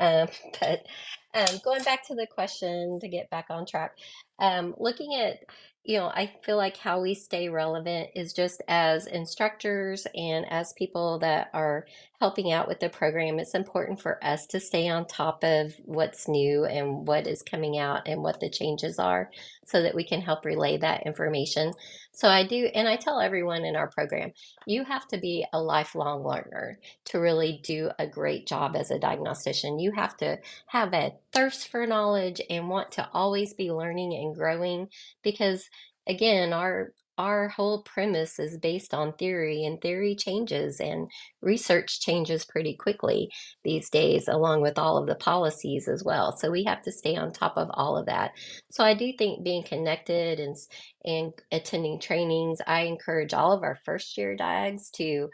Um, 0.00 0.28
but 0.60 0.86
um, 1.34 1.60
going 1.64 1.82
back 1.82 2.06
to 2.08 2.14
the 2.14 2.26
question 2.26 2.98
to 3.00 3.08
get 3.08 3.30
back 3.30 3.46
on 3.50 3.66
track, 3.66 3.96
um, 4.38 4.74
looking 4.78 5.14
at 5.14 5.40
you 5.84 5.98
know, 5.98 6.06
I 6.06 6.32
feel 6.42 6.56
like 6.56 6.78
how 6.78 7.02
we 7.02 7.14
stay 7.14 7.50
relevant 7.50 8.08
is 8.14 8.32
just 8.32 8.62
as 8.68 9.06
instructors 9.06 10.06
and 10.14 10.46
as 10.50 10.72
people 10.72 11.18
that 11.18 11.50
are 11.52 11.84
helping 12.24 12.52
out 12.52 12.66
with 12.66 12.80
the 12.80 12.88
program, 12.88 13.38
it's 13.38 13.54
important 13.54 14.00
for 14.00 14.18
us 14.24 14.46
to 14.46 14.58
stay 14.58 14.88
on 14.88 15.06
top 15.06 15.44
of 15.44 15.74
what's 15.84 16.26
new 16.26 16.64
and 16.64 17.06
what 17.06 17.26
is 17.26 17.42
coming 17.42 17.76
out 17.76 18.00
and 18.08 18.22
what 18.22 18.40
the 18.40 18.48
changes 18.48 18.98
are 18.98 19.30
so 19.66 19.82
that 19.82 19.94
we 19.94 20.02
can 20.02 20.22
help 20.22 20.42
relay 20.46 20.78
that 20.78 21.04
information. 21.04 21.70
So 22.12 22.26
I 22.26 22.46
do, 22.46 22.70
and 22.74 22.88
I 22.88 22.96
tell 22.96 23.20
everyone 23.20 23.66
in 23.66 23.76
our 23.76 23.90
program, 23.90 24.32
you 24.66 24.84
have 24.84 25.06
to 25.08 25.18
be 25.18 25.44
a 25.52 25.60
lifelong 25.60 26.24
learner 26.24 26.78
to 27.10 27.18
really 27.18 27.60
do 27.62 27.90
a 27.98 28.06
great 28.06 28.46
job 28.46 28.74
as 28.74 28.90
a 28.90 28.98
diagnostician. 28.98 29.78
You 29.78 29.92
have 29.92 30.16
to 30.16 30.38
have 30.68 30.94
a 30.94 31.12
thirst 31.30 31.68
for 31.68 31.86
knowledge 31.86 32.40
and 32.48 32.70
want 32.70 32.92
to 32.92 33.06
always 33.12 33.52
be 33.52 33.70
learning 33.70 34.14
and 34.14 34.34
growing 34.34 34.88
because 35.22 35.68
again, 36.06 36.54
our 36.54 36.94
our 37.18 37.48
whole 37.48 37.82
premise 37.82 38.38
is 38.38 38.58
based 38.58 38.94
on 38.94 39.12
theory 39.14 39.64
and 39.64 39.80
theory 39.80 40.14
changes 40.14 40.80
and 40.80 41.08
research 41.42 42.00
changes 42.00 42.44
pretty 42.44 42.74
quickly 42.74 43.30
these 43.64 43.88
days 43.90 44.28
along 44.28 44.60
with 44.60 44.78
all 44.78 44.96
of 44.96 45.06
the 45.06 45.14
policies 45.14 45.88
as 45.88 46.02
well 46.04 46.36
so 46.36 46.50
we 46.50 46.64
have 46.64 46.82
to 46.82 46.92
stay 46.92 47.16
on 47.16 47.32
top 47.32 47.56
of 47.56 47.68
all 47.74 47.96
of 47.96 48.06
that. 48.06 48.32
So 48.70 48.84
i 48.84 48.94
do 48.94 49.12
think 49.16 49.44
being 49.44 49.62
connected 49.62 50.40
and 50.40 50.56
and 51.04 51.32
attending 51.52 52.00
trainings 52.00 52.58
i 52.66 52.82
encourage 52.82 53.34
all 53.34 53.52
of 53.52 53.62
our 53.62 53.78
first 53.84 54.16
year 54.16 54.36
diags 54.36 54.90
to 54.92 55.28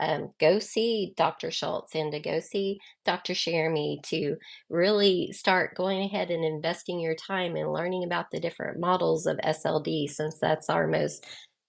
um, 0.00 0.30
go 0.38 0.58
see 0.58 1.14
Dr. 1.16 1.50
Schultz 1.50 1.94
and 1.94 2.12
to 2.12 2.20
go 2.20 2.40
see 2.40 2.78
Dr. 3.04 3.32
Sheremy 3.32 4.02
to 4.04 4.36
really 4.68 5.32
start 5.32 5.76
going 5.76 6.02
ahead 6.02 6.30
and 6.30 6.44
investing 6.44 7.00
your 7.00 7.14
time 7.14 7.56
in 7.56 7.72
learning 7.72 8.04
about 8.04 8.26
the 8.30 8.40
different 8.40 8.78
models 8.78 9.26
of 9.26 9.38
SLD, 9.38 10.08
since 10.08 10.38
that's 10.38 10.68
our 10.70 10.86
most 10.86 11.26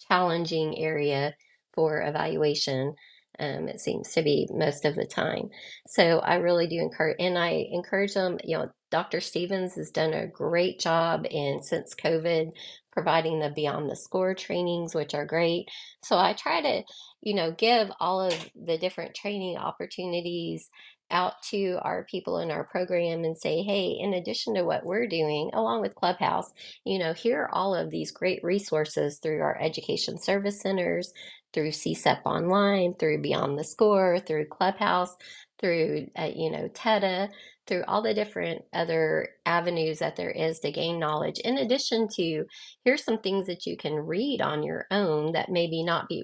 challenging 0.07 0.77
area 0.77 1.33
for 1.73 2.01
evaluation. 2.01 2.93
Um, 3.39 3.67
it 3.67 3.79
seems 3.79 4.11
to 4.13 4.23
be 4.23 4.47
most 4.51 4.85
of 4.85 4.95
the 4.95 5.05
time. 5.05 5.49
So 5.87 6.19
I 6.19 6.35
really 6.35 6.67
do 6.67 6.79
encourage, 6.79 7.17
and 7.19 7.37
I 7.37 7.67
encourage 7.71 8.13
them, 8.13 8.39
you 8.43 8.57
know, 8.57 8.69
Dr. 8.89 9.19
Stevens 9.19 9.75
has 9.75 9.91
done 9.91 10.13
a 10.13 10.27
great 10.27 10.79
job 10.79 11.25
in 11.29 11.61
since 11.61 11.93
COVID 11.93 12.51
providing 12.97 13.39
the 13.39 13.51
beyond 13.51 13.89
the 13.91 13.95
score 13.95 14.33
trainings, 14.33 14.95
which 14.95 15.13
are 15.13 15.25
great. 15.25 15.67
So 16.03 16.17
I 16.17 16.33
try 16.33 16.61
to, 16.61 16.83
you 17.21 17.35
know, 17.35 17.51
give 17.51 17.91
all 17.99 18.21
of 18.21 18.49
the 18.55 18.79
different 18.79 19.13
training 19.13 19.55
opportunities 19.55 20.67
out 21.11 21.41
to 21.51 21.79
our 21.83 22.05
people 22.05 22.39
in 22.39 22.51
our 22.51 22.65
program 22.65 23.23
and 23.23 23.37
say, 23.37 23.63
hey, 23.63 23.97
in 23.99 24.13
addition 24.13 24.55
to 24.55 24.63
what 24.63 24.85
we're 24.85 25.07
doing, 25.07 25.51
along 25.53 25.81
with 25.81 25.95
Clubhouse, 25.95 26.51
you 26.85 26.99
know, 26.99 27.13
here 27.13 27.43
are 27.43 27.55
all 27.55 27.75
of 27.75 27.91
these 27.91 28.11
great 28.11 28.43
resources 28.43 29.19
through 29.19 29.41
our 29.41 29.57
education 29.61 30.17
service 30.19 30.61
centers, 30.61 31.13
through 31.53 31.69
CSEP 31.71 32.19
Online, 32.25 32.93
through 32.95 33.21
Beyond 33.21 33.57
the 33.57 33.63
Score, 33.63 34.19
through 34.19 34.47
Clubhouse, 34.47 35.15
through, 35.59 36.07
uh, 36.17 36.29
you 36.35 36.51
know, 36.51 36.69
TEDA, 36.73 37.29
through 37.67 37.83
all 37.87 38.01
the 38.01 38.13
different 38.13 38.61
other 38.73 39.29
avenues 39.45 39.99
that 39.99 40.15
there 40.15 40.31
is 40.31 40.59
to 40.59 40.71
gain 40.71 40.99
knowledge 40.99 41.39
in 41.39 41.57
addition 41.57 42.07
to 42.07 42.45
here's 42.83 43.03
some 43.03 43.19
things 43.19 43.47
that 43.47 43.65
you 43.65 43.77
can 43.77 43.93
read 43.93 44.41
on 44.41 44.63
your 44.63 44.85
own 44.91 45.33
that 45.33 45.49
maybe 45.49 45.83
not 45.83 46.07
be 46.07 46.23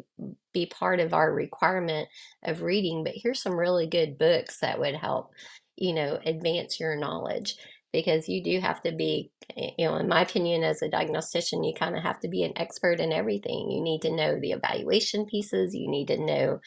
be 0.54 0.66
part 0.66 1.00
of 1.00 1.14
our 1.14 1.34
requirement 1.34 2.08
of 2.44 2.62
reading 2.62 3.04
but 3.04 3.14
here's 3.16 3.42
some 3.42 3.58
really 3.58 3.88
good 3.88 4.18
books 4.18 4.60
that 4.60 4.80
would 4.80 4.96
help 4.96 5.32
you 5.76 5.94
know 5.94 6.20
advance 6.26 6.80
your 6.80 6.96
knowledge 6.96 7.56
because 7.94 8.28
you 8.28 8.44
do 8.44 8.60
have 8.60 8.82
to 8.82 8.92
be 8.92 9.32
you 9.56 9.86
know 9.86 9.96
in 9.96 10.08
my 10.10 10.22
opinion 10.22 10.64
as 10.64 10.82
a 10.82 10.90
diagnostician 10.90 11.64
you 11.64 11.74
kind 11.74 11.96
of 11.96 12.04
have 12.04 12.20
to 12.20 12.28
be 12.28 12.44
an 12.44 12.54
expert 12.58 13.00
in 13.00 13.14
everything. 13.14 13.70
You 13.72 13.82
need 13.82 14.02
to 14.02 14.16
know 14.16 14.40
the 14.40 14.52
evaluation 14.52 15.26
pieces 15.26 15.76
you 15.76 15.90
need 15.90 16.08
to 16.08 16.18
know 16.18 16.60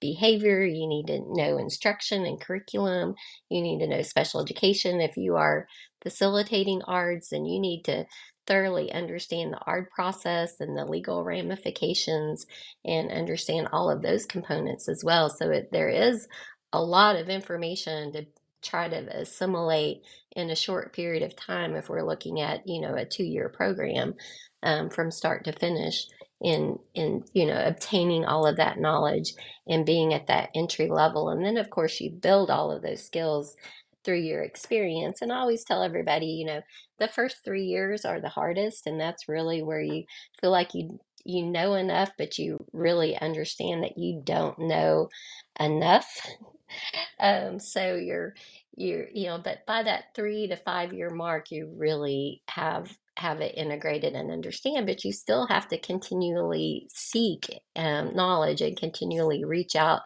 behavior, 0.00 0.64
you 0.64 0.86
need 0.86 1.06
to 1.08 1.20
know 1.26 1.58
instruction 1.58 2.24
and 2.24 2.40
curriculum, 2.40 3.14
you 3.50 3.62
need 3.62 3.80
to 3.80 3.86
know 3.86 4.02
special 4.02 4.40
education. 4.42 5.00
If 5.00 5.16
you 5.16 5.36
are 5.36 5.68
facilitating 6.02 6.82
ARDS, 6.82 7.30
then 7.30 7.44
you 7.44 7.60
need 7.60 7.84
to 7.84 8.06
thoroughly 8.46 8.92
understand 8.92 9.52
the 9.52 9.60
ARD 9.66 9.90
process 9.90 10.60
and 10.60 10.76
the 10.76 10.84
legal 10.84 11.22
ramifications 11.24 12.46
and 12.84 13.10
understand 13.10 13.68
all 13.72 13.90
of 13.90 14.02
those 14.02 14.26
components 14.26 14.88
as 14.88 15.04
well. 15.04 15.28
So 15.30 15.50
it, 15.50 15.70
there 15.70 15.90
is 15.90 16.26
a 16.72 16.82
lot 16.82 17.16
of 17.16 17.28
information 17.28 18.12
to 18.12 18.26
try 18.62 18.88
to 18.88 18.96
assimilate 19.20 20.02
in 20.32 20.50
a 20.50 20.56
short 20.56 20.92
period 20.92 21.22
of 21.22 21.36
time 21.36 21.74
if 21.74 21.88
we're 21.88 22.06
looking 22.06 22.40
at 22.40 22.66
you 22.66 22.80
know 22.80 22.94
a 22.94 23.04
two 23.04 23.24
year 23.24 23.48
program 23.48 24.14
um, 24.62 24.90
from 24.90 25.10
start 25.10 25.44
to 25.44 25.52
finish 25.52 26.06
in 26.40 26.78
in 26.94 27.24
you 27.32 27.46
know 27.46 27.60
obtaining 27.66 28.24
all 28.24 28.46
of 28.46 28.56
that 28.56 28.78
knowledge 28.78 29.34
and 29.66 29.84
being 29.86 30.14
at 30.14 30.26
that 30.28 30.50
entry 30.54 30.88
level. 30.88 31.30
And 31.30 31.44
then 31.44 31.56
of 31.56 31.70
course 31.70 32.00
you 32.00 32.10
build 32.10 32.50
all 32.50 32.70
of 32.70 32.82
those 32.82 33.04
skills 33.04 33.56
through 34.04 34.20
your 34.20 34.42
experience. 34.42 35.20
And 35.22 35.32
i 35.32 35.38
always 35.38 35.64
tell 35.64 35.82
everybody 35.82 36.26
you 36.26 36.46
know 36.46 36.62
the 36.98 37.08
first 37.08 37.44
three 37.44 37.64
years 37.64 38.04
are 38.04 38.20
the 38.20 38.28
hardest 38.28 38.86
and 38.86 39.00
that's 39.00 39.28
really 39.28 39.62
where 39.62 39.80
you 39.80 40.04
feel 40.40 40.50
like 40.50 40.74
you 40.74 40.98
you 41.24 41.44
know 41.44 41.74
enough 41.74 42.10
but 42.18 42.38
you 42.38 42.64
really 42.72 43.18
understand 43.20 43.82
that 43.82 43.98
you 43.98 44.20
don't 44.24 44.58
know 44.58 45.08
enough. 45.60 46.26
Um 47.20 47.58
so 47.58 47.94
you're 47.96 48.34
you're 48.76 49.08
you 49.12 49.26
know 49.26 49.38
but 49.38 49.64
by 49.66 49.82
that 49.82 50.14
three 50.14 50.46
to 50.48 50.56
five 50.56 50.92
year 50.92 51.10
mark 51.10 51.50
you 51.50 51.72
really 51.76 52.42
have 52.48 52.96
have 53.18 53.42
it 53.42 53.56
integrated 53.58 54.14
and 54.14 54.32
understand, 54.32 54.86
but 54.86 55.04
you 55.04 55.12
still 55.12 55.46
have 55.48 55.68
to 55.68 55.78
continually 55.80 56.88
seek 56.90 57.46
um, 57.76 58.16
knowledge 58.16 58.62
and 58.62 58.78
continually 58.78 59.44
reach 59.44 59.76
out 59.76 60.02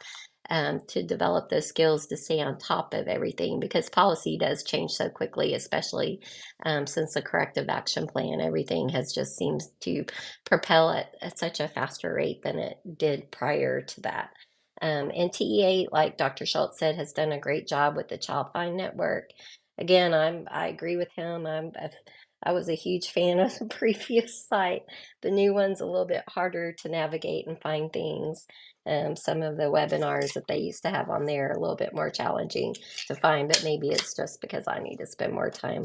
um, 0.51 0.81
to 0.89 1.03
develop 1.05 1.51
those 1.51 1.69
skills 1.69 2.07
to 2.09 2.19
stay 2.19 2.41
on 2.41 2.59
top 2.59 2.95
of 2.95 3.09
everything 3.09 3.61
because 3.61 3.91
policy 3.91 4.39
does 4.39 4.65
change 4.65 4.93
so 4.93 5.09
quickly, 5.11 5.55
especially 5.55 6.21
um, 6.67 6.87
since 6.87 7.15
the 7.15 7.23
corrective 7.23 7.69
action 7.71 8.07
plan. 8.09 8.41
Everything 8.41 8.91
has 8.91 9.15
just 9.15 9.37
seems 9.37 9.71
to 9.83 10.05
propel 10.47 10.91
at, 10.91 11.15
at 11.23 11.39
such 11.39 11.61
a 11.61 11.69
faster 11.69 12.15
rate 12.15 12.43
than 12.45 12.59
it 12.59 12.79
did 12.99 13.33
prior 13.33 13.83
to 13.83 14.03
that. 14.03 14.31
Um, 14.83 15.13
and 15.17 15.33
TEA, 15.33 15.89
like 15.93 16.19
Dr. 16.19 16.47
Schultz 16.47 16.79
said, 16.81 16.97
has 16.97 17.13
done 17.13 17.33
a 17.33 17.41
great 17.41 17.69
job 17.69 17.97
with 17.97 18.09
the 18.09 18.19
Child 18.19 18.49
Find 18.53 18.77
Network. 18.77 19.31
Again, 19.79 20.15
I'm 20.15 20.49
I 20.51 20.69
agree 20.69 20.97
with 20.97 21.11
him. 21.17 21.47
I'm 21.47 21.73
I 22.43 22.53
was 22.53 22.69
a 22.69 22.75
huge 22.75 23.11
fan 23.11 23.41
of 23.41 23.59
the 23.59 23.67
previous 23.71 24.47
site. 24.47 24.83
The 25.23 25.31
new 25.31 25.55
one's 25.55 25.81
a 25.81 25.87
little 25.87 26.07
bit 26.07 26.25
harder 26.29 26.73
to 26.73 26.89
navigate 26.89 27.47
and 27.47 27.61
find 27.61 27.93
things. 27.93 28.47
Um, 28.87 29.17
some 29.17 29.43
of 29.43 29.57
the 29.57 29.65
webinars 29.65 30.35
that 30.35 30.47
they 30.49 30.59
used 30.59 30.83
to 30.83 30.91
have 30.91 31.11
on 31.11 31.27
there 31.27 31.51
are 31.51 31.53
a 31.57 31.61
little 31.61 31.77
bit 31.77 31.95
more 31.95 32.11
challenging 32.11 32.75
to 33.09 33.15
find, 33.15 33.49
but 33.49 33.63
maybe 33.65 33.91
it's 33.91 34.17
just 34.17 34.41
because 34.41 34.65
I 34.69 34.81
need 34.81 34.97
to 34.99 35.07
spend 35.07 35.33
more 35.35 35.51
time 35.51 35.83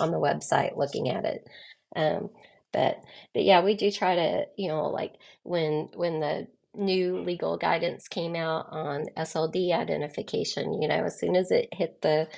on 0.00 0.10
the 0.10 0.18
website 0.18 0.76
looking 0.76 1.10
at 1.10 1.24
it. 1.24 1.48
Um, 1.96 2.30
but 2.72 2.96
but 3.34 3.44
yeah, 3.44 3.62
we 3.62 3.74
do 3.74 3.90
try 3.90 4.14
to 4.16 4.44
you 4.56 4.68
know 4.68 4.86
like 4.88 5.14
when 5.44 5.88
when 5.94 6.20
the 6.20 6.46
new 6.74 7.18
legal 7.20 7.56
guidance 7.56 8.08
came 8.08 8.36
out 8.36 8.66
on 8.70 9.06
SLD 9.16 9.72
identification, 9.74 10.80
you 10.80 10.88
know, 10.88 11.04
as 11.04 11.18
soon 11.18 11.36
as 11.36 11.50
it 11.50 11.68
hit 11.72 12.00
the 12.02 12.28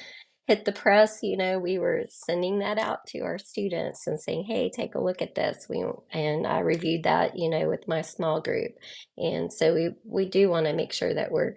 hit 0.48 0.64
the 0.66 0.72
press, 0.72 1.20
you 1.22 1.36
know, 1.36 1.58
we 1.58 1.78
were 1.78 2.04
sending 2.08 2.60
that 2.60 2.78
out 2.78 3.06
to 3.08 3.20
our 3.20 3.38
students 3.38 4.06
and 4.06 4.20
saying, 4.20 4.44
"Hey, 4.44 4.70
take 4.70 4.94
a 4.96 5.00
look 5.00 5.22
at 5.22 5.34
this." 5.36 5.66
We 5.70 5.84
and 6.12 6.46
I 6.46 6.60
reviewed 6.60 7.04
that, 7.04 7.38
you 7.38 7.50
know, 7.50 7.68
with 7.68 7.88
my 7.88 8.02
small 8.02 8.40
group, 8.42 8.72
and 9.18 9.52
so 9.52 9.74
we 9.74 9.90
we 10.04 10.28
do 10.28 10.50
want 10.50 10.66
to 10.66 10.74
make 10.74 10.92
sure 10.92 11.14
that 11.14 11.32
we're 11.32 11.56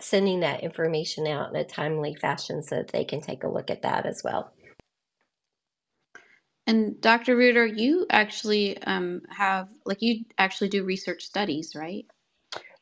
sending 0.00 0.40
that 0.40 0.62
information 0.62 1.26
out 1.26 1.50
in 1.50 1.56
a 1.56 1.64
timely 1.64 2.14
fashion 2.16 2.62
so 2.62 2.76
that 2.76 2.92
they 2.92 3.04
can 3.04 3.20
take 3.20 3.44
a 3.44 3.48
look 3.48 3.70
at 3.70 3.82
that 3.82 4.06
as 4.06 4.22
well. 4.24 4.52
And 6.66 7.00
Dr. 7.02 7.36
Rueter, 7.36 7.66
you 7.66 8.06
actually 8.10 8.82
um, 8.84 9.22
have 9.30 9.68
like 9.86 10.02
you 10.02 10.24
actually 10.38 10.70
do 10.70 10.84
research 10.84 11.24
studies, 11.24 11.74
right? 11.76 12.06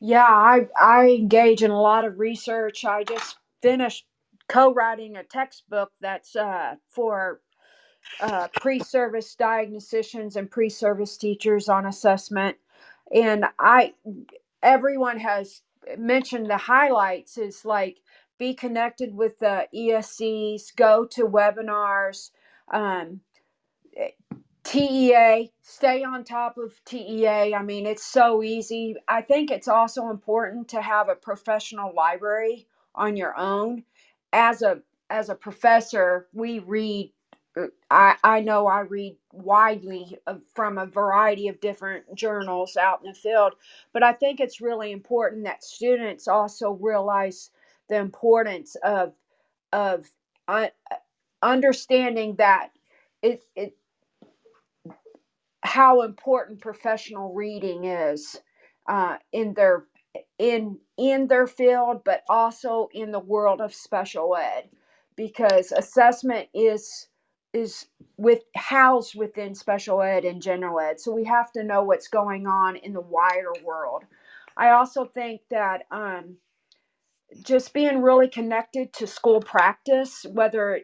Yeah, 0.01 0.25
I 0.27 0.69
I 0.81 1.09
engage 1.11 1.65
in 1.65 1.73
a 1.73 1.81
lot 1.83 2.07
of 2.07 2.21
research. 2.21 2.85
I 2.87 3.05
just 3.05 3.37
finished 3.63 4.07
co-writing 4.49 5.17
a 5.17 5.25
textbook 5.25 5.93
that's 6.01 6.37
uh, 6.37 6.77
for 6.89 7.41
uh, 8.21 8.49
pre-service 8.61 9.37
diagnosticians 9.39 10.37
and 10.37 10.51
pre-service 10.51 11.17
teachers 11.17 11.69
on 11.69 11.87
assessment 11.87 12.57
and 13.15 13.45
I 13.59 13.95
everyone 14.63 15.19
has 15.21 15.63
mentioned 15.97 16.51
the 16.51 16.57
highlights 16.57 17.39
is 17.39 17.65
like 17.65 17.99
be 18.39 18.55
connected 18.55 19.15
with 19.15 19.39
the 19.41 19.67
ESCs, 19.75 20.75
go 20.77 21.05
to 21.07 21.27
webinars, 21.27 22.31
um, 22.73 23.21
TEA, 24.65 25.51
stay 25.63 26.05
on 26.05 26.25
top 26.25 26.57
of 26.59 26.81
TEA. 26.85 27.55
I 27.55 27.63
mean, 27.63 27.87
it's 27.87 28.05
so 28.05 28.43
easy. 28.43 28.95
I 29.09 29.23
think 29.23 29.51
it's 29.51 29.69
also 29.69 30.11
important 30.11 30.69
to 30.69 30.83
have 30.83 31.09
a 31.09 31.15
professional 31.17 31.95
library 31.95 32.67
on 32.95 33.17
your 33.17 33.37
own. 33.39 33.85
As 34.33 34.63
a 34.63 34.81
as 35.11 35.31
a 35.31 35.35
professor, 35.35 36.29
we 36.35 36.59
read 36.61 37.13
uh, 37.59 37.67
I, 37.91 38.17
I 38.25 38.41
know 38.41 38.67
I 38.67 38.81
read 38.81 39.17
widely 39.33 40.19
from 40.55 40.79
a 40.79 40.87
variety 40.87 41.49
of 41.49 41.61
different 41.61 42.15
journals 42.15 42.77
out 42.77 43.01
in 43.05 43.11
the 43.13 43.19
field, 43.19 43.55
but 43.93 44.03
I 44.03 44.13
think 44.13 44.41
it's 44.41 44.61
really 44.61 44.93
important 44.93 45.45
that 45.45 45.65
students 45.65 46.29
also 46.29 46.73
realize 46.73 47.51
the 47.89 47.97
importance 47.97 48.77
of 48.85 49.15
of 49.73 50.07
uh, 50.49 50.69
understanding 51.43 52.37
that 52.37 52.71
it, 53.23 53.45
it 53.57 53.77
how 55.63 56.03
important 56.03 56.61
professional 56.61 57.35
reading 57.35 57.85
is 57.85 58.37
uh, 58.89 59.17
in 59.33 59.55
their 59.55 59.85
in 60.39 60.79
in 60.97 61.27
their 61.29 61.47
field, 61.47 62.03
but 62.05 62.23
also 62.29 62.89
in 62.93 63.13
the 63.13 63.21
world 63.21 63.61
of 63.61 63.75
special 63.75 64.37
ed, 64.37 64.69
because 65.17 65.73
assessment 65.73 66.49
is 66.55 67.09
is 67.53 67.87
with 68.17 68.43
housed 68.57 69.15
within 69.17 69.55
special 69.55 70.03
ed 70.03 70.25
and 70.25 70.43
general 70.43 70.79
ed. 70.81 71.01
So 71.01 71.13
we 71.13 71.25
have 71.25 71.51
to 71.53 71.65
know 71.65 71.83
what's 71.83 72.09
going 72.09 72.47
on 72.47 72.77
in 72.77 72.93
the 72.93 73.01
wider 73.01 73.53
world. 73.65 74.05
I 74.57 74.71
also 74.71 75.05
think 75.05 75.41
that 75.51 75.85
um, 75.91 76.37
just 77.43 77.73
being 77.73 78.03
really 78.03 78.29
connected 78.29 78.93
to 78.95 79.07
school 79.07 79.41
practice 79.41 80.25
whether 80.33 80.81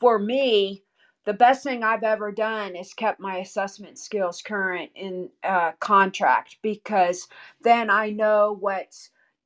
for 0.00 0.18
me 0.18 0.82
the 1.26 1.34
best 1.34 1.64
thing 1.64 1.84
i've 1.84 2.04
ever 2.04 2.32
done 2.32 2.76
is 2.76 2.94
kept 2.94 3.20
my 3.20 3.38
assessment 3.38 3.98
skills 3.98 4.42
current 4.42 4.90
in 4.96 5.30
uh, 5.44 5.72
contract 5.80 6.58
because 6.62 7.28
then 7.62 7.90
i 7.90 8.10
know 8.10 8.56
what 8.60 8.96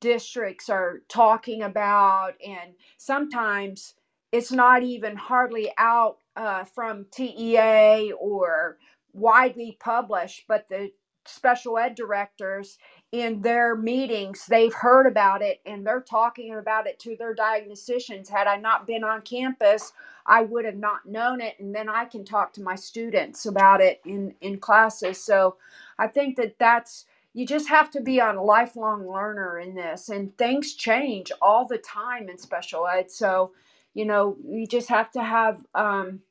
districts 0.00 0.70
are 0.70 1.02
talking 1.08 1.62
about 1.62 2.34
and 2.46 2.72
sometimes 2.98 3.94
it's 4.32 4.52
not 4.52 4.84
even 4.84 5.16
hardly 5.16 5.72
out 5.78 6.18
uh, 6.36 6.64
from 6.64 7.06
tea 7.12 8.12
or 8.20 8.78
widely 9.14 9.78
published 9.80 10.44
but 10.48 10.68
the 10.70 10.90
special 11.26 11.78
ed 11.78 11.96
directors 11.96 12.78
in 13.12 13.42
their 13.42 13.76
meetings 13.76 14.46
they've 14.48 14.74
heard 14.74 15.06
about 15.06 15.42
it 15.42 15.60
and 15.66 15.86
they're 15.86 16.02
talking 16.02 16.54
about 16.56 16.88
it 16.88 16.98
to 17.00 17.16
their 17.18 17.34
diagnosticians. 17.34 18.28
Had 18.28 18.48
i 18.48 18.56
not 18.56 18.86
been 18.86 19.04
on 19.04 19.22
campus 19.22 19.92
i 20.30 20.42
would 20.42 20.66
have 20.66 20.78
not 20.78 21.06
known 21.06 21.42
it 21.42 21.56
and 21.60 21.74
then 21.74 21.90
i 21.90 22.06
can 22.06 22.24
talk 22.24 22.54
to 22.54 22.62
my 22.62 22.76
students 22.76 23.46
about 23.46 23.82
it 23.82 24.02
in 24.06 24.34
in 24.42 24.58
classes. 24.60 25.24
So 25.24 25.58
i 26.00 26.08
think 26.08 26.36
that 26.38 26.56
that's 26.60 27.06
you 27.34 27.46
just 27.46 27.68
have 27.70 27.90
to 27.92 28.02
be 28.02 28.20
on 28.20 28.36
a 28.38 28.44
lifelong 28.44 29.08
learner 29.08 29.60
in 29.60 29.76
this 29.76 30.10
and 30.10 30.36
things 30.38 30.74
change 30.74 31.32
all 31.42 31.66
the 31.66 31.78
time 31.78 32.28
in 32.30 32.38
special 32.38 32.88
ed. 32.88 33.10
So 33.12 33.52
you 33.94 34.06
know 34.06 34.38
you 34.46 34.66
just 34.68 34.90
have 34.90 35.12
to 35.12 35.24
have 35.24 35.64
um, 35.76 36.22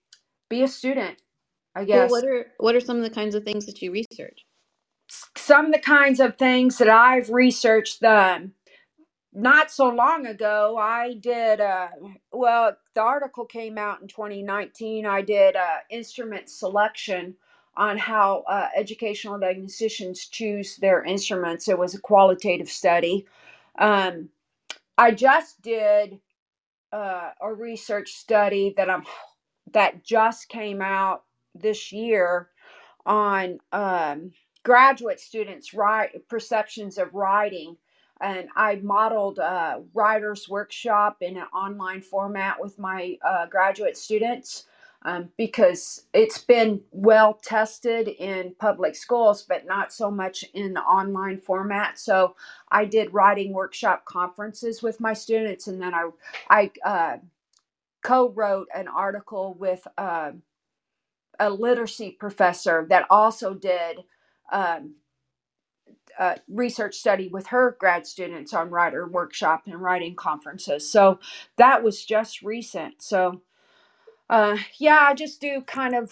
be 0.49 0.63
a 0.63 0.69
student 0.69 1.21
i 1.75 1.85
Well, 1.87 2.07
guess. 2.09 2.09
what 2.09 2.25
are 2.25 2.47
what 2.59 2.75
are 2.75 2.81
some 2.81 2.97
of 2.97 3.03
the 3.03 3.09
kinds 3.11 3.35
of 3.35 3.43
things 3.45 3.65
that 3.67 3.81
you 3.81 3.91
research? 3.91 4.45
some 5.37 5.67
of 5.67 5.71
the 5.73 5.79
kinds 5.79 6.19
of 6.19 6.37
things 6.37 6.77
that 6.79 6.89
i've 6.89 7.29
researched 7.31 8.03
um, 8.03 8.53
not 9.33 9.71
so 9.71 9.89
long 9.89 10.25
ago 10.27 10.77
i 10.79 11.13
did 11.15 11.61
uh 11.61 11.89
well 12.31 12.75
the 12.95 13.01
article 13.01 13.45
came 13.45 13.77
out 13.77 14.01
in 14.01 14.07
2019 14.07 15.05
i 15.05 15.21
did 15.21 15.55
uh 15.55 15.77
instrument 15.91 16.49
selection 16.49 17.35
on 17.77 17.97
how 17.97 18.43
uh, 18.49 18.67
educational 18.75 19.39
diagnosticians 19.39 20.29
choose 20.29 20.77
their 20.77 21.05
instruments. 21.05 21.69
It 21.69 21.79
was 21.79 21.95
a 21.95 22.01
qualitative 22.01 22.69
study. 22.69 23.25
Um 23.79 24.29
i 24.97 25.11
just 25.11 25.61
did 25.61 26.19
uh, 26.93 27.31
a 27.41 27.53
research 27.53 28.11
study 28.13 28.73
that 28.77 28.89
i'm 28.89 29.03
that 29.73 30.03
just 30.03 30.49
came 30.49 30.81
out 30.81 31.23
this 31.55 31.91
year 31.91 32.49
on 33.07 33.59
um, 33.73 34.31
graduate 34.65 35.21
students' 35.21 35.73
perceptions 36.29 36.99
of 36.99 37.13
writing. 37.15 37.77
And 38.21 38.49
I 38.55 38.75
modeled 38.77 39.39
a 39.39 39.81
writer's 39.93 40.49
workshop 40.49 41.17
in 41.21 41.37
an 41.37 41.47
online 41.53 42.01
format 42.01 42.61
with 42.61 42.79
my 42.79 43.17
uh, 43.25 43.47
graduate 43.47 43.97
students 43.97 44.65
um, 45.03 45.29
because 45.37 46.03
it's 46.13 46.39
been 46.39 46.81
well 46.91 47.33
tested 47.35 48.09
in 48.09 48.55
public 48.59 48.95
schools, 48.95 49.43
but 49.43 49.65
not 49.65 49.93
so 49.93 50.11
much 50.11 50.43
in 50.53 50.77
online 50.77 51.37
format. 51.37 51.99
So 51.99 52.35
I 52.71 52.85
did 52.85 53.13
writing 53.13 53.53
workshop 53.53 54.05
conferences 54.05 54.83
with 54.83 54.99
my 54.99 55.13
students, 55.13 55.67
and 55.67 55.81
then 55.81 55.93
I 55.93 56.09
I 56.49 56.71
uh, 56.85 57.17
co-wrote 58.03 58.67
an 58.75 58.87
article 58.87 59.55
with. 59.59 59.87
Uh, 59.97 60.33
a 61.39 61.49
literacy 61.49 62.11
professor 62.11 62.85
that 62.89 63.05
also 63.09 63.53
did 63.53 63.99
um, 64.51 64.95
a 66.19 66.37
research 66.49 66.95
study 66.95 67.29
with 67.29 67.47
her 67.47 67.77
grad 67.79 68.07
students 68.07 68.53
on 68.53 68.69
writer 68.71 69.07
workshop 69.07 69.63
and 69.67 69.81
writing 69.81 70.15
conferences. 70.15 70.89
So 70.91 71.19
that 71.57 71.83
was 71.83 72.05
just 72.05 72.41
recent. 72.43 73.01
So 73.01 73.41
uh, 74.29 74.57
yeah, 74.79 74.99
I 75.01 75.15
just 75.15 75.41
do 75.41 75.61
kind 75.61 75.95
of 75.95 76.11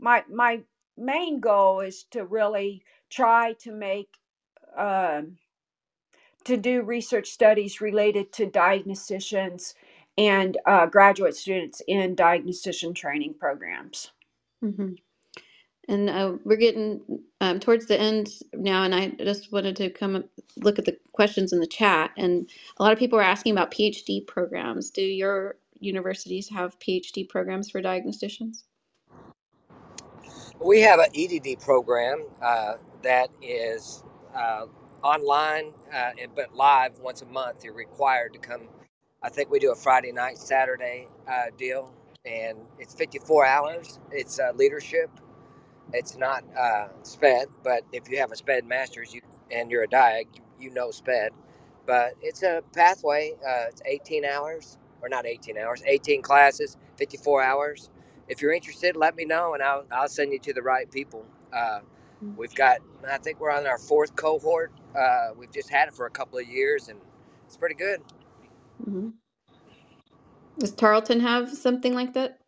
my 0.00 0.24
my 0.32 0.62
main 0.98 1.40
goal 1.40 1.80
is 1.80 2.04
to 2.12 2.24
really 2.24 2.84
try 3.10 3.54
to 3.60 3.72
make 3.72 4.08
um, 4.76 5.38
to 6.44 6.56
do 6.56 6.82
research 6.82 7.28
studies 7.30 7.80
related 7.80 8.32
to 8.34 8.46
diagnosticians 8.46 9.74
and 10.18 10.58
uh, 10.66 10.86
graduate 10.86 11.36
students 11.36 11.82
in 11.88 12.14
diagnostician 12.14 12.94
training 12.94 13.34
programs. 13.38 14.12
hmm 14.62 14.94
And 15.88 16.10
uh, 16.10 16.34
we're 16.44 16.56
getting 16.56 17.00
um, 17.40 17.60
towards 17.60 17.86
the 17.86 18.00
end 18.00 18.30
now, 18.54 18.84
and 18.84 18.94
I 18.94 19.08
just 19.10 19.52
wanted 19.52 19.76
to 19.76 19.90
come 19.90 20.16
up, 20.16 20.24
look 20.58 20.78
at 20.78 20.86
the 20.86 20.96
questions 21.12 21.52
in 21.52 21.60
the 21.60 21.66
chat. 21.66 22.12
And 22.16 22.50
a 22.78 22.82
lot 22.82 22.92
of 22.92 22.98
people 22.98 23.18
are 23.18 23.22
asking 23.22 23.52
about 23.52 23.72
PhD 23.72 24.26
programs. 24.26 24.90
Do 24.90 25.02
your 25.02 25.56
universities 25.80 26.48
have 26.50 26.78
PhD 26.80 27.28
programs 27.28 27.70
for 27.70 27.82
diagnosticians? 27.82 28.64
We 30.60 30.80
have 30.82 31.00
an 31.00 31.08
EDD 31.14 31.60
program 31.60 32.26
uh, 32.42 32.74
that 33.02 33.28
is 33.42 34.02
uh, 34.34 34.66
online, 35.02 35.72
uh, 35.94 36.12
but 36.34 36.54
live 36.56 36.98
once 37.00 37.22
a 37.22 37.26
month. 37.26 37.64
You're 37.64 37.74
required 37.74 38.32
to 38.34 38.38
come. 38.38 38.62
I 39.22 39.28
think 39.28 39.50
we 39.50 39.58
do 39.60 39.72
a 39.72 39.76
Friday 39.76 40.12
night, 40.12 40.38
Saturday 40.38 41.08
uh, 41.28 41.46
deal, 41.58 41.94
and 42.24 42.58
it's 42.78 42.94
54 42.94 43.46
hours. 43.46 44.00
It's 44.10 44.40
uh, 44.40 44.52
leadership. 44.56 45.10
It's 45.92 46.16
not 46.16 46.44
uh, 46.58 46.88
SPED, 47.02 47.46
but 47.62 47.82
if 47.92 48.08
you 48.10 48.18
have 48.18 48.32
a 48.32 48.36
SPED 48.36 48.64
master's 48.66 49.14
you, 49.14 49.20
and 49.50 49.70
you're 49.70 49.84
a 49.84 49.88
diag, 49.88 50.26
you, 50.34 50.42
you 50.58 50.70
know 50.70 50.90
SPED. 50.90 51.30
But 51.86 52.14
it's 52.22 52.42
a 52.42 52.62
pathway. 52.74 53.32
Uh, 53.46 53.66
it's 53.68 53.82
18 53.86 54.24
hours, 54.24 54.78
or 55.02 55.08
not 55.08 55.26
18 55.26 55.56
hours, 55.58 55.82
18 55.86 56.22
classes, 56.22 56.76
54 56.96 57.42
hours. 57.42 57.90
If 58.28 58.42
you're 58.42 58.52
interested, 58.52 58.96
let 58.96 59.16
me 59.16 59.24
know, 59.24 59.54
and 59.54 59.62
I'll, 59.62 59.84
I'll 59.90 60.08
send 60.08 60.32
you 60.32 60.38
to 60.40 60.52
the 60.52 60.62
right 60.62 60.90
people. 60.90 61.24
Uh, 61.52 61.80
we've 62.36 62.54
got, 62.54 62.78
I 63.10 63.18
think 63.18 63.40
we're 63.40 63.52
on 63.52 63.66
our 63.66 63.78
fourth 63.78 64.14
cohort. 64.16 64.72
Uh, 64.96 65.28
we've 65.36 65.52
just 65.52 65.70
had 65.70 65.88
it 65.88 65.94
for 65.94 66.06
a 66.06 66.10
couple 66.10 66.38
of 66.38 66.46
years, 66.48 66.88
and 66.88 66.98
it's 67.46 67.56
pretty 67.56 67.76
good. 67.76 68.00
hmm 68.84 69.10
Does 70.60 70.72
Tarleton 70.74 71.20
have 71.20 71.50
something 71.56 71.94
like 71.94 72.14
that, 72.14 72.40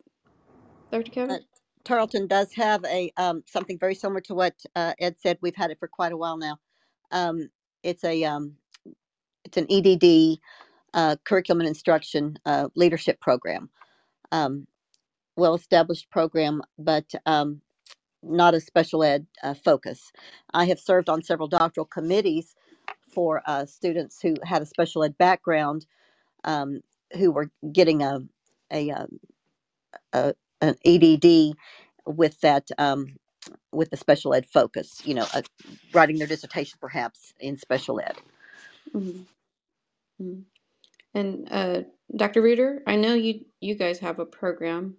Dr. 0.91 1.11
Uh, 1.29 1.37
Cavin? 1.37 1.41
Tarleton 1.87 2.27
does 2.27 2.51
have 2.53 2.83
a 2.83 3.11
um, 3.15 3.43
something 3.47 3.79
very 3.79 3.95
similar 3.95 4.19
to 4.21 4.35
what 4.35 4.53
uh, 4.75 4.93
Ed 4.99 5.15
said. 5.19 5.37
We've 5.41 5.55
had 5.55 5.71
it 5.71 5.79
for 5.79 5.87
quite 5.87 6.11
a 6.11 6.17
while 6.17 6.37
now. 6.37 6.59
Um, 7.11 7.49
it's 7.81 8.03
a 8.03 8.25
um, 8.25 8.57
it's 9.45 9.55
an 9.57 9.67
EDD 9.71 10.39
uh, 10.93 11.15
curriculum 11.23 11.61
and 11.61 11.69
instruction 11.69 12.37
uh, 12.45 12.67
leadership 12.75 13.21
program. 13.21 13.69
Um, 14.33 14.67
well 15.37 15.55
established 15.55 16.09
program, 16.11 16.61
but 16.77 17.05
um, 17.25 17.61
not 18.21 18.53
a 18.53 18.59
special 18.59 19.01
ed 19.01 19.25
uh, 19.41 19.53
focus. 19.53 20.11
I 20.53 20.65
have 20.65 20.81
served 20.81 21.07
on 21.07 21.23
several 21.23 21.47
doctoral 21.47 21.85
committees 21.85 22.53
for 23.13 23.41
uh, 23.45 23.65
students 23.65 24.21
who 24.21 24.35
had 24.43 24.61
a 24.61 24.65
special 24.65 25.05
ed 25.05 25.17
background 25.17 25.85
um, 26.43 26.81
who 27.13 27.31
were 27.31 27.49
getting 27.71 28.03
a 28.03 28.19
a, 28.73 28.91
um, 28.91 29.19
a 30.11 30.33
an 30.61 30.75
EDD 30.85 31.55
with 32.05 32.39
that 32.41 32.69
um, 32.77 33.15
with 33.73 33.89
the 33.91 33.97
special 33.97 34.33
ed 34.33 34.45
focus. 34.47 35.01
You 35.05 35.15
know, 35.15 35.27
uh, 35.33 35.43
writing 35.93 36.19
their 36.19 36.27
dissertation 36.27 36.77
perhaps 36.81 37.33
in 37.39 37.57
special 37.57 37.99
ed. 38.01 38.17
Mhm. 38.95 39.25
Mhm. 40.21 40.43
And 41.15 41.47
uh, 41.51 41.83
Dr. 42.15 42.41
Rueter, 42.43 42.83
I 42.87 42.97
know 42.97 43.15
you 43.15 43.45
you 43.61 43.75
guys 43.75 43.99
have 43.99 44.19
a 44.19 44.25
program. 44.27 44.97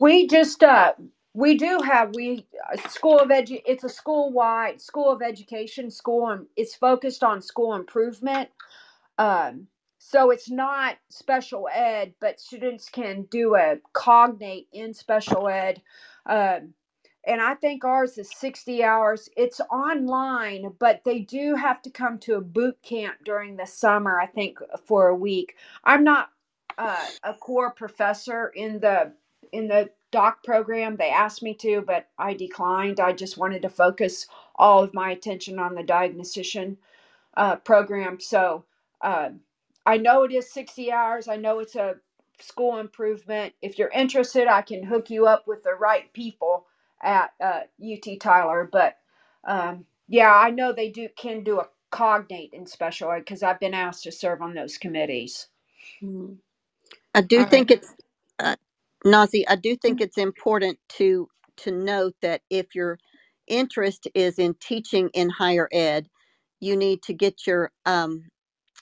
We 0.00 0.28
just 0.28 0.62
uh 0.64 0.94
we 1.34 1.56
do 1.58 1.80
have 1.84 2.14
we 2.14 2.46
uh, 2.72 2.78
school 2.90 3.20
of 3.20 3.30
edu 3.30 3.62
it's 3.66 3.84
a 3.84 3.88
school 3.90 4.32
wide 4.32 4.80
school 4.80 5.10
of 5.12 5.22
education 5.22 5.90
school 5.90 6.28
and 6.30 6.46
it's 6.56 6.76
focused 6.76 7.24
on 7.24 7.42
school 7.42 7.74
improvement. 7.74 8.50
Um 9.18 9.68
so 10.08 10.30
it's 10.30 10.50
not 10.50 10.96
special 11.08 11.68
ed, 11.72 12.14
but 12.20 12.40
students 12.40 12.88
can 12.88 13.22
do 13.30 13.56
a 13.56 13.78
cognate 13.92 14.68
in 14.72 14.94
special 14.94 15.48
ed. 15.48 15.82
Um 16.26 16.74
and 17.26 17.40
I 17.40 17.54
think 17.54 17.84
ours 17.84 18.18
is 18.18 18.30
60 18.36 18.84
hours. 18.84 19.28
It's 19.36 19.60
online, 19.62 20.72
but 20.78 21.02
they 21.04 21.18
do 21.18 21.56
have 21.56 21.82
to 21.82 21.90
come 21.90 22.18
to 22.20 22.36
a 22.36 22.40
boot 22.40 22.80
camp 22.82 23.16
during 23.24 23.56
the 23.56 23.66
summer, 23.66 24.20
I 24.20 24.26
think, 24.26 24.60
for 24.84 25.08
a 25.08 25.14
week. 25.16 25.56
I'm 25.82 26.04
not 26.04 26.30
uh, 26.78 27.04
a 27.24 27.34
core 27.34 27.72
professor 27.72 28.52
in 28.54 28.78
the 28.78 29.12
in 29.52 29.66
the 29.66 29.90
doc 30.12 30.44
program. 30.44 30.96
They 30.96 31.10
asked 31.10 31.42
me 31.42 31.54
to, 31.54 31.82
but 31.84 32.08
I 32.16 32.34
declined. 32.34 33.00
I 33.00 33.12
just 33.12 33.38
wanted 33.38 33.62
to 33.62 33.70
focus 33.70 34.28
all 34.54 34.84
of 34.84 34.94
my 34.94 35.10
attention 35.10 35.58
on 35.58 35.74
the 35.74 35.82
diagnostician 35.82 36.78
uh, 37.36 37.56
program. 37.56 38.20
So 38.20 38.64
uh, 39.00 39.30
I 39.86 39.98
know 39.98 40.24
it 40.24 40.32
is 40.32 40.52
60 40.52 40.92
hours. 40.92 41.28
I 41.28 41.36
know 41.38 41.60
it's 41.60 41.76
a 41.76 41.96
school 42.40 42.78
improvement. 42.78 43.54
If 43.62 43.78
you're 43.78 43.90
interested, 43.90 44.48
I 44.48 44.62
can 44.62 44.84
hook 44.84 45.10
you 45.10 45.28
up 45.28 45.48
with 45.48 45.64
the 45.64 45.74
right 45.74 46.12
people 46.14 46.66
at 47.02 47.32
uh, 47.44 47.62
UT 47.82 48.20
Tyler. 48.20 48.68
But 48.72 48.98
um, 49.46 49.86
yeah, 50.08 50.34
I 50.34 50.50
know 50.52 50.72
they 50.72 50.90
do 50.90 51.08
can 51.16 51.44
do 51.44 51.60
a 51.60 51.68
cognate 51.90 52.52
in 52.54 52.66
special 52.66 53.12
ed 53.12 53.20
because 53.20 53.44
I've 53.44 53.60
been 53.60 53.74
asked 53.74 54.04
to 54.04 54.12
serve 54.12 54.42
on 54.42 54.54
those 54.54 54.78
committees. 54.78 55.48
Mhm. 56.02 56.38
I 57.14 57.22
do 57.22 57.44
All 57.44 57.48
right. 57.48 57.50
think 57.50 57.72
it's 57.72 57.94
uh, 58.40 58.56
Nazi. 59.04 59.48
I 59.48 59.56
do 59.56 59.76
think 59.76 60.00
it's 60.02 60.18
important 60.18 60.80
to 60.98 61.28
to 61.58 61.72
note 61.72 62.16
that 62.22 62.42
if 62.50 62.74
your 62.74 62.98
interest 63.48 64.08
is 64.16 64.40
in 64.40 64.56
teaching 64.60 65.10
in 65.14 65.30
higher 65.30 65.68
ed, 65.72 66.08
you 66.60 66.76
need 66.76 67.02
to 67.04 67.14
get 67.14 67.46
your 67.46 67.72
um, 67.86 68.24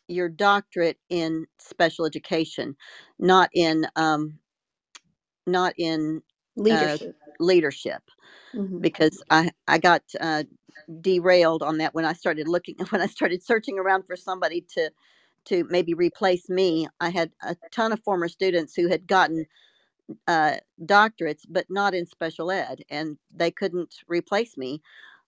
your 0.08 0.28
doctorate 0.28 0.98
in 1.10 1.46
special 1.58 2.06
education, 2.06 2.76
not 3.18 3.50
in 3.54 3.86
um, 3.96 4.38
not 5.46 5.74
in 5.78 6.22
uh, 6.70 6.98
Leadership. 6.98 7.16
leadership. 7.40 8.02
Mhm. 8.54 8.82
because 8.82 9.22
I 9.30 9.52
I 9.68 9.78
got 9.78 10.02
uh, 10.20 10.44
derailed 11.02 11.64
on 11.64 11.78
that 11.80 11.94
when 11.94 12.06
I 12.06 12.14
started 12.14 12.48
looking 12.48 12.76
when 12.90 13.02
I 13.02 13.08
started 13.08 13.44
searching 13.44 13.80
around 13.80 14.04
for 14.06 14.16
somebody 14.16 14.62
to 14.76 14.90
to 15.46 15.64
maybe 15.70 15.94
replace 15.94 16.50
me. 16.50 16.88
I 17.00 17.10
had 17.10 17.32
a 17.42 17.56
ton 17.72 17.92
of 17.92 18.02
former 18.04 18.28
students 18.28 18.76
who 18.76 18.88
had 18.90 19.08
gotten 19.08 19.46
uh, 20.28 20.56
doctorates, 20.84 21.42
but 21.48 21.66
not 21.70 21.94
in 21.94 22.06
special 22.06 22.50
ed, 22.50 22.82
and 22.90 23.18
they 23.34 23.50
couldn't 23.50 23.96
replace 24.08 24.56
me 24.56 24.82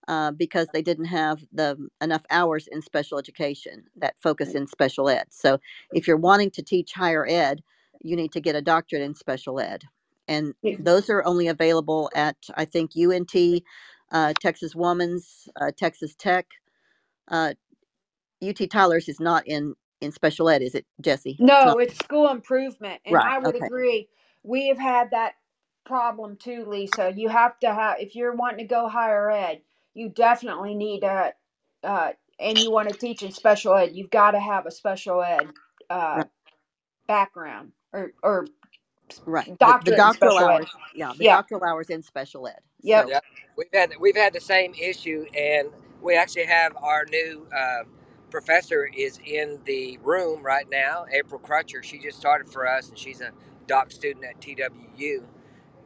uh, 0.08 0.32
because 0.32 0.68
they 0.72 0.82
didn't 0.82 1.06
have 1.06 1.40
the 1.52 1.76
enough 2.02 2.24
hours 2.30 2.68
in 2.70 2.82
special 2.82 3.18
education 3.18 3.84
that 3.96 4.16
focus 4.22 4.54
in 4.54 4.66
special 4.66 5.08
ed. 5.08 5.26
So 5.30 5.58
if 5.92 6.08
you're 6.08 6.16
wanting 6.18 6.50
to 6.52 6.62
teach 6.62 6.92
higher 6.94 7.26
ed, 7.28 7.62
you 8.02 8.16
need 8.16 8.32
to 8.32 8.40
get 8.40 8.56
a 8.56 8.62
doctorate 8.62 9.02
in 9.02 9.14
special 9.14 9.60
ed, 9.60 9.84
and 10.28 10.54
those 10.78 11.10
are 11.10 11.24
only 11.26 11.48
available 11.48 12.10
at 12.14 12.36
I 12.56 12.64
think 12.66 12.92
UNT, 12.96 13.34
uh, 14.12 14.34
Texas 14.40 14.74
Woman's, 14.76 15.48
uh, 15.60 15.72
Texas 15.76 16.14
Tech. 16.18 16.46
Uh, 17.30 17.54
UT 18.42 18.70
Tyler's 18.70 19.08
is 19.08 19.20
not 19.20 19.46
in 19.46 19.74
in 20.00 20.12
special 20.12 20.50
ed, 20.50 20.62
is 20.62 20.74
it, 20.76 20.86
Jesse? 21.00 21.40
No, 21.40 21.78
it's 21.80 21.98
school 21.98 22.30
improvement, 22.30 23.02
and 23.06 23.18
Right. 23.18 23.24
I 23.24 23.38
would 23.40 23.56
Okay. 23.56 23.56
agree. 23.56 24.08
We 24.44 24.68
have 24.70 24.78
had 24.78 25.12
that 25.12 25.34
problem 25.86 26.38
too, 26.38 26.64
Lisa. 26.66 27.12
You 27.16 27.28
have 27.30 27.60
to 27.60 27.74
have 27.74 27.98
if 28.00 28.16
you're 28.16 28.34
wanting 28.36 28.60
to 28.60 28.74
go 28.74 28.88
higher 28.88 29.30
ed, 29.30 29.62
you 29.96 30.10
definitely 30.10 30.76
need 30.76 31.04
a 31.04 31.34
uh, 31.84 32.12
and 32.40 32.62
you 32.62 32.70
want 32.72 32.88
to 32.90 32.94
teach 32.94 33.24
in 33.24 33.32
special 33.32 33.74
ed, 33.74 33.92
you've 33.96 34.10
got 34.10 34.32
to 34.32 34.40
have 34.40 34.66
a 34.66 34.72
special 34.72 35.22
ed 35.22 35.52
uh, 35.90 36.24
Right. 36.24 36.28
background 37.08 37.72
or 37.92 38.12
or 38.22 38.48
Right. 39.26 39.52
The, 39.64 39.76
the 39.82 39.92
doctorate 39.92 40.04
in 40.04 40.10
doctoral 40.10 40.10
special 40.10 40.50
ed. 40.50 40.58
hours. 40.58 40.76
Yeah. 40.94 41.14
The 41.18 41.24
Yeah. 41.24 41.26
doctoral 41.26 41.64
hours 41.64 41.90
in 41.90 42.02
special 42.02 42.48
ed. 42.48 42.60
Yep. 42.82 43.06
So 43.06 43.08
Yeah, 43.08 43.20
we've 43.56 43.68
had 43.72 43.92
we've 44.00 44.16
had 44.16 44.32
the 44.34 44.40
same 44.40 44.74
issue, 44.74 45.26
and 45.36 45.68
we 46.02 46.16
actually 46.16 46.46
have 46.46 46.76
our 46.78 47.06
new 47.06 47.46
uh, 47.56 47.84
professor 48.30 48.86
is 48.96 49.20
in 49.24 49.60
the 49.66 49.98
room 50.02 50.44
right 50.44 50.66
now. 50.70 51.06
April 51.12 51.40
Crutcher. 51.40 51.82
She 51.82 51.98
just 51.98 52.18
started 52.18 52.48
for 52.48 52.66
us, 52.68 52.88
and 52.90 52.98
she's 52.98 53.20
a 53.22 53.30
doc 53.66 53.92
student 53.92 54.24
at 54.26 54.40
TWU. 54.40 55.24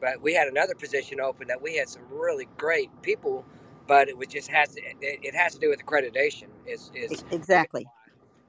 But 0.00 0.22
we 0.22 0.34
had 0.34 0.48
another 0.48 0.74
position 0.74 1.20
open 1.20 1.48
that 1.48 1.62
we 1.62 1.76
had 1.76 1.88
some 1.88 2.02
really 2.10 2.48
great 2.58 2.90
people, 3.02 3.44
but 3.90 4.08
it 4.08 4.16
was 4.16 4.28
just 4.28 4.48
has 4.48 4.72
to, 4.76 4.80
it, 4.80 4.96
it 5.00 5.34
has 5.34 5.54
to 5.54 5.58
do 5.58 5.68
with 5.68 5.84
accreditation. 5.84 6.44
Is 6.64 6.92
is 6.94 7.24
exactly. 7.32 7.88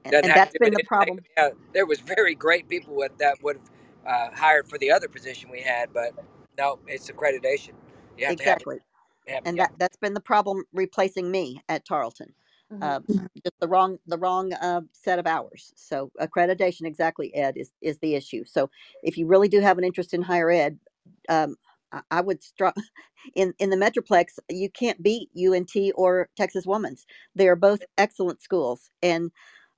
And, 0.04 0.12
doesn't 0.12 0.30
and 0.30 0.32
have 0.32 0.36
that's 0.38 0.52
to 0.52 0.58
do 0.60 0.64
been 0.66 0.74
with 0.74 0.82
the 0.82 0.96
anything. 0.96 1.16
problem. 1.16 1.18
Yeah, 1.36 1.48
there 1.74 1.84
was 1.84 1.98
very 1.98 2.36
great 2.36 2.68
people 2.68 2.94
with 2.94 3.18
that 3.18 3.42
would 3.42 3.58
have 4.06 4.30
uh, 4.32 4.36
hired 4.36 4.68
for 4.68 4.78
the 4.78 4.92
other 4.92 5.08
position 5.08 5.50
we 5.50 5.60
had, 5.60 5.92
but 5.92 6.12
no, 6.56 6.78
it's 6.86 7.10
accreditation. 7.10 7.72
You 8.16 8.26
have 8.26 8.36
to 8.36 8.44
have, 8.44 8.52
Exactly. 8.52 8.78
have 9.26 9.42
and 9.44 9.56
yeah. 9.56 9.64
that 9.64 9.72
that's 9.78 9.96
been 9.96 10.14
the 10.14 10.20
problem 10.20 10.62
replacing 10.72 11.28
me 11.28 11.60
at 11.68 11.84
Tarleton. 11.84 12.32
Mhm. 12.72 12.80
Uh, 12.80 13.00
just 13.44 13.58
the 13.58 13.66
wrong 13.66 13.98
the 14.06 14.18
wrong 14.18 14.52
uh, 14.52 14.82
set 14.92 15.18
of 15.18 15.26
hours. 15.26 15.72
So 15.74 16.12
accreditation, 16.20 16.86
exactly, 16.86 17.34
Ed, 17.34 17.56
is 17.56 17.72
is 17.80 17.98
the 17.98 18.14
issue. 18.14 18.44
So 18.44 18.70
if 19.02 19.18
you 19.18 19.26
really 19.26 19.48
do 19.48 19.58
have 19.58 19.76
an 19.76 19.82
interest 19.82 20.14
in 20.14 20.22
higher 20.22 20.52
ed, 20.52 20.78
um, 21.28 21.56
I, 21.92 22.02
I 22.10 22.22
would 22.22 22.42
start 22.44 22.74
in 23.36 23.54
in 23.58 23.70
the 23.70 23.76
Metroplex. 23.76 24.38
You 24.50 24.70
can't 24.70 25.02
beat 25.02 25.30
UNT 25.36 25.72
or 25.96 26.28
Texas 26.36 26.66
Woman's. 26.66 27.06
They 27.36 27.48
are 27.48 27.56
both 27.56 27.82
excellent 27.98 28.42
schools, 28.42 28.90
and 29.02 29.32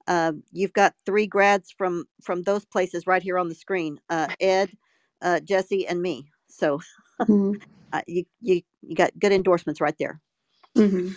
um, 0.09 0.43
you've 0.53 0.73
got 0.75 0.95
three 1.07 1.27
grads 1.27 1.73
from 1.77 2.07
from 2.23 2.43
those 2.43 2.65
places 2.65 3.07
right 3.07 3.23
here 3.23 3.39
on 3.39 3.49
the 3.49 3.55
screen. 3.55 4.01
Uh, 4.11 4.29
Ed, 4.41 4.71
uh, 5.23 5.41
Jesse, 5.41 5.87
and 5.87 6.03
me. 6.03 6.31
So 6.49 6.81
Mhm. 7.29 7.63
uh, 7.93 8.03
you 8.09 8.25
you 8.43 8.63
you 8.83 8.97
got 8.97 9.19
good 9.21 9.33
endorsements 9.33 9.81
right 9.81 9.97
there. 9.99 10.21
hmm 10.77 11.11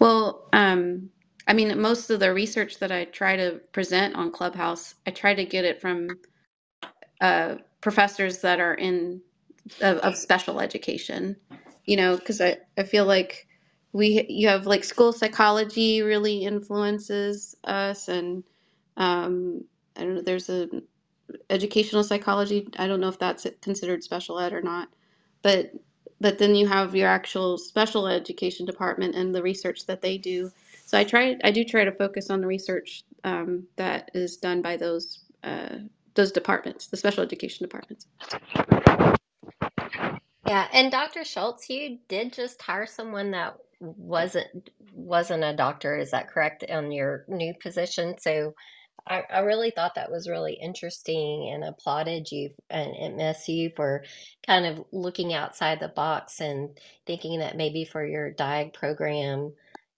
Well, 0.00 0.48
um, 0.52 1.10
I 1.48 1.54
mean, 1.54 1.80
most 1.80 2.10
of 2.10 2.20
the 2.20 2.34
research 2.34 2.78
that 2.80 2.92
I 2.92 3.06
try 3.06 3.36
to 3.36 3.60
present 3.72 4.16
on 4.16 4.32
Clubhouse, 4.32 4.94
I 5.06 5.12
try 5.12 5.34
to 5.34 5.44
get 5.44 5.64
it 5.64 5.80
from 5.80 6.18
uh, 7.20 7.56
professors 7.82 8.40
that 8.40 8.60
are 8.60 8.74
in 8.74 9.22
of, 9.82 9.98
of 9.98 10.16
special 10.16 10.60
education. 10.60 11.36
You 11.86 11.96
know, 11.96 12.16
because 12.16 12.40
I, 12.40 12.58
I 12.78 12.84
feel 12.84 13.06
like 13.06 13.46
we 13.92 14.26
you 14.28 14.48
have 14.48 14.66
like 14.66 14.84
school 14.84 15.12
psychology 15.12 16.02
really 16.02 16.44
influences 16.44 17.56
us, 17.64 18.08
and 18.08 18.44
um, 18.96 19.64
I 19.96 20.02
don't 20.02 20.16
know. 20.16 20.22
There's 20.22 20.50
a 20.50 20.68
educational 21.50 22.04
psychology. 22.04 22.68
I 22.78 22.86
don't 22.86 23.00
know 23.00 23.08
if 23.08 23.18
that's 23.18 23.46
considered 23.62 24.02
special 24.02 24.38
ed 24.38 24.52
or 24.52 24.62
not, 24.62 24.88
but 25.42 25.72
but 26.20 26.38
then 26.38 26.54
you 26.54 26.66
have 26.66 26.94
your 26.96 27.08
actual 27.08 27.58
special 27.58 28.06
education 28.08 28.64
department 28.66 29.14
and 29.14 29.34
the 29.34 29.42
research 29.42 29.86
that 29.86 30.00
they 30.00 30.16
do. 30.18 30.50
So 30.86 30.98
I 30.98 31.04
try, 31.04 31.36
I 31.44 31.50
do 31.50 31.62
try 31.64 31.84
to 31.84 31.92
focus 31.92 32.30
on 32.30 32.40
the 32.40 32.46
research 32.46 33.04
um, 33.24 33.64
that 33.76 34.10
is 34.14 34.36
done 34.38 34.62
by 34.62 34.76
those 34.78 35.24
uh, 35.44 35.76
those 36.14 36.32
departments, 36.32 36.86
the 36.86 36.96
special 36.96 37.22
education 37.22 37.64
departments. 37.64 38.06
Yeah, 40.46 40.68
and 40.72 40.92
Dr. 40.92 41.24
Schultz, 41.24 41.68
you 41.68 41.98
did 42.08 42.32
just 42.32 42.62
hire 42.62 42.86
someone 42.86 43.32
that 43.32 43.56
wasn't 43.80 44.70
wasn't 44.92 45.44
a 45.44 45.54
doctor, 45.56 45.96
is 45.98 46.12
that 46.12 46.28
correct, 46.28 46.64
on 46.70 46.92
your 46.92 47.24
new 47.28 47.52
position? 47.60 48.16
So 48.18 48.54
I, 49.06 49.22
I 49.30 49.38
really 49.40 49.70
thought 49.70 49.94
that 49.96 50.10
was 50.10 50.28
really 50.28 50.54
interesting 50.54 51.50
and 51.52 51.64
applauded 51.64 52.30
you 52.32 52.50
and 52.70 52.94
MSU 53.18 53.74
for 53.76 54.04
kind 54.46 54.66
of 54.66 54.84
looking 54.92 55.34
outside 55.34 55.80
the 55.80 55.88
box 55.88 56.40
and 56.40 56.78
thinking 57.06 57.40
that 57.40 57.56
maybe 57.56 57.84
for 57.84 58.04
your 58.06 58.32
DIAG 58.32 58.72
program, 58.72 59.52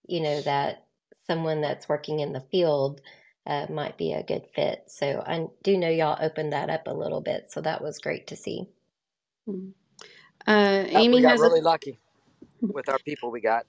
you 0.07 0.20
know, 0.20 0.41
that 0.43 0.84
someone 1.26 1.61
that's 1.61 1.89
working 1.89 2.20
in 2.20 2.32
the 2.32 2.45
field 2.51 3.01
uh, 3.47 3.66
might 3.70 3.97
be 3.97 4.12
a 4.12 4.22
good 4.22 4.47
fit. 4.55 4.84
So 4.89 5.22
I 5.26 5.47
do 5.62 5.76
know 5.78 5.89
y'all 5.89 6.18
opened 6.20 6.53
that 6.53 6.70
up 6.70 6.86
a 6.86 6.95
little 6.95 7.20
bit, 7.22 7.51
so 7.51 7.61
that 7.62 7.82
was 7.82 7.99
great 7.99 8.26
to 8.28 8.36
see. 8.36 8.66
Uh, 9.49 9.55
Uh, 10.46 10.84
Amy 10.88 11.20
we 11.20 11.22
got 11.22 11.30
has 11.30 11.40
really 11.40 11.61
a 11.61 11.62
lucky 11.62 11.99
with 12.72 12.88
our 12.88 12.99
people 13.01 13.30
we 13.30 13.40
got. 13.40 13.66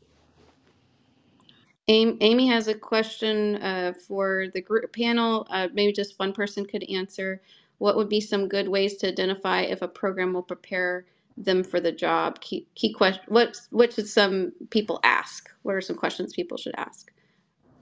Amy, 1.89 2.17
Amy 2.21 2.47
has 2.49 2.67
a 2.69 2.75
question 2.75 3.57
uh, 3.57 3.93
for 4.07 4.47
the 4.55 4.61
group 4.61 4.93
panel. 4.93 5.47
Uh, 5.51 5.69
maybe 5.73 5.93
just 5.93 6.19
one 6.19 6.33
person 6.33 6.65
could 6.65 6.83
answer. 6.89 7.43
What 7.79 7.97
would 7.97 8.09
be 8.09 8.21
some 8.21 8.49
good 8.49 8.69
ways 8.69 8.97
to 8.97 9.09
identify 9.09 9.61
if 9.63 9.83
a 9.83 9.89
program 9.89 10.33
will 10.33 10.43
prepare 10.43 11.05
them 11.37 11.63
for 11.63 11.79
the 11.81 11.93
job? 11.93 12.41
Key 12.41 12.67
key 12.75 12.93
question. 12.93 13.23
What 13.29 13.57
what 13.71 13.93
should 13.93 14.09
some 14.09 14.53
people 14.71 14.99
ask? 15.03 15.51
What 15.63 15.75
are 15.75 15.81
some 15.81 15.97
questions 15.97 16.33
people 16.33 16.57
should 16.57 16.75
ask? 16.77 17.11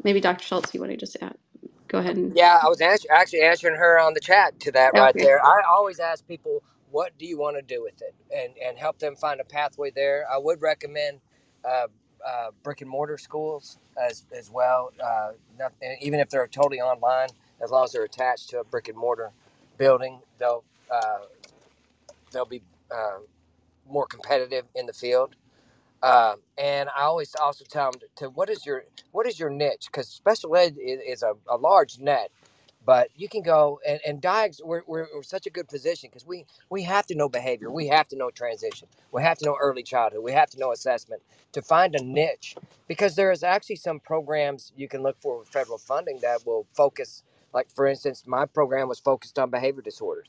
Maybe 0.04 0.22
Dr. 0.22 0.46
Schultz, 0.46 0.74
you 0.74 0.82
want 0.82 0.92
to 0.92 0.98
just 0.98 1.18
add, 1.22 1.38
go 1.88 2.00
ahead 2.00 2.18
and 2.18 2.36
Yeah, 2.36 2.60
I 2.64 2.70
was 2.70 2.82
answer, 2.82 3.08
actually 3.12 3.42
answering 3.44 3.76
her 3.78 4.00
on 4.00 4.14
the 4.14 4.22
chat 4.22 4.60
to 4.62 4.74
that 4.74 4.96
right 4.96 5.16
there. 5.18 5.46
I 5.46 5.62
always 5.70 6.00
ask 6.00 6.28
people, 6.28 6.64
what 6.92 7.18
do 7.20 7.26
you 7.28 7.38
want 7.40 7.58
to 7.58 7.62
do 7.64 7.84
with 7.84 8.02
it, 8.02 8.16
and 8.36 8.54
and 8.64 8.78
help 8.78 9.00
them 9.00 9.16
find 9.16 9.42
a 9.42 9.46
pathway 9.46 9.92
there. 9.92 10.26
I 10.32 10.38
would 10.38 10.62
recommend 10.62 11.22
uh, 11.66 11.88
uh, 12.28 12.48
brick 12.64 12.82
and 12.82 12.90
mortar 12.90 13.18
schools 13.18 13.80
as 14.02 14.26
as 14.38 14.52
well. 14.52 14.92
Uh, 15.04 15.32
even 16.02 16.20
if 16.20 16.30
they're 16.30 16.48
totally 16.48 16.82
online, 16.82 17.30
as 17.64 17.72
long 17.72 17.86
as 17.86 17.94
they're 17.94 18.06
attached 18.06 18.50
to 18.52 18.62
a 18.62 18.64
brick 18.66 18.90
and 18.90 18.98
mortar 18.98 19.32
building, 19.78 20.20
they'll 20.40 20.64
uh, 20.92 21.20
they'll 22.32 22.46
be 22.46 22.64
uh, 22.96 23.20
more 23.90 24.08
competitive 24.08 24.66
in 24.76 24.86
the 24.88 24.94
field. 24.94 25.36
Um, 26.04 26.38
and 26.58 26.90
I 26.98 27.04
always 27.04 27.36
also 27.36 27.66
tell 27.70 27.92
them 27.92 28.02
to, 28.02 28.08
to 28.26 28.30
what 28.32 28.50
is 28.50 28.66
your 28.66 28.86
what 29.12 29.28
is 29.28 29.40
your 29.40 29.52
niche 29.52 29.88
because 29.88 30.08
special 30.10 30.56
ed 30.56 30.78
is, 30.82 31.02
is 31.06 31.24
a, 31.24 31.34
a 31.50 31.58
large 31.58 32.00
net, 32.00 32.32
but 32.88 33.10
you 33.18 33.30
can 33.30 33.44
go 33.44 33.82
and 33.88 34.02
and 34.08 34.22
we're, 34.66 34.84
we're, 34.88 35.08
we're 35.16 35.24
such 35.24 35.48
a 35.48 35.52
good 35.52 35.70
position 35.70 36.10
because 36.12 36.28
we 36.28 36.46
we 36.72 36.84
have 36.84 37.08
to 37.08 37.16
know 37.16 37.30
behavior, 37.30 37.72
we 37.72 37.90
have 37.90 38.10
to 38.10 38.18
know 38.18 38.32
transition, 38.32 38.90
we 39.14 39.24
have 39.24 39.40
to 39.40 39.46
know 39.46 39.58
early 39.62 39.84
childhood, 39.84 40.24
we 40.24 40.34
have 40.34 40.50
to 40.52 40.60
know 40.60 40.74
assessment 40.74 41.24
to 41.54 41.64
find 41.64 41.96
a 41.96 42.04
niche 42.04 42.58
because 42.90 43.16
there 43.16 43.32
is 43.32 43.44
actually 43.44 43.78
some 43.78 44.02
programs 44.02 44.74
you 44.78 44.90
can 44.90 45.04
look 45.04 45.18
for 45.22 45.40
with 45.40 45.50
federal 45.50 45.80
funding 45.80 46.20
that 46.24 46.46
will 46.48 46.68
focus. 46.76 47.24
Like 47.54 47.70
for 47.76 47.88
instance, 47.88 48.26
my 48.28 48.48
program 48.48 48.90
was 48.90 49.00
focused 49.00 49.40
on 49.40 49.52
behavior 49.52 49.84
disorders, 49.84 50.28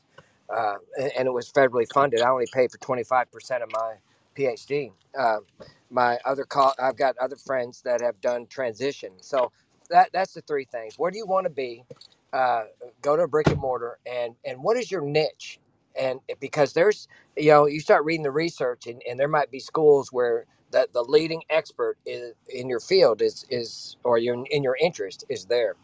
uh, 0.54 0.76
and, 1.00 1.12
and 1.20 1.28
it 1.28 1.32
was 1.34 1.52
federally 1.52 1.86
funded. 1.94 2.22
I 2.22 2.30
only 2.30 2.48
paid 2.52 2.72
for 2.72 2.78
twenty 2.78 3.04
five 3.04 3.32
percent 3.32 3.64
of 3.64 3.70
my 3.72 3.96
PhD. 4.38 4.92
Um, 5.18 5.46
my 5.90 6.18
other 6.26 6.44
call, 6.44 6.74
I've 6.82 6.98
got 6.98 7.18
other 7.18 7.36
friends 7.36 7.82
that 7.84 8.02
have 8.02 8.20
done 8.22 8.46
transition. 8.48 9.12
So 9.20 9.52
that 9.90 10.10
that's 10.12 10.34
the 10.34 10.42
three 10.42 10.66
things. 10.66 10.98
Where 10.98 11.12
do 11.12 11.18
you 11.18 11.26
want 11.26 11.46
to 11.46 11.50
be? 11.50 11.84
Uh, 12.32 12.64
go 13.02 13.16
to 13.16 13.24
a 13.24 13.28
brick 13.28 13.48
and 13.48 13.60
mortar, 13.60 13.98
and 14.06 14.36
and 14.46 14.62
what 14.62 14.76
is 14.78 14.90
your 14.90 15.02
niche? 15.02 15.60
And 16.00 16.20
because 16.40 16.72
there's, 16.74 17.08
you 17.36 17.50
know, 17.50 17.66
you 17.66 17.80
start 17.80 18.04
reading 18.04 18.24
the 18.24 18.30
research, 18.32 18.86
and, 18.86 19.02
and 19.08 19.20
there 19.20 19.28
might 19.28 19.50
be 19.50 19.60
schools 19.60 20.12
where 20.12 20.46
the, 20.72 20.88
the 20.94 21.02
leading 21.02 21.42
expert 21.50 21.98
is 22.06 22.34
in 22.48 22.68
your 22.68 22.80
field 22.80 23.22
is 23.22 23.46
is 23.50 23.96
or 24.04 24.18
your 24.18 24.36
in 24.50 24.62
your 24.64 24.76
interest 24.80 25.24
is 25.30 25.46
there. 25.46 25.76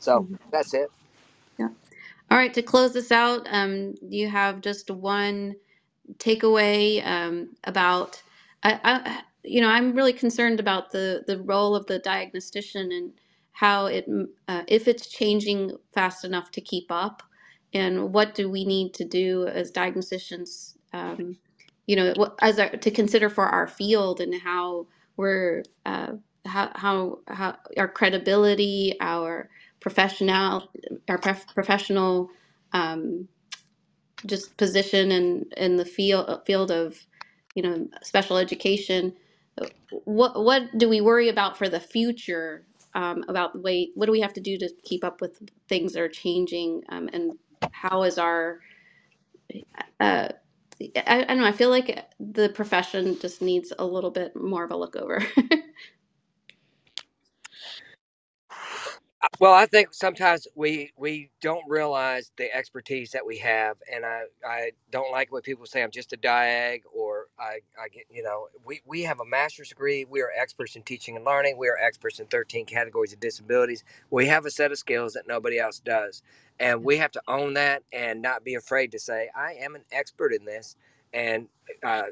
So 0.00 0.26
Mhm. 0.30 0.38
that's 0.52 0.74
it. 0.74 0.90
Yeah. 1.58 1.68
All 2.30 2.38
right. 2.38 2.54
To 2.54 2.62
close 2.62 2.94
this 2.94 3.12
out, 3.12 3.46
um, 3.50 3.94
you 4.02 4.28
have 4.28 4.60
just 4.62 4.90
one 4.90 5.56
takeaway 6.18 7.06
um, 7.06 7.50
about 7.64 8.22
I, 8.62 8.80
I 8.84 9.22
you 9.44 9.60
know 9.60 9.68
I'm 9.68 9.94
really 9.94 10.12
concerned 10.12 10.60
about 10.60 10.92
the 10.92 11.24
the 11.26 11.42
role 11.42 11.74
of 11.76 11.86
the 11.86 11.98
diagnostician 11.98 12.92
and 12.92 13.12
how 13.54 13.86
it 13.88 14.06
uh, 14.48 14.62
if 14.68 14.88
it's 14.88 15.08
changing 15.08 15.72
fast 15.94 16.24
enough 16.24 16.52
to 16.52 16.62
keep 16.62 16.86
up 16.90 17.24
and 17.74 18.14
what 18.14 18.34
do 18.36 18.50
we 18.50 18.64
need 18.66 18.94
to 18.94 19.06
do 19.06 19.48
as 19.48 19.72
diagnosticians 19.72 20.76
um, 20.94 21.38
you 21.88 21.96
know 21.96 22.14
what- 22.16 22.36
as 22.42 22.60
our, 22.60 22.70
to 22.70 22.92
consider 22.92 23.30
for 23.30 23.46
our 23.46 23.68
field 23.68 24.20
and 24.20 24.34
how 24.42 24.86
we're 25.18 25.64
uh, 25.86 26.14
how, 26.46 26.72
how 26.76 27.20
how 27.28 27.56
our 27.78 27.88
credibility 27.88 28.96
our 29.00 29.50
professional 29.80 30.70
our 31.10 31.18
prof- 31.18 31.48
professional 31.54 32.30
um, 32.74 33.28
just 34.26 34.56
position 34.56 35.12
in 35.12 35.46
in 35.56 35.76
the 35.76 35.84
field 35.84 36.42
field 36.46 36.70
of 36.70 36.98
you 37.54 37.62
know 37.62 37.88
special 38.02 38.36
education 38.38 39.14
what 40.04 40.42
what 40.44 40.76
do 40.78 40.88
we 40.88 41.00
worry 41.00 41.28
about 41.28 41.58
for 41.58 41.68
the 41.68 41.80
future 41.80 42.64
um, 42.94 43.24
about 43.28 43.54
the 43.54 43.60
way 43.60 43.90
what 43.94 44.06
do 44.06 44.12
we 44.12 44.20
have 44.20 44.34
to 44.34 44.40
do 44.40 44.58
to 44.58 44.70
keep 44.84 45.04
up 45.04 45.20
with 45.20 45.38
things 45.68 45.92
that 45.94 46.02
are 46.02 46.08
changing 46.08 46.82
um, 46.90 47.08
and 47.12 47.32
how 47.72 48.02
is 48.04 48.18
our 48.18 48.60
uh, 50.00 50.28
I, 50.80 50.92
I 51.06 51.24
don't 51.24 51.38
know 51.40 51.46
I 51.46 51.52
feel 51.52 51.70
like 51.70 52.06
the 52.20 52.50
profession 52.50 53.18
just 53.20 53.42
needs 53.42 53.72
a 53.78 53.86
little 53.86 54.10
bit 54.10 54.36
more 54.36 54.64
of 54.64 54.72
a 54.72 54.76
look 54.76 54.96
over 54.96 55.24
Well, 59.38 59.52
I 59.52 59.66
think 59.66 59.92
sometimes 59.92 60.48
we 60.54 60.92
we 60.96 61.30
don't 61.42 61.64
realize 61.68 62.32
the 62.38 62.54
expertise 62.56 63.10
that 63.10 63.26
we 63.26 63.36
have, 63.38 63.76
and 63.92 64.06
I 64.06 64.22
I 64.46 64.70
don't 64.90 65.12
like 65.12 65.30
when 65.30 65.42
people 65.42 65.66
say 65.66 65.82
I'm 65.82 65.90
just 65.90 66.14
a 66.14 66.16
diag 66.16 66.82
or 66.94 67.26
I 67.38 67.60
I 67.78 67.88
get 67.88 68.04
you 68.10 68.22
know 68.22 68.48
we 68.64 68.80
we 68.86 69.02
have 69.02 69.20
a 69.20 69.26
master's 69.26 69.68
degree. 69.68 70.06
We 70.08 70.22
are 70.22 70.30
experts 70.34 70.74
in 70.76 70.82
teaching 70.84 71.16
and 71.16 71.24
learning. 71.26 71.58
We 71.58 71.68
are 71.68 71.76
experts 71.76 72.18
in 72.18 72.26
13 72.28 72.64
categories 72.64 73.12
of 73.12 73.20
disabilities. 73.20 73.84
We 74.10 74.26
have 74.28 74.46
a 74.46 74.50
set 74.50 74.72
of 74.72 74.78
skills 74.78 75.12
that 75.14 75.28
nobody 75.28 75.58
else 75.58 75.80
does, 75.80 76.22
and 76.58 76.82
we 76.82 76.96
have 76.96 77.12
to 77.12 77.22
own 77.28 77.54
that 77.54 77.82
and 77.92 78.22
not 78.22 78.42
be 78.42 78.54
afraid 78.54 78.90
to 78.92 78.98
say 78.98 79.28
I 79.36 79.52
am 79.60 79.74
an 79.74 79.84
expert 79.92 80.32
in 80.32 80.46
this 80.46 80.76
and 81.12 81.48
uh, 81.84 82.04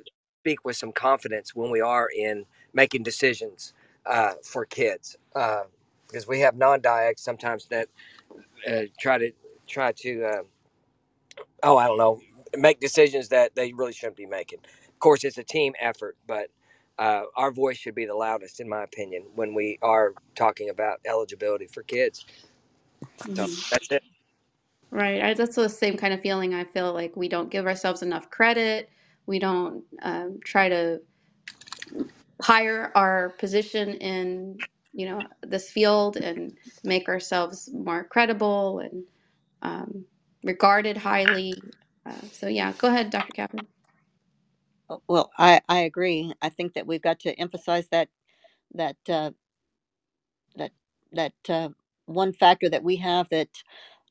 speak 0.43 0.67
with 0.67 0.77
some 0.77 0.93
confidence 0.93 1.55
when 1.55 1.71
we 1.71 1.81
are 1.81 2.11
in 2.15 2.45
making 2.75 3.03
decisions 3.05 3.73
uh, 4.05 4.35
for 4.45 4.67
kids. 4.67 5.17
Uh, 5.35 5.63
because 6.13 6.29
we 6.29 6.41
have 6.43 6.57
non-diags 6.57 7.23
sometimes 7.23 7.67
that 7.69 7.89
uh, 8.71 8.83
try 9.01 9.19
to 9.19 9.33
try 9.69 9.93
to 9.93 10.25
uh, 10.25 10.43
oh 11.65 11.79
I 11.79 11.87
don't 11.89 11.99
know 11.99 12.21
make 12.57 12.81
decisions 12.81 13.29
that 13.31 13.55
they 13.57 13.73
really 13.75 13.93
shouldn't 13.93 14.17
be 14.17 14.27
making. 14.27 14.61
Of 14.89 14.99
course, 15.01 15.25
it's 15.25 15.39
a 15.39 15.45
team 15.45 15.75
effort, 15.81 16.17
but 16.27 16.49
uh, 16.99 17.25
our 17.37 17.53
voice 17.53 17.79
should 17.79 17.95
be 17.95 18.07
the 18.07 18.15
loudest, 18.15 18.61
in 18.61 18.69
my 18.69 18.85
opinion, 18.85 19.25
when 19.35 19.55
we 19.55 19.79
are 19.83 20.15
talking 20.37 20.71
about 20.71 21.01
eligibility 21.07 21.67
for 21.67 21.83
kids. 21.85 22.27
So 23.35 23.47
Mhm. 23.47 23.65
that's 23.71 23.91
it. 23.93 24.05
right 24.93 25.23
I, 25.23 25.35
that's 25.35 25.57
the 25.57 25.69
same 25.69 25.97
kind 25.99 26.15
of 26.15 26.23
feeling 26.23 26.55
I 26.55 26.65
feel 26.65 26.93
like 26.95 27.17
we 27.17 27.29
don't 27.29 27.51
give 27.51 27.67
ourselves 27.67 28.03
enough 28.03 28.31
credit 28.31 28.91
we 29.27 29.39
don't 29.41 29.85
um, 30.03 30.41
try 30.45 30.69
to 30.71 31.01
hire 32.43 32.93
our 32.95 33.31
position 33.39 33.91
in 33.97 34.61
you 34.95 35.07
know 35.07 35.29
this 35.43 35.71
field 35.71 36.17
and 36.19 36.55
make 36.85 37.09
ourselves 37.09 37.71
more 37.73 38.05
credible 38.05 38.81
and 38.81 39.05
um, 39.63 40.05
regarded 40.45 40.97
highly. 40.97 41.65
Uh, 42.07 42.29
so 42.33 42.49
yeah, 42.49 42.73
go 42.79 42.89
ahead, 42.89 43.11
Dr. 43.11 43.33
Kaplan. 43.35 43.67
Oh, 44.91 45.03
Well, 45.09 45.31
I, 45.39 45.61
I 45.69 45.81
agree. 45.81 46.33
I 46.43 46.49
think 46.51 46.75
that 46.75 46.87
we've 46.87 47.03
got 47.03 47.21
to 47.21 47.35
emphasize 47.41 47.89
that 47.91 48.09
that 48.75 48.97
uh, 49.09 49.33
that 50.57 50.73
that 51.13 51.35
uh, 51.49 51.71
one 52.07 52.33
factor 52.33 52.69
that 52.71 52.85
we 52.85 52.97
have 52.97 53.29
that 53.31 53.51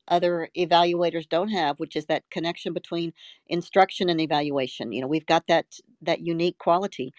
other 0.08 0.48
evaluators 0.56 1.28
don't 1.28 1.48
have, 1.50 1.78
which 1.80 1.96
is 1.96 2.06
that 2.06 2.24
connection 2.30 2.72
between 2.74 3.12
instruction 3.48 4.08
and 4.10 4.20
evaluation. 4.20 4.92
You 4.92 5.02
know, 5.02 5.08
we've 5.08 5.26
got 5.26 5.46
that 5.48 5.66
that 6.02 6.20
unique 6.20 6.58
quality. 6.58 7.12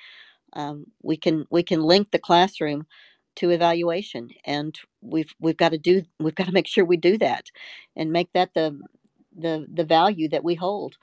Um, 0.53 0.87
we 1.03 1.17
can 1.17 1.45
we 1.51 1.63
can 1.63 1.81
link 1.81 2.11
the 2.11 2.19
classroom 2.19 2.87
to 3.37 3.51
evaluation, 3.51 4.31
and 4.45 4.77
we've 5.01 5.33
we've 5.39 5.57
got 5.57 5.69
to 5.71 5.79
do 5.79 6.03
we've 6.19 6.35
got 6.35 6.47
to 6.47 6.53
make 6.53 6.67
sure 6.67 6.85
we 6.85 6.97
do 6.97 7.17
that, 7.19 7.47
and 7.95 8.11
make 8.11 8.31
that 8.33 8.51
the 8.55 8.79
the 9.37 9.67
the 9.73 9.85
value 9.85 10.29
that 10.29 10.43
we 10.43 10.55
hold, 10.55 10.97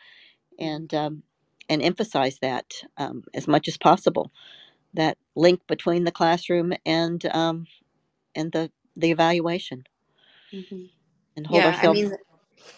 and 0.58 0.92
um, 0.94 1.24
and 1.68 1.82
emphasize 1.82 2.38
that 2.42 2.66
um, 2.98 3.24
as 3.34 3.48
much 3.48 3.68
as 3.68 3.78
possible. 3.78 4.32
That 4.94 5.18
link 5.36 5.60
between 5.68 6.04
the 6.04 6.12
classroom 6.12 6.72
and 6.86 7.24
um, 7.34 7.66
and 8.36 8.52
the 8.52 8.70
the 8.96 9.10
evaluation, 9.12 9.84
hmm 10.52 10.86
and 11.36 11.46
hold 11.46 11.64
Yeah, 11.64 11.78
I 11.80 11.88
ourselves 11.88 11.88
mean 11.88 12.12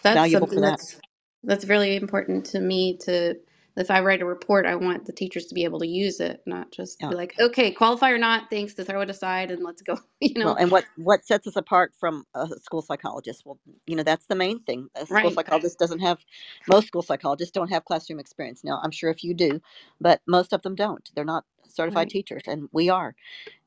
that's 0.03 0.31
valuable 0.31 0.47
for 0.47 0.61
that. 0.61 0.79
that's 0.79 0.99
that's 1.43 1.65
really 1.67 1.95
important 1.97 2.45
to 2.47 2.59
me. 2.61 2.97
To 3.05 3.35
if 3.77 3.91
I 3.91 4.01
write 4.01 4.21
a 4.21 4.25
report, 4.25 4.65
I 4.67 4.75
want 4.75 5.05
the 5.05 5.13
teachers 5.13 5.47
to 5.47 5.55
be 5.55 5.65
able 5.65 5.79
to 5.79 5.87
use 5.87 6.19
it, 6.21 6.41
not 6.47 6.71
just 6.71 6.99
Yeah. 7.01 7.09
be 7.09 7.15
like, 7.15 7.35
okay, 7.39 7.71
qualify 7.71 8.11
or 8.11 8.19
not, 8.19 8.49
thanks, 8.49 8.75
to 8.75 8.85
throw 8.85 9.01
it 9.01 9.09
aside 9.11 9.51
and 9.51 9.63
let's 9.63 9.81
go. 9.83 9.97
You 10.21 10.39
Well, 10.41 10.55
know, 10.55 10.55
and 10.55 10.71
what 10.71 10.85
what 10.95 11.25
sets 11.25 11.47
us 11.47 11.57
apart 11.57 11.93
from 11.99 12.25
a 12.35 12.47
school 12.61 12.81
psychologist? 12.81 13.43
Well, 13.45 13.59
you 13.87 13.95
know, 13.95 14.03
that's 14.03 14.27
the 14.27 14.35
main 14.35 14.63
thing. 14.63 14.89
A 14.95 15.05
school 15.05 15.31
right? 15.31 15.31
psychologist 15.31 15.79
doesn't 15.79 15.99
have 15.99 16.25
most 16.67 16.87
school 16.87 17.01
psychologists 17.03 17.51
don't 17.53 17.69
have 17.71 17.85
classroom 17.85 18.19
experience. 18.19 18.63
Now, 18.63 18.79
I'm 18.83 18.91
sure 18.91 19.09
if 19.11 19.23
you 19.23 19.33
do, 19.33 19.61
but 20.01 20.21
most 20.27 20.53
of 20.53 20.61
them 20.63 20.75
don't. 20.75 21.09
They're 21.15 21.25
not 21.25 21.45
certified 21.67 22.09
Right. 22.09 22.11
teachers, 22.11 22.43
and 22.47 22.69
we 22.73 22.89
are, 22.89 23.15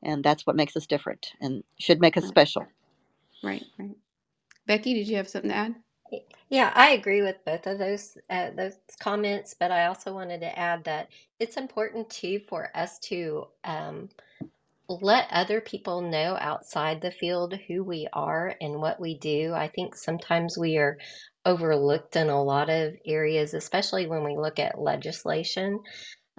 and 0.02 0.24
that's 0.24 0.46
what 0.46 0.56
makes 0.56 0.76
us 0.76 0.86
different 0.86 1.32
and 1.40 1.64
should 1.80 2.00
make 2.00 2.16
us 2.16 2.26
Right. 2.26 2.28
special. 2.28 2.66
Right. 3.42 3.64
Right. 3.78 3.96
Becki, 4.68 4.94
did 4.94 5.08
you 5.08 5.16
have 5.18 5.28
something 5.28 5.50
to 5.50 5.56
add? 5.56 5.76
Yeah, 6.48 6.72
I 6.74 6.90
agree 6.90 7.22
with 7.22 7.44
both 7.44 7.66
of 7.66 7.78
those 7.78 8.16
uh, 8.30 8.50
those 8.50 8.74
comments, 9.00 9.54
but 9.58 9.70
I 9.72 9.86
also 9.86 10.12
wanted 10.14 10.40
to 10.40 10.58
add 10.58 10.84
that 10.84 11.08
it's 11.40 11.56
important 11.56 12.08
too 12.10 12.40
for 12.48 12.70
us 12.76 12.98
to 13.10 13.46
um, 13.64 14.08
let 14.88 15.28
other 15.30 15.60
people 15.60 16.02
know 16.02 16.36
outside 16.40 17.00
the 17.00 17.10
field 17.10 17.54
who 17.68 17.84
we 17.84 18.08
are 18.12 18.54
and 18.60 18.80
what 18.80 19.00
we 19.00 19.18
do. 19.18 19.52
I 19.54 19.68
think 19.68 19.96
sometimes 19.96 20.58
we 20.58 20.78
are 20.78 20.98
overlooked 21.46 22.16
in 22.16 22.28
a 22.30 22.42
lot 22.42 22.70
of 22.70 22.94
areas, 23.06 23.54
especially 23.54 24.06
when 24.06 24.24
we 24.24 24.36
look 24.36 24.58
at 24.60 24.80
legislation 24.80 25.80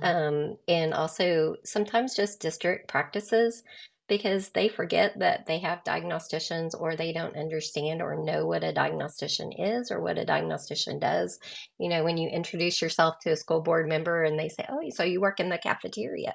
um, 0.01 0.57
and 0.67 0.93
also 0.93 1.55
sometimes 1.65 2.15
just 2.15 2.41
district 2.41 2.87
practices 2.87 3.63
because 4.07 4.49
they 4.49 4.69
forget 4.69 5.17
that 5.19 5.45
they 5.45 5.59
have 5.59 5.83
diagnosticians 5.83 6.71
or 6.79 6.95
they 6.95 7.11
don't 7.13 7.35
understand 7.35 8.01
or 8.01 8.15
know 8.15 8.45
what 8.45 8.63
a 8.63 8.73
diagnostician 8.73 9.51
is 9.51 9.91
or 9.91 10.01
what 10.01 10.17
a 10.17 10.25
diagnostician 10.25 10.99
does. 10.99 11.39
You 11.79 11.89
know, 11.89 12.03
when 12.03 12.17
you 12.17 12.29
introduce 12.29 12.81
yourself 12.81 13.19
to 13.21 13.31
a 13.31 13.35
school 13.37 13.61
board 13.61 13.87
member 13.89 14.23
and 14.23 14.39
they 14.39 14.49
say, 14.49 14.65
"Oh, 14.69 14.81
so 14.89 15.03
you 15.03 15.21
work 15.21 15.39
in 15.39 15.49
the 15.49 15.57
cafeteria." 15.57 16.33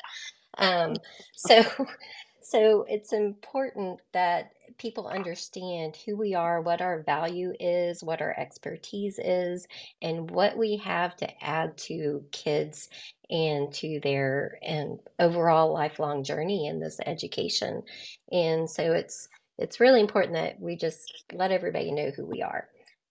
Um, 0.59 0.97
so 1.37 1.65
so 2.43 2.85
it's 2.89 3.13
important 3.13 4.01
that 4.13 4.53
people 4.79 5.07
understand 5.07 5.97
who 6.05 6.17
we 6.17 6.35
are, 6.35 6.61
what 6.61 6.81
our 6.81 7.03
value 7.03 7.53
is, 7.61 8.03
what 8.03 8.21
our 8.21 8.35
expertise 8.39 9.19
is, 9.23 9.67
and 10.01 10.31
what 10.31 10.57
we 10.57 10.77
have 10.79 11.15
to 11.17 11.45
add 11.45 11.77
to 11.77 12.25
kids 12.33 12.89
and 13.33 13.73
to 13.73 13.99
their 14.03 14.59
and 14.63 14.99
overall 15.19 15.73
lifelong 15.73 16.23
journey 16.23 16.67
in 16.67 16.79
this 16.79 17.01
education. 17.05 17.83
And 18.31 18.71
so 18.71 18.93
it's 18.93 19.27
it's 19.59 19.81
really 19.81 20.01
important 20.01 20.35
that 20.35 20.61
we 20.61 20.77
just 20.77 21.25
let 21.33 21.51
everybody 21.51 21.91
know 21.93 22.11
who 22.15 22.27
we 22.27 22.43
are 22.43 22.69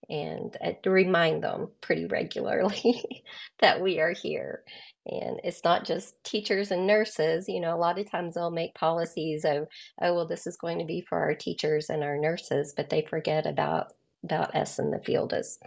and 0.09 0.55
uh, 0.63 0.73
remind 0.89 1.43
them 1.43 1.69
pretty 1.81 2.05
regularly 2.05 3.03
that 3.59 3.81
we 3.81 3.99
are 3.99 4.11
here. 4.11 4.63
And 5.07 5.39
it's 5.43 5.63
not 5.63 5.85
just 5.85 6.23
teachers 6.23 6.69
and 6.69 6.85
nurses. 6.85 7.47
You 7.47 7.59
know, 7.59 7.75
a 7.75 7.77
lot 7.77 7.97
of 7.97 8.09
times 8.09 8.35
they'll 8.35 8.51
make 8.51 8.75
policies 8.75 9.45
of, 9.45 9.67
oh, 10.01 10.13
well, 10.13 10.27
this 10.27 10.45
is 10.45 10.57
going 10.57 10.79
to 10.79 10.85
be 10.85 11.01
for 11.01 11.17
our 11.17 11.33
teachers 11.33 11.89
and 11.89 12.03
our 12.03 12.17
nurses, 12.17 12.73
but 12.75 12.89
they 12.89 13.01
forget 13.01 13.47
about 13.47 13.93
about 14.23 14.55
us 14.55 14.77
in 14.77 14.91
the 14.91 14.99
field 14.99 15.33
as 15.33 15.57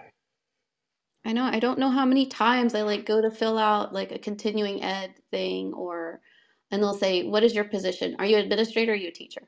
I 1.25 1.35
know. 1.35 1.45
I 1.45 1.61
don't 1.61 1.79
know 1.81 1.91
how 1.91 2.07
many 2.07 2.27
times 2.27 2.75
I 2.75 2.83
like 2.83 3.07
go 3.07 3.23
to 3.23 3.31
fill 3.31 3.59
out 3.59 3.95
like 3.95 4.13
a 4.13 4.19
continuing 4.21 4.83
ed 4.83 5.15
thing 5.31 5.75
or 5.75 6.21
and 6.73 6.83
they'll 6.83 6.95
say, 6.95 7.25
"What 7.25 7.45
is 7.45 7.55
your 7.55 7.65
position? 7.65 8.17
Are 8.19 8.27
you 8.27 8.39
an 8.39 8.45
administrator 8.45 8.93
or 8.93 8.97
are 8.97 8.99
you 8.99 9.09
a 9.11 9.13
teacher?" 9.13 9.43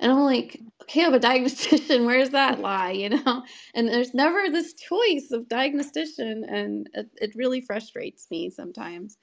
And 0.00 0.12
I'm 0.12 0.20
like, 0.20 0.60
"Okay, 0.82 1.04
I'm 1.04 1.14
a 1.14 1.20
diagnostician. 1.30 2.06
Where 2.06 2.18
does 2.18 2.30
that 2.30 2.60
lie?" 2.60 2.92
You 2.92 3.10
know? 3.10 3.44
And 3.74 3.88
there's 3.88 4.14
never 4.14 4.50
this 4.50 4.74
choice 4.74 5.30
of 5.32 5.48
diagnostician 5.48 6.44
and 6.48 6.90
it, 6.94 7.08
it 7.20 7.36
really 7.36 7.60
frustrates 7.62 8.28
me 8.30 8.50
sometimes. 8.50 9.18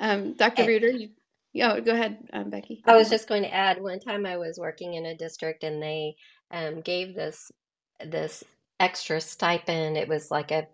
Um, 0.00 0.34
Dr. 0.34 0.62
Eh, 0.62 0.66
Rueter, 0.66 0.90
you, 0.90 1.10
yeah, 1.52 1.80
go 1.80 1.92
ahead, 1.92 2.18
um, 2.32 2.50
Becki. 2.50 2.82
I 2.86 2.96
was 2.96 3.10
just 3.10 3.28
going 3.28 3.42
to 3.42 3.54
add 3.54 3.82
one 3.82 4.00
time 4.00 4.26
I 4.26 4.36
was 4.36 4.58
working 4.58 4.94
in 4.94 5.06
a 5.06 5.16
district 5.16 5.64
and 5.64 5.82
they 5.82 6.16
um, 6.50 6.80
gave 6.82 7.14
this 7.14 7.50
this 8.04 8.44
extra 8.80 9.20
stipend. 9.20 9.96
It 9.96 10.08
was 10.08 10.30
like 10.30 10.50
a 10.50 10.66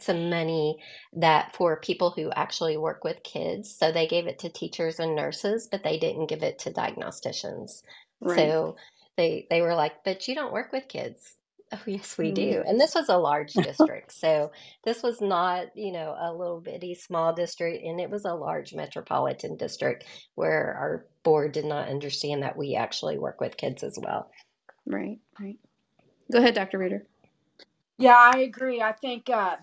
some 0.00 0.30
money 0.30 0.78
that 1.14 1.54
for 1.56 1.80
people 1.80 2.10
who 2.10 2.30
actually 2.32 2.76
work 2.76 3.04
with 3.04 3.22
kids. 3.22 3.74
So 3.74 3.92
they 3.92 4.06
gave 4.06 4.26
it 4.26 4.38
to 4.40 4.50
teachers 4.50 5.00
and 5.00 5.16
nurses, 5.16 5.68
but 5.70 5.82
they 5.82 5.98
didn't 5.98 6.26
give 6.28 6.42
it 6.42 6.58
to 6.60 6.72
diagnosticians. 6.72 7.82
Right. 8.20 8.36
So 8.36 8.76
they 9.16 9.46
they 9.50 9.62
were 9.62 9.74
like, 9.74 10.04
"But 10.04 10.28
you 10.28 10.34
don't 10.34 10.52
work 10.52 10.72
with 10.72 10.88
kids." 10.88 11.36
Oh, 11.72 11.82
yes, 11.86 12.18
we 12.18 12.32
Mm. 12.32 12.34
do. 12.34 12.64
And 12.66 12.80
this 12.80 12.94
was 12.94 13.10
a 13.10 13.16
large 13.18 13.52
district. 13.60 14.12
So 14.14 14.52
this 14.84 15.02
was 15.02 15.20
not, 15.20 15.76
you 15.76 15.92
know, 15.92 16.16
a 16.18 16.32
little 16.32 16.60
bitty 16.60 16.94
small 16.94 17.32
district, 17.34 17.84
and 17.84 18.00
it 18.00 18.10
was 18.10 18.24
a 18.24 18.34
large 18.34 18.74
metropolitan 18.74 19.56
district 19.56 20.04
where 20.34 20.74
our 20.74 21.06
board 21.24 21.52
did 21.52 21.66
not 21.66 21.88
understand 21.88 22.42
that 22.42 22.56
we 22.56 22.74
actually 22.74 23.18
work 23.18 23.40
with 23.40 23.56
kids 23.58 23.82
as 23.82 23.98
well. 24.02 24.30
Right, 24.86 25.20
right. 25.40 25.58
Go 26.32 26.38
ahead, 26.38 26.54
Dr. 26.54 26.78
Rueter. 26.78 27.06
Yeah, 27.98 28.16
I 28.34 28.40
agree. 28.40 28.82
I 28.82 28.92
think 28.92 29.30
uh, 29.30 29.56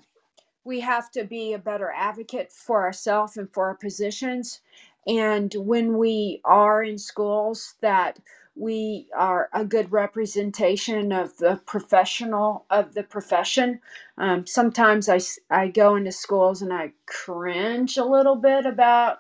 we 0.66 0.82
have 0.82 1.12
to 1.12 1.24
be 1.26 1.54
a 1.54 1.60
better 1.60 1.92
advocate 1.96 2.52
for 2.52 2.84
ourselves 2.84 3.38
and 3.38 3.52
for 3.52 3.68
our 3.68 3.76
positions. 3.76 4.62
And 5.08 5.54
when 5.58 5.98
we 5.98 6.42
are 6.46 6.84
in 6.84 6.98
schools, 7.00 7.76
that 7.82 8.20
we 8.56 9.08
are 9.18 9.50
a 9.54 9.66
good 9.66 9.92
representation 9.92 11.12
of 11.14 11.38
the 11.38 11.62
professional 11.66 12.66
of 12.70 12.94
the 12.94 13.04
profession. 13.04 13.80
Um, 14.20 14.46
sometimes 14.48 15.10
I, 15.10 15.16
go 15.70 15.96
into 15.96 16.12
schools 16.12 16.62
and 16.62 16.74
I 16.74 16.94
cringe 17.08 17.98
a 17.98 18.06
little 18.06 18.36
bit 18.36 18.66
about 18.68 19.20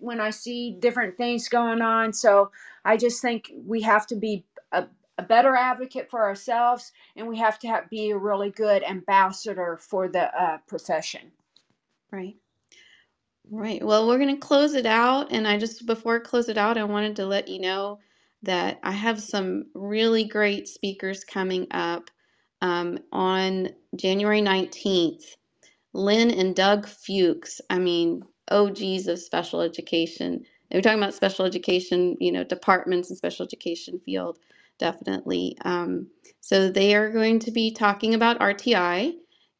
when 0.00 0.20
I 0.20 0.30
see 0.30 0.72
different 0.80 1.16
things 1.16 1.48
going 1.48 1.82
on. 1.82 2.12
So 2.12 2.50
I 2.84 2.98
just 2.98 3.22
think 3.22 3.52
we 3.66 3.82
have 3.82 4.06
to 4.08 4.16
be 4.16 4.44
a, 4.72 4.86
a 5.18 5.22
better 5.22 5.54
advocate 5.54 6.10
for 6.10 6.22
ourselves 6.22 6.92
and 7.16 7.26
we 7.26 7.38
have 7.38 7.58
to 7.60 7.68
have, 7.68 7.88
be 7.90 8.10
a 8.10 8.18
really 8.18 8.50
good 8.50 8.82
ambassador 8.82 9.78
for 9.80 10.08
the 10.08 10.34
uh, 10.40 10.58
profession. 10.66 11.32
Right. 12.10 12.36
Right. 13.50 13.84
Well, 13.84 14.08
we're 14.08 14.18
going 14.18 14.34
to 14.34 14.40
close 14.40 14.74
it 14.74 14.86
out. 14.86 15.32
And 15.32 15.46
I 15.46 15.56
just, 15.56 15.86
before 15.86 16.16
I 16.16 16.20
close 16.20 16.48
it 16.48 16.58
out, 16.58 16.78
I 16.78 16.84
wanted 16.84 17.16
to 17.16 17.26
let 17.26 17.48
you 17.48 17.60
know 17.60 18.00
that 18.42 18.78
I 18.82 18.92
have 18.92 19.20
some 19.20 19.66
really 19.74 20.24
great 20.24 20.68
speakers 20.68 21.24
coming 21.24 21.66
up 21.70 22.10
um, 22.60 22.98
on 23.12 23.68
January 23.94 24.40
19th. 24.40 25.36
Lynn 25.92 26.30
and 26.30 26.54
Doug 26.54 26.86
Fuchs, 26.86 27.60
I 27.70 27.78
mean, 27.78 28.22
OGs 28.50 29.06
of 29.06 29.18
special 29.18 29.60
education. 29.60 30.44
We're 30.72 30.82
talking 30.82 30.98
about 30.98 31.14
special 31.14 31.46
education, 31.46 32.16
you 32.20 32.32
know, 32.32 32.44
departments 32.44 33.08
and 33.08 33.16
special 33.16 33.46
education 33.46 34.00
field, 34.04 34.38
definitely. 34.78 35.56
Um, 35.64 36.08
so 36.40 36.70
they 36.70 36.94
are 36.94 37.10
going 37.10 37.40
to 37.40 37.50
be 37.52 37.72
talking 37.72 38.14
about 38.14 38.40
RTI. 38.40 39.14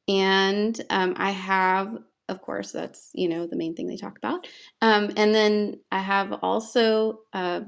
And 0.09 0.81
um, 0.91 1.15
I 1.19 1.31
have, 1.33 1.99
of 2.29 2.43
course, 2.43 2.73
that's, 2.73 3.11
you 3.15 3.29
know, 3.29 3.47
the 3.47 3.57
main 3.57 3.75
thing 3.75 3.87
they 3.89 3.97
talk 3.97 4.19
about. 4.19 4.47
Um, 4.83 5.13
and 5.17 5.35
then 5.35 5.81
I 5.93 6.01
have 6.01 6.33
also 6.43 7.21
uh, 7.33 7.63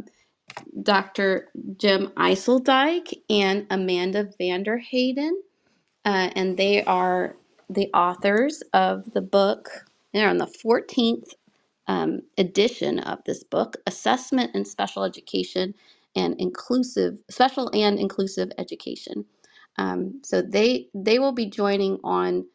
Dr. 0.83 1.49
Jim 1.79 2.09
Ysseldyke 2.17 3.15
and 3.31 3.67
Amanda 3.71 4.31
VanDerHeyden 4.41 5.33
uh, 6.07 6.31
and 6.37 6.59
they 6.59 6.85
are 6.85 7.37
the 7.71 7.91
authors 7.95 8.63
of 8.75 9.13
the 9.15 9.23
book. 9.23 9.71
They're 10.15 10.31
on 10.31 10.39
the 10.39 10.47
14th 10.65 11.31
um, 11.89 12.23
edition 12.39 13.01
of 13.01 13.21
this 13.27 13.45
book, 13.45 13.77
Assessment 13.87 14.57
in 14.57 14.67
Special 14.67 15.05
Education 15.05 15.75
and 16.19 16.37
Inclusive, 16.41 17.19
Special 17.31 17.71
and 17.75 18.01
Inclusive 18.01 18.53
Education. 18.59 19.27
Um, 19.79 20.23
so 20.25 20.43
they 20.43 20.89
they 20.95 21.21
will 21.21 21.33
be 21.33 21.47
joining 21.47 22.01
on 22.05 22.47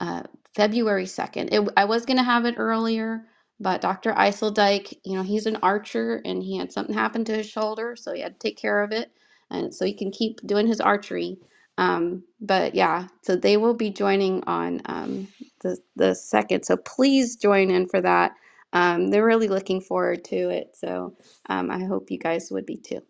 uh, 0.00 0.24
February 0.56 1.06
2nd. 1.06 1.50
I 1.76 1.86
was 1.86 2.06
going 2.06 2.18
to 2.18 2.22
have 2.24 2.46
it 2.46 2.56
earlier, 2.58 3.26
but 3.60 3.80
Dr. 3.82 4.12
Ysseldyke, 4.14 4.94
you 5.04 5.16
know, 5.16 5.24
he's 5.24 5.46
an 5.46 5.58
archer 5.62 6.22
and 6.26 6.42
he 6.42 6.58
had 6.58 6.72
something 6.72 6.94
happen 6.96 7.24
to 7.26 7.36
his 7.36 7.48
shoulder, 7.48 7.96
so 7.96 8.14
he 8.14 8.22
had 8.22 8.40
to 8.40 8.48
take 8.48 8.58
care 8.58 8.82
of 8.82 8.92
it. 8.92 9.12
And 9.50 9.74
so 9.74 9.84
he 9.86 9.94
can 9.94 10.12
keep 10.12 10.40
doing 10.46 10.66
his 10.68 10.80
archery. 10.82 11.38
Um, 11.78 12.24
but 12.40 12.74
yeah, 12.74 13.08
so 13.22 13.36
they 13.36 13.56
will 13.56 13.74
be 13.74 13.90
joining 13.90 14.44
on 14.46 14.82
um, 14.86 15.28
the, 15.62 15.78
the 15.96 16.14
second. 16.14 16.64
So 16.64 16.76
please 16.78 17.36
join 17.36 17.70
in 17.70 17.88
for 17.88 18.02
that. 18.02 18.32
Um, 18.74 19.08
they're 19.10 19.26
really 19.26 19.48
looking 19.48 19.82
forward 19.82 20.24
to 20.26 20.36
it. 20.50 20.76
So 20.76 21.16
um, 21.48 21.70
I 21.72 21.84
hope 21.84 22.12
you 22.12 22.18
guys 22.18 22.50
would 22.52 22.66
be 22.66 22.78
too. 22.78 23.02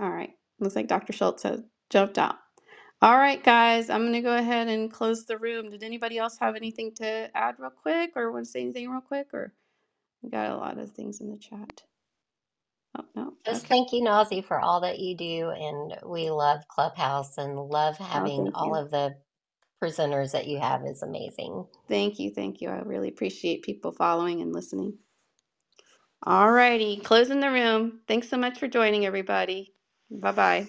All 0.00 0.10
right. 0.10 0.32
Looks 0.60 0.76
like 0.76 0.88
Dr. 0.88 1.12
Schultz 1.12 1.44
has 1.44 1.62
jumped 1.90 2.18
out. 2.18 2.36
All 3.00 3.16
right, 3.16 3.42
guys, 3.44 3.90
I'm 3.90 4.00
going 4.02 4.14
to 4.14 4.20
go 4.22 4.36
ahead 4.36 4.68
and 4.68 4.92
close 4.92 5.24
the 5.26 5.38
room. 5.38 5.70
Did 5.70 5.84
anybody 5.84 6.18
else 6.18 6.36
have 6.40 6.56
anything 6.56 6.92
to 6.96 7.30
add 7.36 7.54
real 7.58 7.70
quick 7.70 8.12
or 8.16 8.32
want 8.32 8.46
to 8.46 8.50
say 8.50 8.60
anything 8.62 8.90
real 8.90 9.00
quick? 9.00 9.28
Or 9.32 9.52
we 10.22 10.30
got 10.30 10.50
a 10.50 10.56
lot 10.56 10.78
of 10.78 10.92
things 10.92 11.20
in 11.20 11.30
the 11.30 11.38
chat. 11.38 11.82
Oh, 12.98 13.04
no. 13.16 13.34
Just 13.46 13.66
Okay. 13.66 13.68
thank 13.68 13.92
you, 13.92 14.02
Nazi, 14.02 14.42
for 14.42 14.60
all 14.60 14.82
that 14.82 15.00
you 15.00 15.16
do. 15.16 15.50
And 15.50 15.94
we 16.06 16.30
love 16.30 16.68
Clubhouse 16.68 17.38
and 17.38 17.56
love 17.58 17.98
Oh, 18.14 18.28
having 18.28 18.36
thank 18.36 18.54
all 18.54 18.64
you. 18.64 18.76
of 18.76 18.90
the 18.90 19.16
presenters 19.82 20.32
that 20.32 20.48
you 20.48 20.60
have 20.60 20.86
is 20.86 21.02
amazing. 21.02 21.66
Thank 21.88 22.18
you. 22.18 22.30
Thank 22.32 22.60
you. 22.62 22.70
I 22.70 22.80
really 22.80 23.08
appreciate 23.08 23.62
people 23.64 23.92
following 23.92 24.42
and 24.42 24.52
listening. 24.52 24.98
All 26.24 26.52
righty, 26.52 26.98
closing 26.98 27.40
the 27.40 27.50
room. 27.50 28.00
Thanks 28.08 28.28
so 28.28 28.36
much 28.38 28.58
for 28.58 28.68
joining, 28.68 29.06
everybody. 29.06 29.74
Bye 30.10 30.32
bye. 30.32 30.68